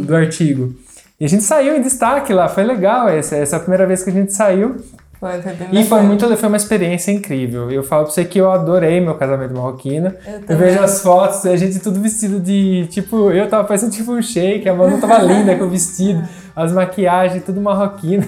do, 0.00 0.02
do 0.06 0.16
artigo. 0.16 0.74
E 1.20 1.24
a 1.24 1.28
gente 1.28 1.44
saiu 1.44 1.76
em 1.76 1.80
destaque 1.80 2.32
lá, 2.34 2.48
foi 2.48 2.64
legal 2.64 3.08
essa, 3.08 3.36
essa 3.36 3.54
é 3.54 3.58
a 3.58 3.60
primeira 3.60 3.86
vez 3.86 4.02
que 4.02 4.10
a 4.10 4.12
gente 4.12 4.32
saiu. 4.32 4.76
Foi, 5.22 5.40
foi 5.40 5.52
bem 5.52 5.68
E 5.70 5.84
foi 5.84 6.02
muito, 6.02 6.36
foi 6.36 6.48
uma 6.48 6.56
experiência 6.56 7.12
incrível. 7.12 7.70
Eu 7.70 7.84
falo 7.84 8.06
pra 8.06 8.12
você 8.12 8.24
que 8.24 8.40
eu 8.40 8.50
adorei 8.50 9.00
meu 9.00 9.14
casamento 9.14 9.54
marroquino. 9.54 10.12
Eu 10.26 10.40
Eu, 10.48 10.58
vejo 10.58 10.80
as 10.80 11.00
fotos, 11.00 11.46
a 11.46 11.56
gente 11.56 11.78
tudo 11.78 12.00
vestido 12.00 12.40
de, 12.40 12.88
tipo, 12.88 13.30
eu 13.30 13.48
tava 13.48 13.62
parecendo 13.62 13.92
tipo 13.92 14.10
um 14.10 14.20
shake, 14.20 14.68
a 14.68 14.74
Manu 14.74 15.00
tava 15.00 15.18
linda 15.18 15.54
com 15.54 15.66
o 15.66 15.70
vestido, 15.70 16.20
as 16.54 16.72
maquiagens, 16.72 17.44
tudo 17.44 17.60
marroquino. 17.60 18.24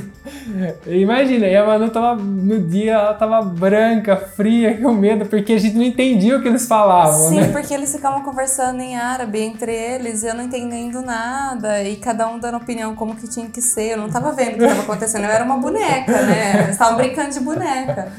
Imagina, 0.87 1.47
e 1.47 1.55
a 1.55 1.67
Manu 1.67 1.91
tava, 1.91 2.15
no 2.15 2.61
dia, 2.61 2.93
ela 2.93 3.15
tava 3.15 3.43
branca, 3.43 4.17
fria, 4.17 4.77
com 4.81 4.93
medo, 4.93 5.27
porque 5.27 5.53
a 5.53 5.59
gente 5.59 5.77
não 5.77 5.83
entendia 5.83 6.37
o 6.37 6.43
que 6.43 6.49
eles 6.49 6.67
falavam, 6.67 7.29
Sim, 7.29 7.41
né? 7.41 7.53
porque 7.53 7.75
eles 7.75 7.93
ficavam 7.93 8.23
conversando 8.23 8.81
em 8.81 8.97
árabe 8.97 9.41
entre 9.41 9.73
eles, 9.73 10.25
eu 10.25 10.35
não 10.35 10.45
entendendo 10.45 11.03
nada, 11.03 11.83
e 11.83 11.97
cada 11.97 12.27
um 12.27 12.39
dando 12.39 12.57
opinião 12.57 12.95
como 12.95 13.15
que 13.15 13.29
tinha 13.29 13.49
que 13.49 13.61
ser. 13.61 13.93
Eu 13.93 13.99
não 13.99 14.09
tava 14.09 14.33
vendo 14.33 14.55
o 14.55 14.59
que 14.59 14.67
tava 14.67 14.83
acontecendo, 14.83 15.25
eu 15.25 15.31
era 15.31 15.45
uma 15.45 15.59
boneca, 15.59 16.13
né? 16.23 16.63
Eles 16.63 16.71
estavam 16.71 16.97
brincando 16.97 17.31
de 17.31 17.41
boneca. 17.41 18.11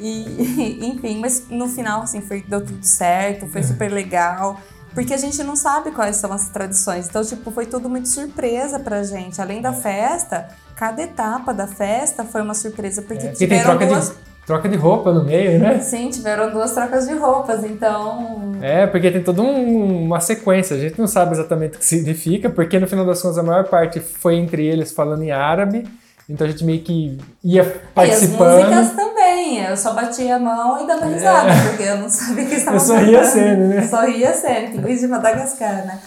E, 0.00 0.78
enfim, 0.82 1.20
mas 1.20 1.46
no 1.48 1.68
final, 1.68 2.02
assim, 2.02 2.20
foi, 2.20 2.42
deu 2.42 2.64
tudo 2.64 2.84
certo, 2.84 3.46
foi 3.46 3.62
super 3.62 3.90
legal. 3.90 4.60
Porque 4.94 5.14
a 5.14 5.16
gente 5.16 5.42
não 5.42 5.56
sabe 5.56 5.90
quais 5.90 6.16
são 6.16 6.32
as 6.32 6.48
tradições. 6.48 7.08
Então, 7.08 7.24
tipo, 7.24 7.50
foi 7.50 7.66
tudo 7.66 7.88
muito 7.88 8.08
surpresa 8.08 8.78
pra 8.78 9.02
gente. 9.02 9.40
Além 9.40 9.60
da 9.62 9.72
festa, 9.72 10.48
cada 10.76 11.02
etapa 11.02 11.52
da 11.54 11.66
festa 11.66 12.24
foi 12.24 12.42
uma 12.42 12.54
surpresa, 12.54 13.02
porque 13.02 13.24
É, 13.26 13.28
porque 13.30 13.46
tem 13.46 13.58
tiveram 13.58 13.78
troca 13.78 13.86
duas. 13.86 14.08
de, 14.10 14.14
troca 14.46 14.68
de 14.68 14.76
roupa 14.76 15.12
no 15.12 15.24
meio, 15.24 15.58
né? 15.60 15.78
Sim, 15.80 16.10
tiveram 16.10 16.50
duas 16.52 16.72
trocas 16.72 17.06
de 17.06 17.14
roupas, 17.14 17.64
então. 17.64 18.52
É, 18.60 18.86
porque 18.86 19.10
tem 19.10 19.22
toda 19.22 19.40
um- 19.42 20.04
uma 20.04 20.20
sequência. 20.20 20.76
A 20.76 20.80
gente 20.80 20.98
não 20.98 21.06
sabe 21.06 21.32
exatamente 21.32 21.76
o 21.76 21.78
que 21.78 21.84
significa, 21.84 22.50
porque 22.50 22.78
no 22.78 22.86
final 22.86 23.04
das 23.06 23.20
contas 23.22 23.38
a 23.38 23.42
maior 23.42 23.64
parte 23.64 23.98
foi 24.00 24.36
entre 24.36 24.66
eles 24.66 24.92
falando 24.92 25.22
em 25.22 25.30
árabe. 25.30 25.86
Então 26.28 26.46
a 26.46 26.50
gente 26.50 26.64
meio 26.64 26.80
que 26.82 27.18
ia 27.42 27.62
E 27.62 27.66
as 27.66 27.66
participando. 27.94 28.64
músicas 28.64 28.90
também. 28.92 29.11
Eu 29.58 29.76
só 29.76 29.92
batia 29.92 30.36
a 30.36 30.38
mão 30.38 30.82
e 30.82 30.86
dava 30.86 31.06
risada, 31.06 31.50
porque 31.68 31.82
eu 31.82 31.98
não 31.98 32.08
sabia 32.08 32.46
que 32.46 32.54
estavam 32.54 32.78
É. 32.78 32.82
Eu 32.82 32.86
só 32.86 32.96
ria 32.96 33.18
cantando. 33.18 33.32
sendo, 33.32 33.68
né? 33.68 33.84
Eu 33.84 33.88
Só 33.88 34.00
ria 34.02 34.34
sendo, 34.34 34.72
pinguins 34.72 35.00
de 35.00 35.08
Madagascar, 35.08 35.86
né? 35.86 36.00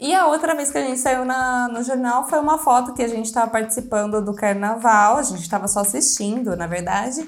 E 0.00 0.14
a 0.14 0.26
outra 0.26 0.54
vez 0.54 0.70
que 0.70 0.78
a 0.78 0.82
gente 0.82 0.98
saiu 0.98 1.24
na, 1.24 1.68
no 1.68 1.82
jornal 1.82 2.28
foi 2.28 2.38
uma 2.38 2.58
foto 2.58 2.92
que 2.92 3.02
a 3.02 3.08
gente 3.08 3.26
estava 3.26 3.50
participando 3.50 4.22
do 4.22 4.34
carnaval, 4.34 5.16
a 5.18 5.22
gente 5.22 5.42
estava 5.42 5.68
só 5.68 5.80
assistindo, 5.80 6.56
na 6.56 6.66
verdade. 6.66 7.26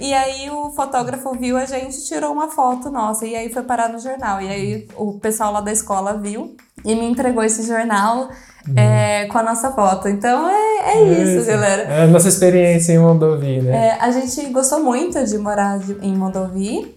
E 0.00 0.12
aí 0.14 0.50
o 0.50 0.70
fotógrafo 0.70 1.32
viu 1.32 1.56
a 1.56 1.64
gente 1.64 1.96
e 1.96 2.04
tirou 2.04 2.32
uma 2.32 2.48
foto 2.48 2.90
nossa. 2.90 3.26
E 3.26 3.34
aí 3.34 3.52
foi 3.52 3.62
parar 3.62 3.88
no 3.88 3.98
jornal. 3.98 4.40
E 4.40 4.48
aí 4.48 4.88
o 4.96 5.18
pessoal 5.18 5.52
lá 5.52 5.60
da 5.60 5.72
escola 5.72 6.16
viu 6.16 6.56
e 6.84 6.94
me 6.94 7.04
entregou 7.04 7.42
esse 7.42 7.62
jornal 7.66 8.28
é, 8.76 9.26
com 9.26 9.38
a 9.38 9.42
nossa 9.42 9.70
foto. 9.72 10.08
Então 10.08 10.48
é, 10.48 10.94
é 10.98 11.02
isso, 11.02 11.46
galera. 11.46 11.82
É 11.82 12.02
a 12.04 12.06
nossa 12.06 12.28
experiência 12.28 12.92
em 12.92 12.98
Mondovi, 12.98 13.60
né? 13.60 13.88
É, 13.88 13.98
a 14.00 14.10
gente 14.10 14.46
gostou 14.50 14.82
muito 14.82 15.22
de 15.24 15.38
morar 15.38 15.78
de- 15.78 15.96
em 16.02 16.16
Mondovi. 16.16 16.96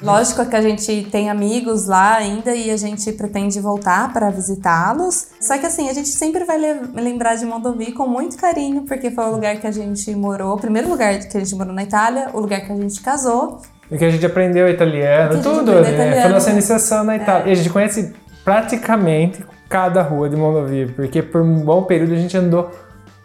Lógico 0.00 0.46
que 0.46 0.54
a 0.54 0.62
gente 0.62 1.08
tem 1.10 1.28
amigos 1.28 1.86
lá 1.88 2.14
ainda 2.14 2.54
e 2.54 2.70
a 2.70 2.76
gente 2.76 3.10
pretende 3.12 3.58
voltar 3.58 4.12
para 4.12 4.30
visitá-los. 4.30 5.26
Só 5.40 5.58
que 5.58 5.66
assim, 5.66 5.88
a 5.88 5.92
gente 5.92 6.08
sempre 6.10 6.44
vai 6.44 6.56
le- 6.56 6.80
lembrar 6.94 7.34
de 7.34 7.44
Mondovi 7.44 7.90
com 7.90 8.06
muito 8.06 8.36
carinho, 8.36 8.82
porque 8.82 9.10
foi 9.10 9.24
o 9.24 9.30
lugar 9.32 9.56
que 9.56 9.66
a 9.66 9.72
gente 9.72 10.14
morou, 10.14 10.54
o 10.54 10.60
primeiro 10.60 10.88
lugar 10.88 11.18
que 11.18 11.36
a 11.36 11.40
gente 11.40 11.52
morou 11.56 11.72
na 11.74 11.82
Itália, 11.82 12.28
o 12.32 12.38
lugar 12.38 12.60
que 12.60 12.70
a 12.70 12.76
gente 12.76 13.00
casou. 13.00 13.60
Porque 13.88 14.04
a 14.04 14.10
gente 14.10 14.24
aprendeu 14.24 14.68
italiano, 14.68 15.36
Que 15.36 15.42
tudo, 15.42 15.72
aprendeu 15.72 15.74
né? 15.80 15.84
Foi 15.86 15.94
italiano. 15.94 16.20
É. 16.20 16.24
a 16.24 16.28
nossa 16.28 16.50
iniciação 16.50 17.02
na 17.02 17.16
Itália. 17.16 17.48
E 17.48 17.52
a 17.52 17.54
gente 17.56 17.70
conhece 17.70 18.12
praticamente 18.44 19.44
cada 19.68 20.02
rua 20.02 20.28
de 20.28 20.36
Mondovi, 20.36 20.86
porque 20.94 21.22
por 21.22 21.42
um 21.42 21.60
bom 21.60 21.82
período 21.82 22.14
a 22.14 22.16
gente 22.16 22.36
andou 22.36 22.70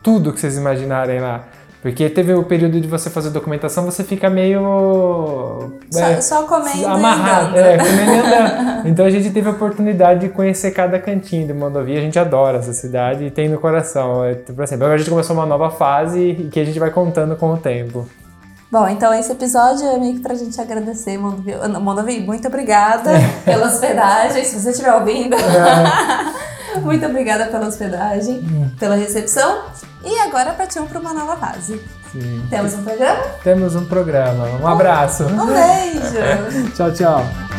tudo 0.01 0.33
que 0.33 0.39
vocês 0.39 0.57
imaginarem 0.57 1.19
lá. 1.19 1.45
Porque 1.83 2.09
teve 2.09 2.33
o 2.33 2.43
período 2.43 2.79
de 2.79 2.87
você 2.87 3.09
fazer 3.09 3.29
documentação, 3.29 3.83
você 3.83 4.05
fica 4.05 4.29
meio. 4.29 4.61
Só, 5.91 5.99
é, 5.99 6.21
só 6.21 6.43
comendo 6.43 6.87
amarrado, 6.87 7.57
e 7.57 7.59
andando. 7.59 7.65
é, 7.65 7.77
comendo 7.77 8.11
e 8.11 8.19
andando. 8.19 8.87
Então 8.87 9.05
a 9.05 9.09
gente 9.09 9.29
teve 9.31 9.49
a 9.49 9.51
oportunidade 9.51 10.21
de 10.21 10.29
conhecer 10.29 10.71
cada 10.71 10.97
cantinho 10.97 11.45
de 11.45 11.53
Mondovi. 11.53 11.97
A 11.97 12.01
gente 12.01 12.17
adora 12.17 12.59
essa 12.59 12.71
cidade 12.71 13.25
e 13.25 13.31
tem 13.31 13.49
no 13.49 13.57
coração. 13.57 14.23
É, 14.23 14.33
Por 14.33 14.63
exemplo, 14.63 14.85
agora 14.85 14.95
a 14.95 14.97
gente 14.97 15.09
começou 15.09 15.35
uma 15.35 15.45
nova 15.45 15.69
fase 15.71 16.19
e 16.21 16.49
que 16.49 16.57
a 16.57 16.63
gente 16.63 16.79
vai 16.79 16.89
contando 16.89 17.35
com 17.35 17.51
o 17.51 17.57
tempo. 17.57 18.07
Bom, 18.73 18.87
então 18.87 19.13
esse 19.13 19.31
episódio 19.31 19.85
é 19.85 19.99
meio 19.99 20.15
que 20.15 20.21
pra 20.21 20.33
gente 20.33 20.59
agradecer, 20.59 21.15
Mondovi. 21.15 21.53
Mondovi, 21.79 22.19
muito 22.21 22.47
obrigada 22.47 23.11
pela 23.45 23.67
hospedagem, 23.67 24.43
se 24.43 24.59
você 24.59 24.71
estiver 24.71 24.95
ouvindo. 24.95 25.35
muito 26.81 27.05
obrigada 27.05 27.45
pela 27.45 27.67
hospedagem, 27.67 28.43
pela 28.79 28.95
recepção. 28.95 29.65
E 30.03 30.17
agora 30.21 30.53
partimos 30.53 30.89
para 30.89 30.99
uma 30.99 31.13
nova 31.13 31.37
fase. 31.37 31.79
Sim. 32.11 32.43
Temos 32.49 32.73
um 32.73 32.83
programa? 32.83 33.21
Temos 33.43 33.75
um 33.75 33.85
programa. 33.85 34.45
Um 34.59 34.67
abraço. 34.67 35.25
Um 35.25 35.45
beijo! 35.45 36.73
Tchau, 36.75 36.91
tchau. 36.91 37.52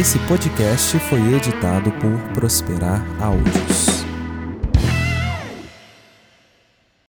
Esse 0.00 0.18
podcast 0.20 0.98
foi 0.98 1.20
editado 1.34 1.92
por 1.92 2.18
Prosperar 2.32 3.04
Áudios. 3.20 4.09